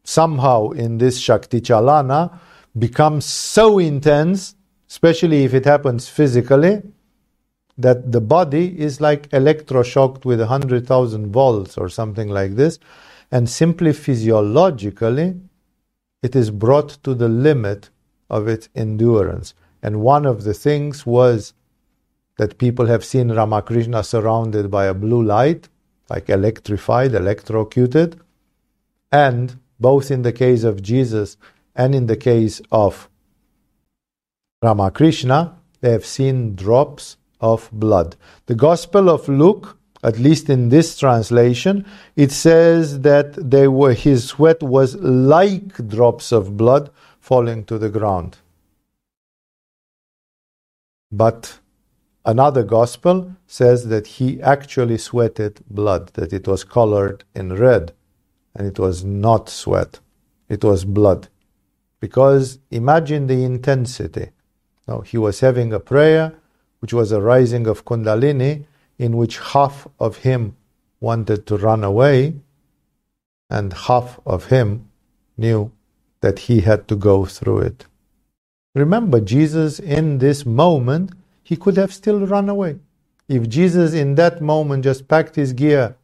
somehow 0.04 0.72
in 0.72 0.98
this 0.98 1.20
Shakti 1.20 1.62
Chalana, 1.62 2.40
becomes 2.78 3.26
so 3.26 3.80
intense, 3.80 4.56
especially 4.90 5.44
if 5.44 5.54
it 5.54 5.66
happens 5.66 6.10
physically, 6.10 6.82
that 7.78 8.12
the 8.12 8.22
body 8.22 8.80
is 8.80 9.00
like 9.00 9.30
electroshocked 9.30 10.26
with 10.26 10.40
100,000 10.40 11.32
volts 11.32 11.78
or 11.78 11.90
something 11.90 12.30
like 12.30 12.56
this, 12.56 12.80
and 13.34 13.50
simply 13.50 13.92
physiologically, 13.94 15.34
it 16.22 16.36
is 16.36 16.52
brought 16.52 16.90
to 17.04 17.16
the 17.16 17.28
limit 17.28 17.90
of 18.30 18.48
its 18.48 18.70
endurance. 18.76 19.56
And 19.82 20.02
one 20.02 20.28
of 20.28 20.44
the 20.44 20.54
things 20.54 21.04
was 21.04 21.56
that 22.38 22.60
people 22.60 22.86
have 22.86 23.04
seen 23.04 23.32
Ramakrishna 23.32 24.04
surrounded 24.04 24.70
by 24.70 24.86
a 24.86 24.94
blue 24.94 25.24
light, 25.24 25.68
like 26.12 26.30
electrified, 26.30 27.16
electrocuted, 27.16 28.22
and 29.12 29.60
both 29.80 30.12
in 30.12 30.22
the 30.22 30.32
case 30.32 30.64
of 30.64 30.84
Jesus 30.84 31.36
and 31.76 31.96
in 31.96 32.06
the 32.06 32.18
case 32.18 32.62
of 32.72 33.10
Ramakrishna, 34.62 35.58
they 35.82 35.92
have 35.92 36.06
seen 36.06 36.54
drops 36.54 37.18
of 37.42 37.68
blood. 37.74 38.16
The 38.46 38.56
Gospel 38.56 39.10
of 39.10 39.28
Luke, 39.28 39.80
at 40.04 40.20
least 40.20 40.50
in 40.50 40.70
this 40.70 40.98
translation, 40.98 41.86
it 42.16 42.32
says 42.32 43.02
that 43.02 43.34
they 43.50 43.68
were, 43.68 43.94
his 43.94 44.26
sweat 44.26 44.62
was 44.62 44.96
like 44.96 45.88
drops 45.88 46.32
of 46.32 46.58
blood 46.58 46.90
falling 47.20 47.64
to 47.66 47.78
the 47.78 47.90
ground. 47.90 48.38
But 51.12 51.60
another 52.26 52.64
gospel 52.64 53.36
says 53.48 53.88
that 53.88 54.08
he 54.08 54.42
actually 54.42 54.98
sweated 54.98 55.62
blood, 55.70 56.08
that 56.14 56.34
it 56.34 56.48
was 56.48 56.64
colored 56.64 57.24
in 57.34 57.56
red, 57.56 57.94
and 58.56 58.68
it 58.68 58.78
was 58.78 59.04
not 59.04 59.50
sweat, 59.50 60.00
it 60.50 60.64
was 60.64 60.84
blood. 60.86 61.30
Because 62.00 62.60
imagine 62.72 63.28
the 63.28 63.44
intensity. 63.46 64.32
Now, 64.88 65.00
he 65.00 65.18
was 65.18 65.40
having 65.40 65.72
a 65.72 65.80
prayer 65.80 66.34
which 66.80 66.94
was 66.94 67.14
a 67.14 67.22
rising 67.22 67.66
of 67.68 67.86
Kundalini, 67.86 68.66
in 68.98 69.18
which 69.18 69.40
half 69.40 69.88
of 70.00 70.18
him 70.18 70.56
wanted 71.00 71.46
to 71.48 71.58
run 71.58 71.84
away, 71.84 72.36
and 73.50 73.74
half 73.74 74.20
of 74.26 74.46
him 74.46 74.90
knew 75.38 75.72
that 76.22 76.40
he 76.40 76.62
had 76.62 76.88
to 76.88 76.96
go 76.96 77.26
through 77.26 77.60
it. 77.60 77.86
Remember, 78.76 79.20
Jesus 79.20 79.80
in 79.80 80.18
this 80.20 80.46
moment, 80.46 81.12
he 81.44 81.56
could 81.56 81.78
have 81.78 81.94
still 81.94 82.26
run 82.26 82.50
away. 82.50 82.80
If 83.28 83.50
Jesus 83.50 83.94
in 83.94 84.16
that 84.16 84.42
moment 84.42 84.84
just 84.84 85.08
packed 85.08 85.36
his 85.36 85.54
gear 85.54 85.96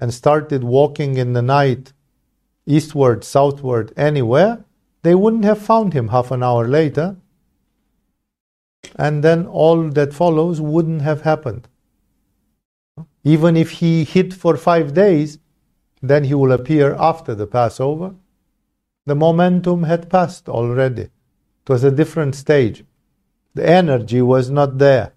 and 0.00 0.12
started 0.12 0.64
walking 0.64 1.16
in 1.16 1.32
the 1.32 1.42
night, 1.42 1.92
eastward, 2.66 3.24
southward, 3.24 3.92
anywhere, 3.96 4.64
they 5.02 5.14
wouldn't 5.14 5.44
have 5.44 5.58
found 5.58 5.94
him 5.94 6.08
half 6.08 6.30
an 6.30 6.42
hour 6.42 6.68
later 6.68 7.16
and 8.96 9.22
then 9.22 9.46
all 9.46 9.88
that 9.90 10.12
follows 10.12 10.60
wouldn't 10.60 11.02
have 11.02 11.22
happened. 11.22 11.68
Even 13.24 13.56
if 13.56 13.70
he 13.72 14.04
hid 14.04 14.34
for 14.34 14.56
five 14.56 14.94
days, 14.94 15.38
then 16.02 16.24
he 16.24 16.34
will 16.34 16.52
appear 16.52 16.94
after 16.94 17.34
the 17.34 17.46
Passover. 17.46 18.14
The 19.06 19.14
momentum 19.14 19.84
had 19.84 20.10
passed 20.10 20.48
already. 20.48 21.02
It 21.02 21.68
was 21.68 21.84
a 21.84 21.90
different 21.90 22.34
stage. 22.34 22.84
The 23.54 23.68
energy 23.68 24.22
was 24.22 24.50
not 24.50 24.78
there. 24.78 25.12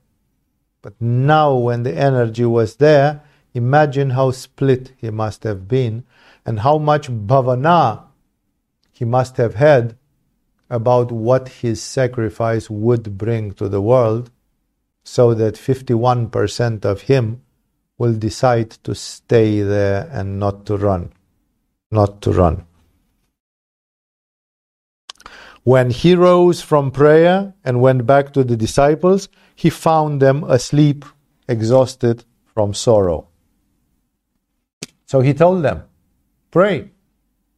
But 0.82 0.94
now, 1.00 1.56
when 1.56 1.82
the 1.82 1.96
energy 1.96 2.46
was 2.46 2.76
there, 2.76 3.24
imagine 3.56 4.12
how 4.12 4.32
split 4.32 4.94
he 4.98 5.10
must 5.10 5.44
have 5.44 5.68
been 5.68 6.04
and 6.46 6.60
how 6.60 6.78
much 6.78 7.10
bhavana 7.10 8.04
he 8.92 9.06
must 9.06 9.38
have 9.38 9.56
had 9.56 9.98
about 10.70 11.12
what 11.12 11.50
his 11.50 11.82
sacrifice 11.82 12.70
would 12.70 13.18
bring 13.18 13.54
to 13.54 13.68
the 13.68 13.82
world, 13.82 14.30
so 15.04 15.34
that 15.34 15.56
51% 15.56 16.86
of 16.86 17.02
him 17.02 17.42
will 17.98 18.14
decide 18.14 18.72
to 18.84 18.94
stay 18.94 19.62
there 19.62 20.10
and 20.12 20.40
not 20.40 20.66
to 20.66 20.78
run. 20.78 21.12
Not 21.92 22.22
to 22.24 22.32
run. 22.32 22.66
When 25.64 25.90
he 25.90 26.14
rose 26.14 26.62
from 26.62 26.92
prayer 26.92 27.54
and 27.64 27.82
went 27.82 28.06
back 28.06 28.34
to 28.34 28.44
the 28.44 28.56
disciples, 28.56 29.30
he 29.56 29.70
found 29.70 30.22
them 30.22 30.44
asleep, 30.44 31.06
exhausted 31.48 32.24
from 32.54 32.74
sorrow. 32.74 33.28
So 35.06 35.22
he 35.22 35.34
told 35.34 35.64
them, 35.64 35.84
Pray. 36.52 36.92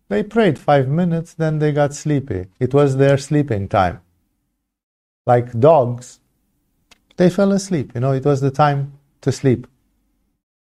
They 0.10 0.24
prayed 0.24 0.58
five 0.58 0.88
minutes, 0.88 1.34
then 1.34 1.60
they 1.60 1.74
got 1.74 1.94
sleepy. 1.94 2.46
It 2.60 2.74
was 2.74 2.96
their 2.96 3.18
sleeping 3.18 3.68
time. 3.68 4.00
Like 5.26 5.60
dogs, 5.60 6.22
they 7.18 7.30
fell 7.30 7.52
asleep. 7.52 7.92
You 7.94 8.00
know, 8.00 8.14
it 8.14 8.24
was 8.24 8.40
the 8.40 8.52
time 8.52 8.94
to 9.22 9.34
sleep. 9.34 9.68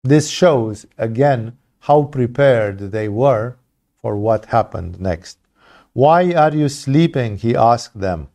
This 0.04 0.30
shows, 0.30 0.86
again, 0.98 1.58
how 1.80 2.04
prepared 2.04 2.92
they 2.92 3.08
were 3.08 3.56
for 4.02 4.18
what 4.18 4.46
happened 4.48 5.00
next. 5.00 5.38
Why 5.94 6.34
are 6.34 6.54
you 6.54 6.68
sleeping? 6.68 7.38
He 7.38 7.56
asked 7.56 8.00
them. 8.00 8.28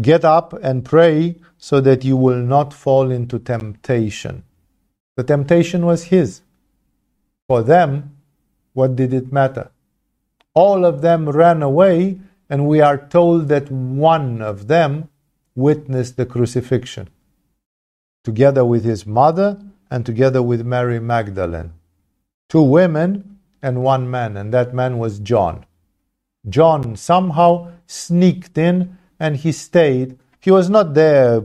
Get 0.00 0.24
up 0.24 0.52
and 0.62 0.84
pray 0.84 1.36
so 1.58 1.80
that 1.80 2.04
you 2.04 2.16
will 2.16 2.42
not 2.42 2.72
fall 2.72 3.10
into 3.10 3.38
temptation. 3.38 4.44
The 5.16 5.24
temptation 5.24 5.84
was 5.84 6.04
his. 6.04 6.42
For 7.48 7.62
them, 7.62 8.16
what 8.72 8.94
did 8.94 9.14
it 9.14 9.32
matter? 9.32 9.70
All 10.54 10.84
of 10.84 11.00
them 11.00 11.28
ran 11.28 11.62
away, 11.62 12.20
and 12.48 12.68
we 12.68 12.80
are 12.80 13.08
told 13.08 13.48
that 13.48 13.70
one 13.70 14.42
of 14.42 14.68
them 14.68 15.08
witnessed 15.54 16.16
the 16.16 16.26
crucifixion, 16.26 17.08
together 18.22 18.64
with 18.64 18.84
his 18.84 19.06
mother 19.06 19.58
and 19.90 20.04
together 20.04 20.42
with 20.42 20.66
Mary 20.66 21.00
Magdalene. 21.00 21.72
Two 22.48 22.62
women 22.62 23.38
and 23.62 23.82
one 23.82 24.10
man, 24.10 24.36
and 24.36 24.52
that 24.52 24.74
man 24.74 24.98
was 24.98 25.18
John. 25.18 25.64
John 26.48 26.96
somehow 26.96 27.72
sneaked 27.86 28.56
in 28.58 28.98
and 29.18 29.36
he 29.36 29.52
stayed. 29.52 30.18
He 30.40 30.50
was 30.50 30.70
not 30.70 30.94
there 30.94 31.42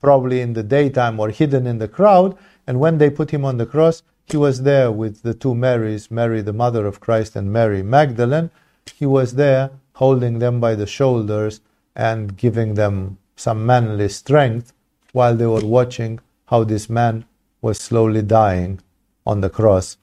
probably 0.00 0.40
in 0.40 0.52
the 0.52 0.62
daytime 0.62 1.18
or 1.18 1.30
hidden 1.30 1.66
in 1.66 1.78
the 1.78 1.88
crowd, 1.88 2.36
and 2.66 2.78
when 2.78 2.98
they 2.98 3.10
put 3.10 3.30
him 3.30 3.44
on 3.44 3.56
the 3.56 3.66
cross, 3.66 4.02
he 4.26 4.36
was 4.36 4.62
there 4.62 4.90
with 4.90 5.22
the 5.22 5.34
two 5.34 5.54
Marys, 5.54 6.10
Mary, 6.10 6.40
the 6.40 6.52
mother 6.52 6.86
of 6.86 7.00
Christ, 7.00 7.36
and 7.36 7.52
Mary 7.52 7.82
Magdalene. 7.82 8.50
He 8.94 9.06
was 9.06 9.34
there 9.34 9.70
holding 9.94 10.38
them 10.38 10.60
by 10.60 10.74
the 10.74 10.86
shoulders 10.86 11.60
and 11.94 12.36
giving 12.36 12.74
them 12.74 13.18
some 13.36 13.64
manly 13.66 14.08
strength 14.08 14.72
while 15.12 15.36
they 15.36 15.46
were 15.46 15.64
watching 15.64 16.20
how 16.46 16.64
this 16.64 16.88
man 16.88 17.24
was 17.64 17.78
slowly 17.78 18.20
dying 18.20 18.78
on 19.24 19.40
the 19.40 19.48
cross 19.48 19.96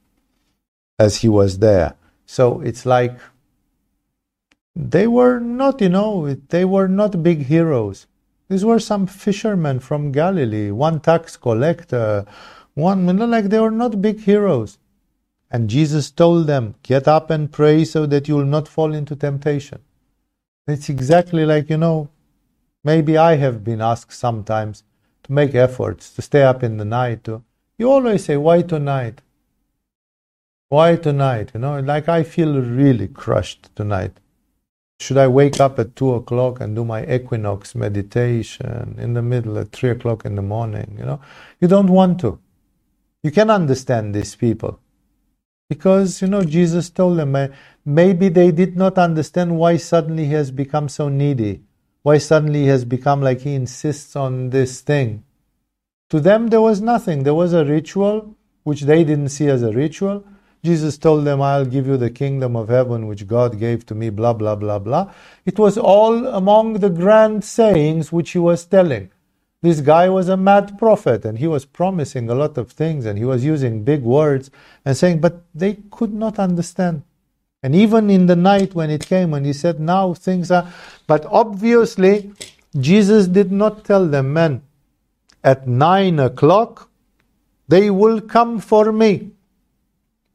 as 0.97 1.17
he 1.21 1.29
was 1.29 1.59
there. 1.59 1.93
So 2.25 2.59
it's 2.61 2.85
like 2.87 3.15
they 4.75 5.05
were 5.05 5.39
not, 5.39 5.79
you 5.79 5.89
know, 5.89 6.33
they 6.55 6.65
were 6.65 6.87
not 6.87 7.21
big 7.21 7.45
heroes. 7.45 8.07
These 8.49 8.65
were 8.65 8.79
some 8.79 9.05
fishermen 9.05 9.79
from 9.79 10.11
Galilee, 10.11 10.71
one 10.71 10.99
tax 11.01 11.37
collector, 11.37 12.25
one, 12.73 13.05
you 13.05 13.13
know, 13.13 13.25
like 13.25 13.45
they 13.45 13.59
were 13.59 13.77
not 13.83 14.01
big 14.01 14.21
heroes. 14.21 14.79
And 15.51 15.69
Jesus 15.69 16.09
told 16.09 16.47
them, 16.47 16.73
Get 16.81 17.07
up 17.07 17.29
and 17.29 17.51
pray 17.51 17.85
so 17.85 18.07
that 18.07 18.27
you 18.27 18.37
will 18.37 18.53
not 18.57 18.67
fall 18.67 18.91
into 18.93 19.15
temptation. 19.15 19.81
It's 20.67 20.89
exactly 20.89 21.45
like, 21.45 21.69
you 21.69 21.77
know, 21.77 22.09
maybe 22.83 23.17
I 23.17 23.35
have 23.35 23.63
been 23.63 23.81
asked 23.81 24.13
sometimes 24.13 24.83
to 25.23 25.31
make 25.31 25.53
efforts, 25.53 26.11
to 26.15 26.21
stay 26.23 26.43
up 26.43 26.63
in 26.63 26.77
the 26.77 26.85
night. 26.85 27.25
To, 27.25 27.43
you 27.81 27.91
always 27.91 28.25
say, 28.25 28.37
Why 28.37 28.61
tonight? 28.61 29.21
Why 30.69 30.95
tonight? 30.95 31.51
You 31.53 31.61
know, 31.61 31.79
like 31.79 32.07
I 32.07 32.23
feel 32.23 32.61
really 32.61 33.07
crushed 33.07 33.75
tonight. 33.75 34.13
Should 34.99 35.17
I 35.17 35.27
wake 35.27 35.59
up 35.59 35.79
at 35.79 35.95
two 35.95 36.13
o'clock 36.13 36.61
and 36.61 36.75
do 36.75 36.85
my 36.85 37.03
equinox 37.11 37.73
meditation 37.73 38.95
in 38.99 39.15
the 39.15 39.23
middle 39.23 39.57
at 39.57 39.71
three 39.71 39.89
o'clock 39.89 40.25
in 40.25 40.35
the 40.35 40.43
morning? 40.43 40.95
You 40.99 41.05
know, 41.05 41.21
you 41.59 41.67
don't 41.67 41.89
want 41.89 42.19
to. 42.19 42.39
You 43.23 43.31
can 43.31 43.49
understand 43.49 44.13
these 44.13 44.35
people. 44.35 44.79
Because, 45.67 46.21
you 46.21 46.27
know, 46.27 46.43
Jesus 46.43 46.91
told 46.91 47.17
them 47.17 47.35
maybe 47.83 48.29
they 48.29 48.51
did 48.51 48.77
not 48.77 48.99
understand 48.99 49.57
why 49.57 49.77
suddenly 49.77 50.25
he 50.25 50.33
has 50.33 50.51
become 50.51 50.87
so 50.87 51.09
needy, 51.09 51.61
why 52.03 52.19
suddenly 52.19 52.61
he 52.61 52.67
has 52.67 52.85
become 52.85 53.21
like 53.21 53.41
he 53.41 53.55
insists 53.55 54.15
on 54.15 54.51
this 54.51 54.81
thing. 54.81 55.23
To 56.11 56.19
them, 56.19 56.47
there 56.47 56.61
was 56.61 56.81
nothing. 56.81 57.23
There 57.23 57.33
was 57.33 57.53
a 57.53 57.65
ritual, 57.65 58.35
which 58.63 58.81
they 58.81 59.03
didn't 59.03 59.29
see 59.29 59.47
as 59.47 59.63
a 59.63 59.71
ritual. 59.71 60.23
Jesus 60.63 60.97
told 60.97 61.25
them, 61.25 61.41
I'll 61.41 61.65
give 61.65 61.87
you 61.87 61.97
the 61.97 62.11
kingdom 62.11 62.55
of 62.55 62.69
heaven 62.69 63.07
which 63.07 63.27
God 63.27 63.57
gave 63.57 63.85
to 63.87 63.95
me, 63.95 64.11
blah, 64.11 64.33
blah, 64.33 64.55
blah, 64.55 64.77
blah. 64.77 65.11
It 65.45 65.57
was 65.57 65.77
all 65.77 66.27
among 66.27 66.73
the 66.73 66.89
grand 66.89 67.43
sayings 67.43 68.11
which 68.11 68.31
he 68.31 68.37
was 68.39 68.63
telling 68.65 69.09
this 69.61 69.81
guy 69.81 70.09
was 70.09 70.27
a 70.27 70.37
mad 70.37 70.77
prophet 70.77 71.23
and 71.23 71.37
he 71.37 71.47
was 71.47 71.65
promising 71.65 72.29
a 72.29 72.35
lot 72.35 72.57
of 72.57 72.71
things 72.71 73.05
and 73.05 73.17
he 73.17 73.25
was 73.25 73.45
using 73.45 73.83
big 73.83 74.01
words 74.01 74.49
and 74.83 74.97
saying, 74.97 75.21
but 75.21 75.43
they 75.53 75.77
could 75.91 76.13
not 76.13 76.39
understand. 76.39 77.03
And 77.61 77.75
even 77.75 78.09
in 78.09 78.25
the 78.25 78.35
night 78.35 78.73
when 78.73 78.89
it 78.89 79.05
came 79.05 79.35
and 79.35 79.45
he 79.45 79.53
said, 79.53 79.79
now 79.79 80.15
things 80.15 80.49
are, 80.49 80.67
but 81.05 81.25
obviously 81.27 82.31
Jesus 82.79 83.27
did 83.27 83.51
not 83.51 83.85
tell 83.85 84.07
them, 84.07 84.33
men, 84.33 84.63
at 85.43 85.67
nine 85.67 86.19
o'clock 86.19 86.91
they 87.71 87.89
will 87.89 88.19
come 88.19 88.59
for 88.59 88.91
me. 88.91 89.31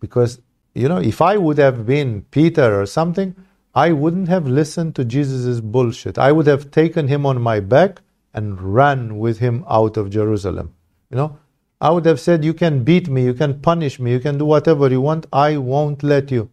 Because, 0.01 0.41
you 0.75 0.89
know, 0.89 0.97
if 0.97 1.21
I 1.21 1.37
would 1.37 1.59
have 1.59 1.85
been 1.85 2.23
Peter 2.31 2.81
or 2.81 2.87
something, 2.87 3.35
I 3.75 3.93
wouldn't 3.93 4.29
have 4.29 4.47
listened 4.47 4.95
to 4.95 5.05
Jesus' 5.05 5.61
bullshit. 5.61 6.17
I 6.17 6.33
would 6.33 6.47
have 6.47 6.71
taken 6.71 7.09
him 7.09 7.27
on 7.27 7.43
my 7.43 7.61
back 7.61 8.01
and 8.33 8.59
ran 8.75 9.19
with 9.19 9.39
him 9.39 9.67
out 9.69 9.99
of 9.99 10.09
Jerusalem. 10.09 10.73
You 11.11 11.19
know, 11.19 11.39
I 11.79 11.91
would 11.91 12.07
have 12.07 12.21
said, 12.21 12.43
You 12.43 12.55
can 12.55 12.85
beat 12.85 13.09
me, 13.09 13.25
you 13.25 13.35
can 13.35 13.61
punish 13.61 14.01
me, 14.01 14.13
you 14.13 14.21
can 14.21 14.39
do 14.39 14.47
whatever 14.47 14.89
you 14.89 15.03
want, 15.03 15.27
I 15.31 15.59
won't 15.59 16.03
let 16.03 16.31
you. 16.31 16.49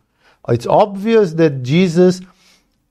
It's 0.49 0.67
obvious 0.67 1.33
that 1.35 1.63
Jesus, 1.63 2.19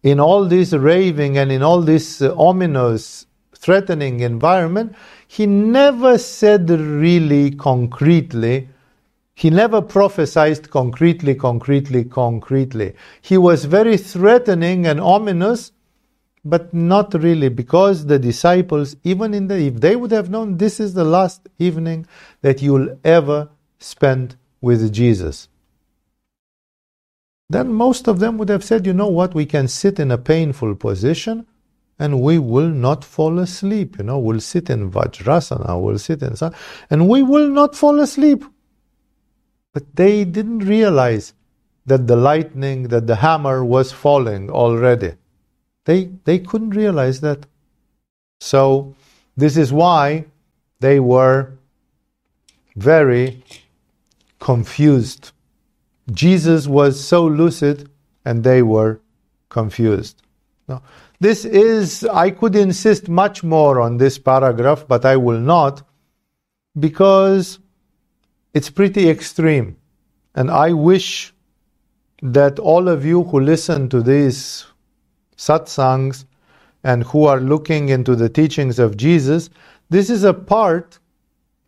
in 0.03 0.19
all 0.19 0.47
this 0.47 0.73
raving 0.73 1.37
and 1.37 1.53
in 1.53 1.63
all 1.63 1.83
this 1.83 2.23
uh, 2.23 2.35
ominous, 2.39 3.27
threatening 3.55 4.21
environment, 4.21 4.95
he 5.33 5.47
never 5.47 6.19
said 6.19 6.69
really 6.69 7.53
concretely, 7.53 8.69
he 9.35 9.49
never 9.49 9.81
prophesied 9.81 10.69
concretely, 10.69 11.35
concretely, 11.35 12.05
concretely. 12.05 12.93
He 13.23 13.39
was 13.39 13.65
very 13.65 13.97
threatening 13.97 14.87
and 14.87 15.01
ominous, 15.01 15.73
but 16.45 16.75
not 16.75 17.15
really 17.15 17.49
because 17.49 18.05
the 18.05 18.19
disciples 18.19 18.95
even 19.05 19.33
in 19.33 19.47
the 19.47 19.57
if 19.57 19.81
they 19.81 19.97
would 19.97 20.11
have 20.11 20.29
known 20.29 20.59
this 20.59 20.79
is 20.79 20.93
the 20.93 21.05
last 21.17 21.49
evening 21.59 22.07
that 22.43 22.61
you'll 22.61 22.99
ever 23.03 23.49
spend 23.79 24.37
with 24.61 24.93
Jesus. 24.93 25.49
Then 27.49 27.73
most 27.73 28.07
of 28.07 28.21
them 28.21 28.37
would 28.37 28.51
have 28.51 28.65
said 28.65 28.85
you 28.85 28.93
know 28.93 29.09
what? 29.09 29.33
We 29.33 29.47
can 29.47 29.67
sit 29.67 29.99
in 29.99 30.11
a 30.11 30.19
painful 30.19 30.75
position 30.75 31.47
and 32.03 32.21
we 32.27 32.39
will 32.39 32.73
not 32.87 33.05
fall 33.15 33.39
asleep 33.47 33.99
you 33.99 34.05
know 34.09 34.19
we'll 34.27 34.45
sit 34.49 34.71
in 34.75 34.91
vajrasana 34.97 35.81
we'll 35.83 36.03
sit 36.09 36.23
in 36.29 36.35
and 36.91 37.09
we 37.09 37.23
will 37.33 37.49
not 37.61 37.81
fall 37.83 38.01
asleep 38.07 38.45
but 39.75 39.85
they 40.03 40.15
didn't 40.25 40.71
realize 40.75 41.33
that 41.87 42.07
the 42.13 42.21
lightning 42.29 42.85
that 42.95 43.07
the 43.07 43.19
hammer 43.25 43.59
was 43.75 43.93
falling 44.05 44.51
already 44.51 45.13
they, 45.85 46.11
they 46.25 46.39
couldn't 46.39 46.71
realize 46.71 47.21
that. 47.21 47.47
So, 48.41 48.95
this 49.37 49.57
is 49.57 49.73
why 49.73 50.27
they 50.81 51.01
were 51.01 51.53
very 52.77 53.43
confused. 54.39 55.33
Jesus 56.11 56.67
was 56.67 57.03
so 57.03 57.25
lucid 57.27 57.89
and 58.25 58.45
they 58.45 58.63
were 58.63 59.01
confused. 59.49 60.23
Now, 60.69 60.83
this 61.23 61.45
is, 61.45 62.03
I 62.03 62.31
could 62.31 62.57
insist 62.57 63.09
much 63.09 63.45
more 63.45 63.81
on 63.81 63.97
this 63.97 64.19
paragraph, 64.19 64.85
but 64.89 65.05
I 65.05 65.17
will 65.17 65.39
not 65.39 65.83
because 66.77 67.61
it's 68.55 68.69
pretty 68.71 69.09
extreme. 69.09 69.77
And 70.35 70.51
I 70.51 70.73
wish 70.73 71.33
that 72.23 72.59
all 72.59 72.89
of 72.89 73.05
you 73.05 73.23
who 73.23 73.39
listen 73.39 73.89
to 73.91 74.03
these 74.03 74.67
satsangs 75.37 76.25
and 76.83 77.05
who 77.05 77.27
are 77.27 77.41
looking 77.41 77.91
into 77.91 78.17
the 78.17 78.29
teachings 78.29 78.81
of 78.81 78.97
Jesus, 78.97 79.49
this 79.91 80.11
is 80.11 80.25
a 80.25 80.35
part 80.35 80.99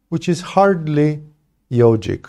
which 0.09 0.29
is 0.29 0.41
hardly 0.41 1.23
yogic. 1.71 2.29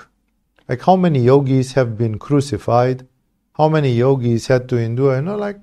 Like 0.70 0.82
how 0.82 0.96
many 0.96 1.22
yogis 1.22 1.74
have 1.74 1.98
been 1.98 2.20
crucified? 2.20 3.08
How 3.54 3.68
many 3.68 3.94
yogis 3.94 4.46
had 4.46 4.70
to 4.70 4.78
endure? 4.78 5.16
You 5.16 5.24
know, 5.24 5.38
like 5.38 5.60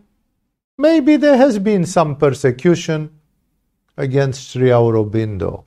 maybe 0.78 1.16
there 1.16 1.36
has 1.36 1.58
been 1.58 1.86
some 1.86 2.16
persecution 2.16 3.10
against 3.96 4.50
Sri 4.50 4.68
Aurobindo 4.68 5.64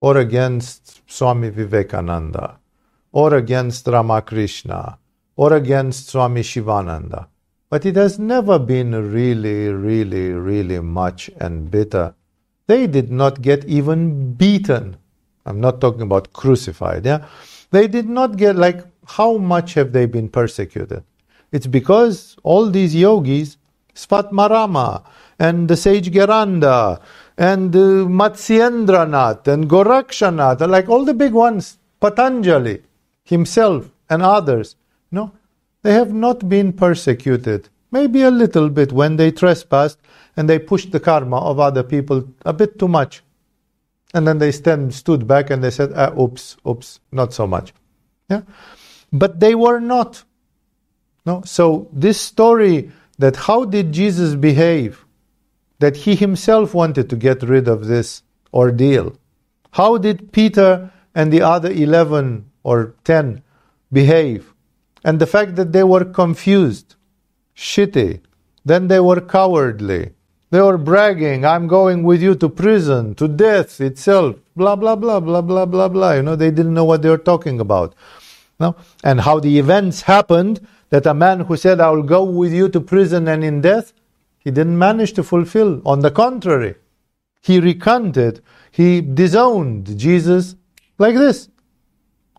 or 0.00 0.18
against 0.18 1.02
Swami 1.10 1.50
Vivekananda 1.50 2.58
or 3.12 3.34
against 3.34 3.86
Ramakrishna 3.86 4.98
or 5.36 5.52
against 5.54 6.08
Swami 6.08 6.42
Shivananda. 6.42 7.28
But 7.70 7.84
it 7.84 7.96
has 7.96 8.18
never 8.18 8.58
been 8.58 9.12
really, 9.12 9.68
really, 9.68 10.30
really 10.30 10.80
much 10.80 11.30
and 11.38 11.70
bitter. 11.70 12.14
They 12.66 12.86
did 12.86 13.10
not 13.10 13.42
get 13.42 13.64
even 13.66 14.32
beaten. 14.34 14.96
I'm 15.44 15.60
not 15.60 15.80
talking 15.80 16.02
about 16.02 16.32
crucified, 16.32 17.04
yeah? 17.04 17.26
They 17.70 17.86
did 17.86 18.08
not 18.08 18.38
get, 18.38 18.56
like, 18.56 18.84
how 19.06 19.36
much 19.36 19.74
have 19.74 19.92
they 19.92 20.06
been 20.06 20.28
persecuted? 20.30 21.04
It's 21.52 21.66
because 21.66 22.36
all 22.42 22.70
these 22.70 22.94
yogis, 22.94 23.57
Svatmarama 23.98 25.02
and 25.38 25.68
the 25.68 25.76
sage 25.76 26.10
Gheranda 26.12 27.00
and 27.36 27.74
uh, 27.74 28.06
Matsyendranath 28.20 29.46
and 29.48 29.68
Gorakshanath, 29.68 30.66
like 30.68 30.88
all 30.88 31.04
the 31.04 31.14
big 31.14 31.32
ones, 31.32 31.78
Patanjali 32.00 32.82
himself 33.24 33.90
and 34.08 34.22
others, 34.22 34.76
no, 35.10 35.32
they 35.82 35.92
have 35.92 36.12
not 36.12 36.48
been 36.48 36.72
persecuted. 36.72 37.68
Maybe 37.90 38.22
a 38.22 38.30
little 38.30 38.68
bit 38.68 38.92
when 38.92 39.16
they 39.16 39.30
trespassed 39.32 39.98
and 40.36 40.48
they 40.48 40.58
pushed 40.58 40.92
the 40.92 41.00
karma 41.00 41.38
of 41.38 41.58
other 41.58 41.82
people 41.82 42.28
a 42.44 42.52
bit 42.52 42.78
too 42.78 42.88
much. 42.88 43.22
And 44.14 44.26
then 44.26 44.38
they 44.38 44.52
stand, 44.52 44.94
stood 44.94 45.26
back 45.26 45.50
and 45.50 45.62
they 45.62 45.70
said, 45.70 45.92
ah, 45.94 46.12
oops, 46.18 46.56
oops, 46.66 47.00
not 47.10 47.32
so 47.32 47.46
much. 47.46 47.74
Yeah? 48.30 48.42
But 49.12 49.40
they 49.40 49.54
were 49.54 49.80
not. 49.80 50.24
No? 51.26 51.42
So 51.44 51.88
this 51.92 52.20
story 52.20 52.90
that 53.18 53.36
how 53.36 53.64
did 53.64 53.92
Jesus 53.92 54.34
behave? 54.34 55.04
That 55.80 55.96
he 55.96 56.14
himself 56.14 56.74
wanted 56.74 57.08
to 57.10 57.16
get 57.16 57.42
rid 57.42 57.68
of 57.68 57.86
this 57.86 58.22
ordeal. 58.52 59.16
How 59.72 59.98
did 59.98 60.32
Peter 60.32 60.90
and 61.14 61.32
the 61.32 61.42
other 61.42 61.70
11 61.70 62.50
or 62.62 62.94
10 63.04 63.42
behave? 63.92 64.52
And 65.04 65.20
the 65.20 65.26
fact 65.26 65.56
that 65.56 65.72
they 65.72 65.84
were 65.84 66.04
confused, 66.04 66.96
shitty, 67.56 68.20
then 68.64 68.88
they 68.88 69.00
were 69.00 69.20
cowardly, 69.20 70.12
they 70.50 70.60
were 70.60 70.78
bragging, 70.78 71.44
I'm 71.44 71.68
going 71.68 72.02
with 72.02 72.22
you 72.22 72.34
to 72.36 72.48
prison, 72.48 73.14
to 73.16 73.28
death 73.28 73.80
itself, 73.80 74.36
blah, 74.56 74.76
blah, 74.76 74.96
blah, 74.96 75.20
blah, 75.20 75.42
blah, 75.42 75.66
blah, 75.66 75.88
blah. 75.88 76.12
You 76.12 76.22
know, 76.22 76.36
they 76.36 76.50
didn't 76.50 76.74
know 76.74 76.84
what 76.84 77.02
they 77.02 77.10
were 77.10 77.18
talking 77.18 77.60
about. 77.60 77.94
No? 78.58 78.74
And 79.04 79.20
how 79.20 79.40
the 79.40 79.58
events 79.58 80.02
happened 80.02 80.66
that 80.90 81.06
a 81.06 81.14
man 81.14 81.40
who 81.40 81.56
said, 81.56 81.80
I 81.80 81.90
will 81.90 82.02
go 82.02 82.24
with 82.24 82.52
you 82.52 82.68
to 82.70 82.80
prison 82.80 83.28
and 83.28 83.44
in 83.44 83.60
death, 83.60 83.92
he 84.38 84.50
didn't 84.50 84.78
manage 84.78 85.12
to 85.14 85.22
fulfill. 85.22 85.82
On 85.84 86.00
the 86.00 86.10
contrary, 86.10 86.76
he 87.42 87.60
recanted, 87.60 88.40
he 88.70 89.00
disowned 89.00 89.98
Jesus 89.98 90.56
like 90.98 91.14
this. 91.14 91.48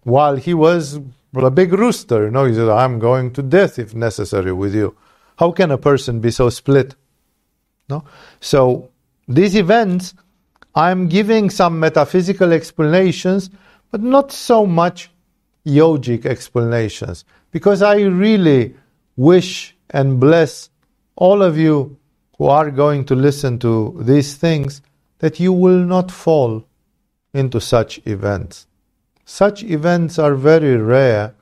While 0.04 0.38
he 0.38 0.54
was 0.54 1.00
a 1.36 1.52
big 1.52 1.74
rooster, 1.74 2.26
you 2.26 2.32
know, 2.32 2.46
he 2.46 2.56
said, 2.56 2.70
I'm 2.70 3.00
going 3.00 3.32
to 3.34 3.44
death 3.44 3.78
if 3.78 3.94
necessary 3.94 4.52
with 4.54 4.74
you. 4.74 4.96
How 5.38 5.52
can 5.52 5.72
a 5.72 5.78
person 5.78 6.20
be 6.20 6.32
so 6.32 6.50
split? 6.50 6.96
No? 7.90 8.04
So 8.40 8.90
these 9.28 9.56
events, 9.56 10.14
I'm 10.76 11.08
giving 11.08 11.50
some 11.50 11.80
metaphysical 11.80 12.52
explanations, 12.54 13.50
but 13.92 14.02
not 14.02 14.32
so 14.32 14.66
much 14.66 15.12
yogic 15.66 16.26
explanations, 16.26 17.26
because 17.52 17.82
I 17.82 18.02
really 18.02 18.76
wish 19.16 19.76
and 19.90 20.20
bless 20.20 20.70
all 21.16 21.42
of 21.42 21.58
you 21.58 21.98
who 22.38 22.46
are 22.46 22.72
going 22.72 23.06
to 23.06 23.16
listen 23.16 23.60
to 23.60 23.98
these 24.02 24.36
things 24.36 24.82
that 25.20 25.40
you 25.40 25.52
will 25.52 25.84
not 25.84 26.12
fall 26.12 26.66
into 27.34 27.60
such 27.60 28.00
events. 28.06 28.68
Such 29.26 29.64
events 29.64 30.18
are 30.18 30.36
very 30.36 30.78
rare, 30.78 31.36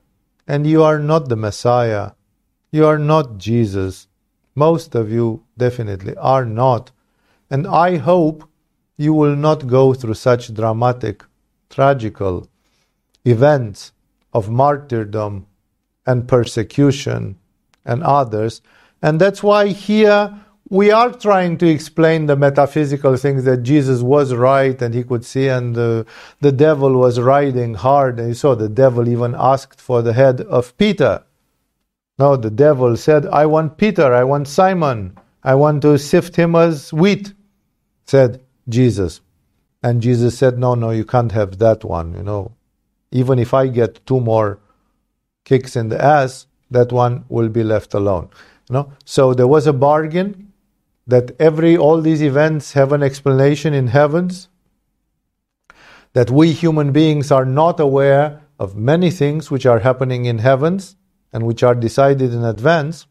and 0.47 0.65
you 0.65 0.83
are 0.83 0.99
not 0.99 1.29
the 1.29 1.35
Messiah. 1.35 2.11
You 2.71 2.85
are 2.85 2.97
not 2.97 3.37
Jesus. 3.37 4.07
Most 4.55 4.95
of 4.95 5.11
you 5.11 5.43
definitely 5.57 6.15
are 6.17 6.45
not. 6.45 6.91
And 7.49 7.67
I 7.67 7.97
hope 7.97 8.49
you 8.97 9.13
will 9.13 9.35
not 9.35 9.67
go 9.67 9.93
through 9.93 10.15
such 10.15 10.53
dramatic, 10.53 11.23
tragical 11.69 12.49
events 13.23 13.91
of 14.33 14.49
martyrdom 14.49 15.45
and 16.07 16.27
persecution 16.27 17.37
and 17.85 18.01
others. 18.01 18.61
And 19.03 19.21
that's 19.21 19.43
why 19.43 19.67
here 19.67 20.33
we 20.69 20.91
are 20.91 21.11
trying 21.11 21.57
to 21.59 21.67
explain 21.67 22.25
the 22.25 22.35
metaphysical 22.35 23.15
things 23.15 23.43
that 23.43 23.63
Jesus 23.63 24.01
was 24.01 24.33
right 24.33 24.81
and 24.81 24.93
he 24.93 25.03
could 25.03 25.23
see, 25.23 25.47
and 25.47 25.75
the, 25.75 26.05
the 26.41 26.51
devil 26.51 26.93
was 26.93 27.19
riding 27.19 27.75
hard. 27.75 28.19
And 28.19 28.29
you 28.29 28.33
saw 28.33 28.55
the 28.55 28.69
devil 28.69 29.07
even 29.07 29.35
asked 29.37 29.79
for 29.79 30.01
the 30.01 30.13
head 30.13 30.41
of 30.41 30.75
Peter. 30.77 31.23
No, 32.19 32.35
the 32.35 32.49
devil 32.49 32.97
said, 32.97 33.27
I 33.27 33.45
want 33.45 33.77
Peter, 33.77 34.13
I 34.13 34.23
want 34.23 34.47
Simon, 34.47 35.17
I 35.43 35.55
want 35.55 35.83
to 35.83 35.99
sift 35.99 36.35
him 36.35 36.55
as 36.55 36.91
wheat, 36.91 37.33
said 38.05 38.41
Jesus. 38.67 39.21
And 39.83 40.01
Jesus 40.01 40.37
said, 40.37 40.57
No, 40.57 40.73
no, 40.73 40.89
you 40.89 41.05
can't 41.05 41.31
have 41.31 41.59
that 41.59 41.83
one, 41.83 42.13
you 42.15 42.23
know. 42.23 42.53
Even 43.11 43.39
if 43.39 43.53
I 43.53 43.67
get 43.67 44.05
two 44.05 44.19
more 44.19 44.59
kicks 45.47 45.77
in 45.77 45.87
the 45.87 45.99
ass, 46.03 46.45
that 46.69 46.91
one 46.91 47.23
will 47.29 47.47
be 47.47 47.63
left 47.63 47.93
alone. 47.93 48.29
You 48.69 48.73
know? 48.73 48.93
So 49.05 49.33
there 49.33 49.47
was 49.47 49.65
a 49.65 49.71
bargain 49.73 50.51
that 51.07 51.31
every 51.39 51.77
all 51.77 52.01
these 52.01 52.21
events 52.21 52.73
have 52.73 52.91
an 52.91 53.01
explanation 53.01 53.73
in 53.73 53.87
heavens, 53.87 54.49
that 56.11 56.29
we 56.29 56.51
human 56.51 56.91
beings 56.91 57.31
are 57.31 57.45
not 57.45 57.79
aware 57.79 58.41
of 58.59 58.75
many 58.75 59.09
things 59.09 59.49
which 59.49 59.65
are 59.65 59.79
happening 59.79 60.25
in 60.25 60.39
heavens 60.39 60.97
and 61.31 61.45
which 61.45 61.63
are 61.63 61.75
decided 61.75 62.33
in 62.33 62.43
advance. 62.43 63.05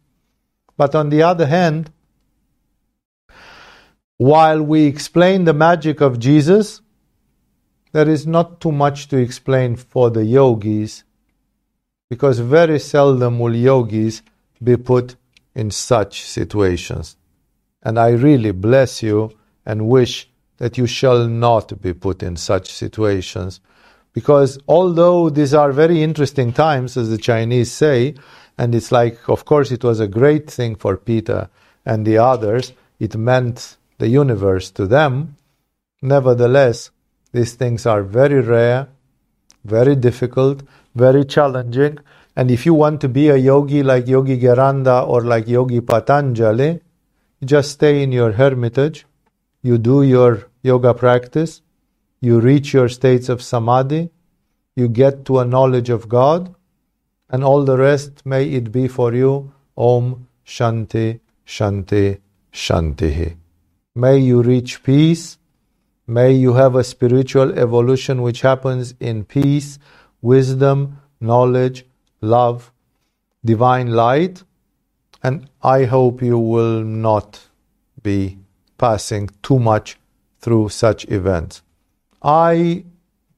But 0.77 0.95
on 0.95 1.09
the 1.09 1.23
other 1.23 1.47
hand, 1.47 1.91
while 4.19 4.63
we 4.63 4.85
explain 4.85 5.45
the 5.45 5.55
magic 5.55 6.03
of 6.03 6.19
Jesus, 6.19 6.83
there 7.93 8.09
is 8.09 8.27
not 8.27 8.61
too 8.61 8.73
much 8.73 9.09
to 9.09 9.17
explain 9.17 9.77
for 9.77 10.11
the 10.11 10.25
yogis, 10.25 11.05
because 12.09 12.39
very 12.39 12.79
seldom 12.79 13.39
will 13.39 13.55
yogis 13.55 14.23
be 14.63 14.77
put 14.77 15.17
in 15.55 15.71
such 15.71 16.23
situations. 16.23 17.17
And 17.83 17.99
I 17.99 18.11
really 18.11 18.53
bless 18.53 19.03
you 19.03 19.33
and 19.65 19.89
wish 19.89 20.29
that 20.59 20.79
you 20.79 20.87
shall 20.87 21.27
not 21.27 21.81
be 21.81 21.93
put 21.93 22.23
in 22.23 22.37
such 22.37 22.73
situations 22.73 23.61
because 24.17 24.59
although 24.67 25.29
these 25.29 25.53
are 25.53 25.73
very 25.73 26.03
interesting 26.03 26.51
times, 26.51 26.97
as 26.97 27.11
the 27.11 27.19
Chinese 27.19 27.71
say, 27.71 28.15
and 28.57 28.75
it's 28.75 28.91
like, 28.91 29.29
of 29.29 29.45
course, 29.45 29.71
it 29.71 29.85
was 29.85 30.01
a 30.01 30.09
great 30.09 30.51
thing 30.51 30.75
for 30.75 30.97
Peter 30.97 31.51
and 31.85 32.07
the 32.07 32.17
others, 32.17 32.73
it 32.99 33.15
meant 33.15 33.77
the 33.99 34.09
universe 34.09 34.71
to 34.71 34.87
them. 34.87 35.37
Nevertheless, 36.01 36.91
these 37.33 37.53
things 37.53 37.85
are 37.85 38.03
very 38.03 38.41
rare, 38.41 38.89
very 39.67 39.95
difficult, 39.95 40.63
very 40.97 41.25
challenging. 41.25 41.99
And 42.35 42.51
if 42.51 42.67
you 42.67 42.75
want 42.75 43.01
to 43.03 43.09
be 43.09 43.29
a 43.29 43.37
yogi 43.37 43.83
like 43.83 44.09
Yogi 44.09 44.39
Gheranda 44.39 45.07
or 45.07 45.23
like 45.23 45.47
Yogi 45.47 45.81
Patanjali, 45.81 46.81
just 47.45 47.73
stay 47.73 48.03
in 48.03 48.13
your 48.13 48.33
hermitage, 48.33 49.07
you 49.63 49.79
do 49.79 50.03
your 50.03 50.49
yoga 50.63 50.95
practice, 50.95 51.63
you 52.21 52.41
reach 52.41 52.73
your 52.73 52.89
states 52.89 53.29
of 53.29 53.43
samadhi, 53.43 54.11
you 54.75 54.89
get 54.89 55.25
to 55.27 55.39
a 55.39 55.45
knowledge 55.45 55.91
of 55.91 56.09
God, 56.09 56.55
and 57.31 57.45
all 57.45 57.65
the 57.65 57.77
rest 57.77 58.25
may 58.25 58.45
it 58.45 58.73
be 58.73 58.89
for 58.89 59.15
you 59.15 59.53
Om 59.77 60.29
Shanti 60.47 61.21
Shanti 61.47 62.21
Shanti. 62.53 63.37
May 63.95 64.19
you 64.19 64.43
reach 64.43 64.83
peace. 64.83 65.39
May 66.07 66.33
you 66.33 66.55
have 66.55 66.77
a 66.77 66.85
spiritual 66.85 67.59
evolution 67.59 68.23
which 68.23 68.43
happens 68.43 68.95
in 69.01 69.25
peace, 69.25 69.79
wisdom, 70.35 70.79
knowledge, 71.21 71.87
love, 72.21 72.73
divine 73.45 73.89
light. 73.93 74.43
And 75.23 75.49
I 75.63 75.85
hope 75.85 76.23
you 76.23 76.39
will 76.39 76.83
not 76.83 77.41
be 78.03 78.39
passing 78.79 79.31
too 79.43 79.59
much 79.59 79.97
through 80.41 80.69
such 80.69 81.01
events. 81.07 81.63
I, 82.23 82.85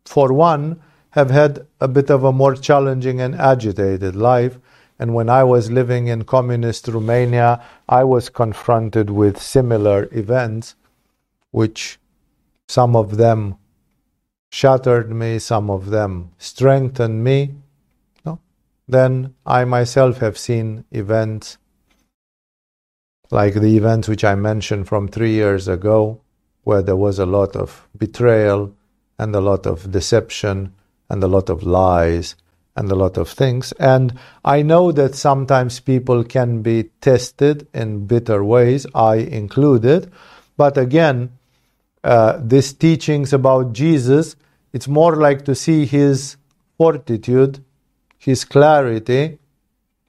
for 0.05 0.33
one, 0.33 0.81
have 1.11 1.31
had 1.31 1.67
a 1.81 1.89
bit 1.89 2.11
of 2.11 2.25
a 2.25 2.33
more 2.33 2.55
challenging 2.55 3.21
and 3.21 3.35
agitated 3.35 4.15
life. 4.17 4.59
And 4.99 5.15
when 5.15 5.29
I 5.29 5.45
was 5.45 5.71
living 5.71 6.09
in 6.09 6.25
communist 6.25 6.89
Romania, 6.89 7.63
I 7.89 8.05
was 8.05 8.29
confronted 8.29 9.11
with 9.11 9.41
similar 9.41 10.09
events, 10.13 10.75
which 11.51 11.99
some 12.69 12.97
of 12.97 13.17
them 13.17 13.57
shattered 14.51 15.11
me, 15.11 15.39
some 15.39 15.71
of 15.71 15.91
them 15.91 16.31
strengthened 16.39 17.23
me. 17.23 17.55
No? 18.25 18.41
Then 18.87 19.35
I 19.45 19.65
myself 19.65 20.19
have 20.19 20.39
seen 20.39 20.85
events 20.91 21.59
like 23.31 23.55
the 23.55 23.77
events 23.77 24.09
which 24.09 24.25
I 24.25 24.35
mentioned 24.35 24.89
from 24.89 25.09
three 25.09 25.33
years 25.33 25.69
ago, 25.69 26.21
where 26.65 26.83
there 26.83 26.97
was 26.97 27.19
a 27.19 27.27
lot 27.27 27.57
of 27.57 27.87
betrayal 27.97 28.75
and 29.19 29.35
a 29.35 29.41
lot 29.41 29.67
of 29.67 29.91
deception 29.91 30.75
and 31.11 31.23
a 31.23 31.29
lot 31.29 31.51
of 31.51 31.63
lies 31.63 32.37
and 32.77 32.91
a 32.91 32.95
lot 32.95 33.17
of 33.19 33.29
things. 33.29 33.73
And 33.73 34.15
I 34.45 34.63
know 34.63 34.93
that 34.93 35.15
sometimes 35.15 35.81
people 35.81 36.25
can 36.25 36.63
be 36.63 36.91
tested 37.01 37.67
in 37.75 38.07
bitter 38.07 38.45
ways, 38.45 38.87
I 38.95 39.17
included. 39.17 40.11
But 40.57 40.79
again, 40.79 41.38
uh, 42.09 42.41
these 42.43 42.73
teachings 42.73 43.35
about 43.35 43.75
Jesus, 43.75 44.35
it's 44.73 44.89
more 44.89 45.17
like 45.17 45.45
to 45.45 45.55
see 45.55 45.85
his 45.85 46.39
fortitude, 46.79 47.63
his 48.17 48.47
clarity, 48.47 49.39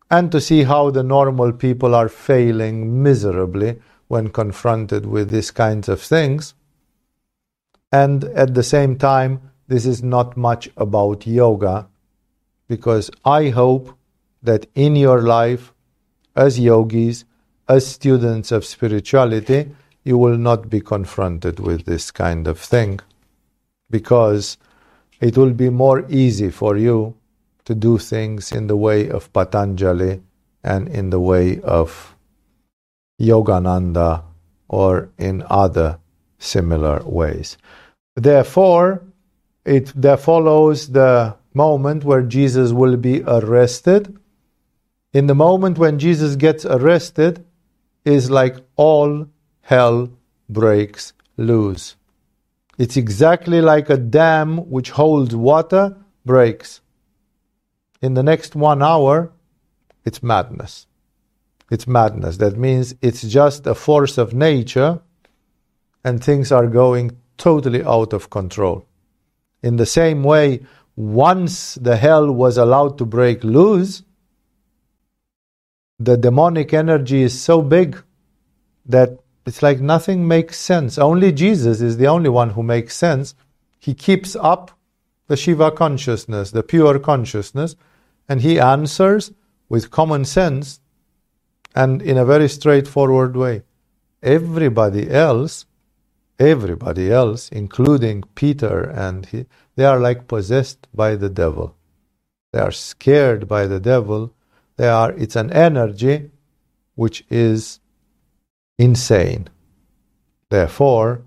and 0.09 0.31
to 0.31 0.39
see 0.39 0.63
how 0.63 0.91
the 0.91 1.03
normal 1.03 1.51
people 1.51 1.93
are 1.93 2.07
failing 2.07 3.03
miserably 3.03 3.81
when 4.07 4.29
confronted 4.29 5.05
with 5.05 5.29
these 5.29 5.51
kinds 5.51 5.89
of 5.89 6.01
things. 6.01 6.53
And 7.91 8.23
at 8.23 8.53
the 8.53 8.63
same 8.63 8.97
time, 8.97 9.51
this 9.67 9.85
is 9.85 10.01
not 10.01 10.37
much 10.37 10.69
about 10.77 11.27
yoga, 11.27 11.89
because 12.69 13.11
I 13.25 13.49
hope 13.49 13.93
that 14.41 14.67
in 14.73 14.95
your 14.95 15.21
life, 15.21 15.73
as 16.33 16.57
yogis, 16.59 17.25
as 17.67 17.85
students 17.85 18.53
of 18.53 18.63
spirituality, 18.63 19.75
you 20.03 20.17
will 20.17 20.37
not 20.37 20.69
be 20.69 20.81
confronted 20.81 21.59
with 21.59 21.85
this 21.85 22.11
kind 22.11 22.47
of 22.47 22.59
thing, 22.59 22.99
because 23.89 24.57
it 25.19 25.37
will 25.37 25.53
be 25.53 25.69
more 25.69 26.05
easy 26.09 26.49
for 26.49 26.77
you 26.77 27.15
to 27.65 27.75
do 27.75 27.97
things 27.97 28.51
in 28.51 28.67
the 28.67 28.77
way 28.77 29.09
of 29.09 29.31
Patanjali 29.33 30.21
and 30.63 30.87
in 30.87 31.09
the 31.09 31.19
way 31.19 31.59
of 31.61 32.15
Yogananda 33.21 34.23
or 34.67 35.09
in 35.17 35.43
other 35.49 35.99
similar 36.37 37.03
ways. 37.03 37.57
Therefore, 38.15 39.03
it 39.65 39.91
there 39.95 40.17
follows 40.17 40.89
the 40.89 41.35
moment 41.53 42.03
where 42.03 42.21
Jesus 42.21 42.71
will 42.71 42.97
be 42.97 43.21
arrested. 43.23 44.17
In 45.13 45.27
the 45.27 45.35
moment 45.35 45.77
when 45.77 45.99
Jesus 45.99 46.35
gets 46.35 46.65
arrested, 46.65 47.45
is 48.05 48.31
like 48.31 48.55
all 48.75 49.27
hell 49.69 50.09
breaks 50.49 51.13
loose. 51.37 51.95
It's 52.79 52.97
exactly 52.97 53.61
like 53.61 53.87
a 53.91 53.97
dam 53.97 54.57
which 54.67 54.89
holds 54.89 55.35
water 55.35 55.95
breaks. 56.25 56.81
In 58.01 58.15
the 58.15 58.23
next 58.23 58.55
one 58.55 58.81
hour, 58.81 59.31
it's 60.03 60.23
madness. 60.23 60.87
It's 61.69 61.85
madness. 61.85 62.37
That 62.37 62.57
means 62.57 62.95
it's 63.03 63.21
just 63.21 63.67
a 63.67 63.75
force 63.75 64.17
of 64.17 64.33
nature 64.33 65.01
and 66.03 66.23
things 66.23 66.51
are 66.51 66.65
going 66.65 67.11
totally 67.37 67.83
out 67.83 68.11
of 68.11 68.31
control. 68.31 68.87
In 69.61 69.75
the 69.75 69.85
same 69.85 70.23
way, 70.23 70.65
once 70.95 71.75
the 71.75 71.95
hell 71.95 72.31
was 72.31 72.57
allowed 72.57 72.97
to 72.97 73.05
break 73.05 73.43
loose, 73.43 74.01
the 75.99 76.17
demonic 76.17 76.73
energy 76.73 77.21
is 77.21 77.39
so 77.39 77.61
big 77.61 78.01
that 78.87 79.19
it's 79.49 79.63
like 79.63 79.81
nothing 79.81 80.27
makes 80.27 80.59
sense. 80.59 80.99
Only 80.99 81.31
Jesus 81.31 81.81
is 81.81 81.97
the 81.97 82.05
only 82.05 82.29
one 82.29 82.51
who 82.51 82.61
makes 82.61 82.95
sense. 82.95 83.33
He 83.79 83.95
keeps 83.95 84.35
up 84.35 84.77
the 85.25 85.35
Shiva 85.35 85.71
consciousness, 85.71 86.51
the 86.51 86.61
pure 86.61 86.99
consciousness, 86.99 87.75
and 88.29 88.41
he 88.41 88.59
answers 88.59 89.31
with 89.67 89.89
common 89.89 90.23
sense 90.23 90.81
and 91.73 91.99
in 91.99 92.15
a 92.15 92.25
very 92.25 92.47
straightforward 92.47 93.35
way. 93.35 93.63
Everybody 94.21 95.09
else, 95.09 95.65
everybody 96.37 97.11
else, 97.11 97.49
including 97.49 98.25
Peter 98.35 98.83
and 98.83 99.25
he, 99.25 99.47
they 99.75 99.85
are 99.85 99.99
like 99.99 100.27
possessed 100.27 100.87
by 100.93 101.15
the 101.15 101.29
devil. 101.29 101.75
They 102.53 102.59
are 102.59 102.71
scared 102.71 103.47
by 103.47 103.65
the 103.65 103.79
devil. 103.79 104.31
They 104.77 104.89
are, 104.89 105.11
it's 105.13 105.35
an 105.35 105.51
energy 105.51 106.29
which 106.93 107.25
is 107.31 107.79
insane. 108.79 109.47
Therefore, 110.49 111.21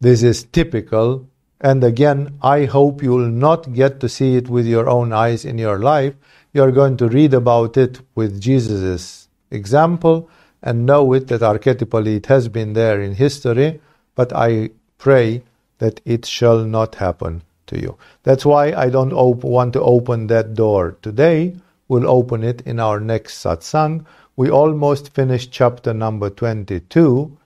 this 0.00 0.22
is 0.22 0.44
typical. 0.44 1.28
And 1.60 1.82
again, 1.82 2.38
I 2.40 2.64
hope 2.64 3.02
you 3.02 3.10
will 3.10 3.28
not 3.28 3.74
get 3.74 4.00
to 4.00 4.08
see 4.08 4.36
it 4.36 4.48
with 4.48 4.64
your 4.64 4.88
own 4.88 5.12
eyes 5.12 5.44
in 5.44 5.58
your 5.58 5.78
life. 5.80 6.14
You're 6.54 6.72
going 6.72 6.96
to 6.98 7.08
read 7.08 7.34
about 7.34 7.76
it 7.76 8.00
with 8.14 8.40
Jesus' 8.40 9.28
example 9.50 10.30
and 10.62 10.86
know 10.86 11.12
it 11.12 11.26
that 11.28 11.40
archetypally 11.40 12.16
it 12.16 12.26
has 12.26 12.48
been 12.48 12.72
there 12.72 13.00
in 13.02 13.14
history, 13.14 13.80
but 14.14 14.32
I 14.32 14.70
pray 14.98 15.42
that 15.78 16.00
it 16.04 16.24
shall 16.24 16.64
not 16.64 16.94
happen 16.96 17.42
to 17.66 17.80
you. 17.80 17.96
That's 18.22 18.46
why 18.46 18.72
I 18.72 18.88
don't 18.88 19.12
op- 19.12 19.44
want 19.44 19.72
to 19.74 19.82
open 19.82 20.28
that 20.28 20.54
door 20.54 20.96
today. 21.02 21.56
We'll 21.88 22.08
open 22.08 22.42
it 22.44 22.60
in 22.62 22.80
our 22.80 23.00
next 23.00 23.44
satsang. 23.44 24.04
We 24.38 24.50
almost 24.50 25.12
finished 25.14 25.50
chapter 25.50 25.92
number 25.92 26.30
22. 26.30 27.36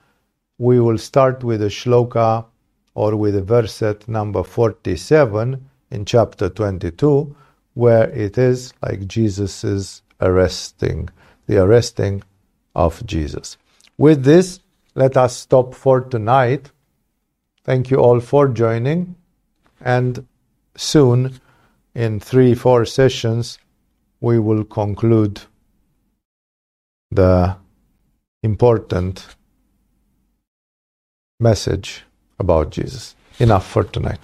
We 0.59 0.79
will 0.79 0.99
start 0.99 1.43
with 1.43 1.63
a 1.63 1.69
shloka 1.69 2.45
or 2.93 3.15
with 3.15 3.35
a 3.35 3.41
verset 3.41 4.07
number 4.07 4.43
47 4.43 5.69
in 5.89 6.05
chapter 6.05 6.49
22, 6.49 7.35
where 7.73 8.11
it 8.11 8.37
is 8.37 8.75
like 8.83 9.07
Jesus 9.07 9.63
is 9.63 10.03
arresting, 10.21 11.09
the 11.47 11.57
arresting 11.63 12.21
of 12.75 13.03
Jesus. 13.07 13.57
With 13.97 14.23
this, 14.23 14.59
let 14.93 15.17
us 15.17 15.35
stop 15.35 15.73
for 15.73 16.01
tonight. 16.01 16.69
Thank 17.63 17.89
you 17.89 17.97
all 17.97 18.19
for 18.19 18.47
joining. 18.47 19.15
And 19.81 20.27
soon, 20.75 21.39
in 21.95 22.19
three, 22.19 22.53
four 22.53 22.85
sessions, 22.85 23.57
we 24.21 24.37
will 24.37 24.63
conclude 24.63 25.41
the 27.15 27.55
important 28.41 29.25
message 31.39 32.03
about 32.39 32.71
Jesus. 32.71 33.15
Enough 33.39 33.65
for 33.67 33.83
tonight. 33.83 34.19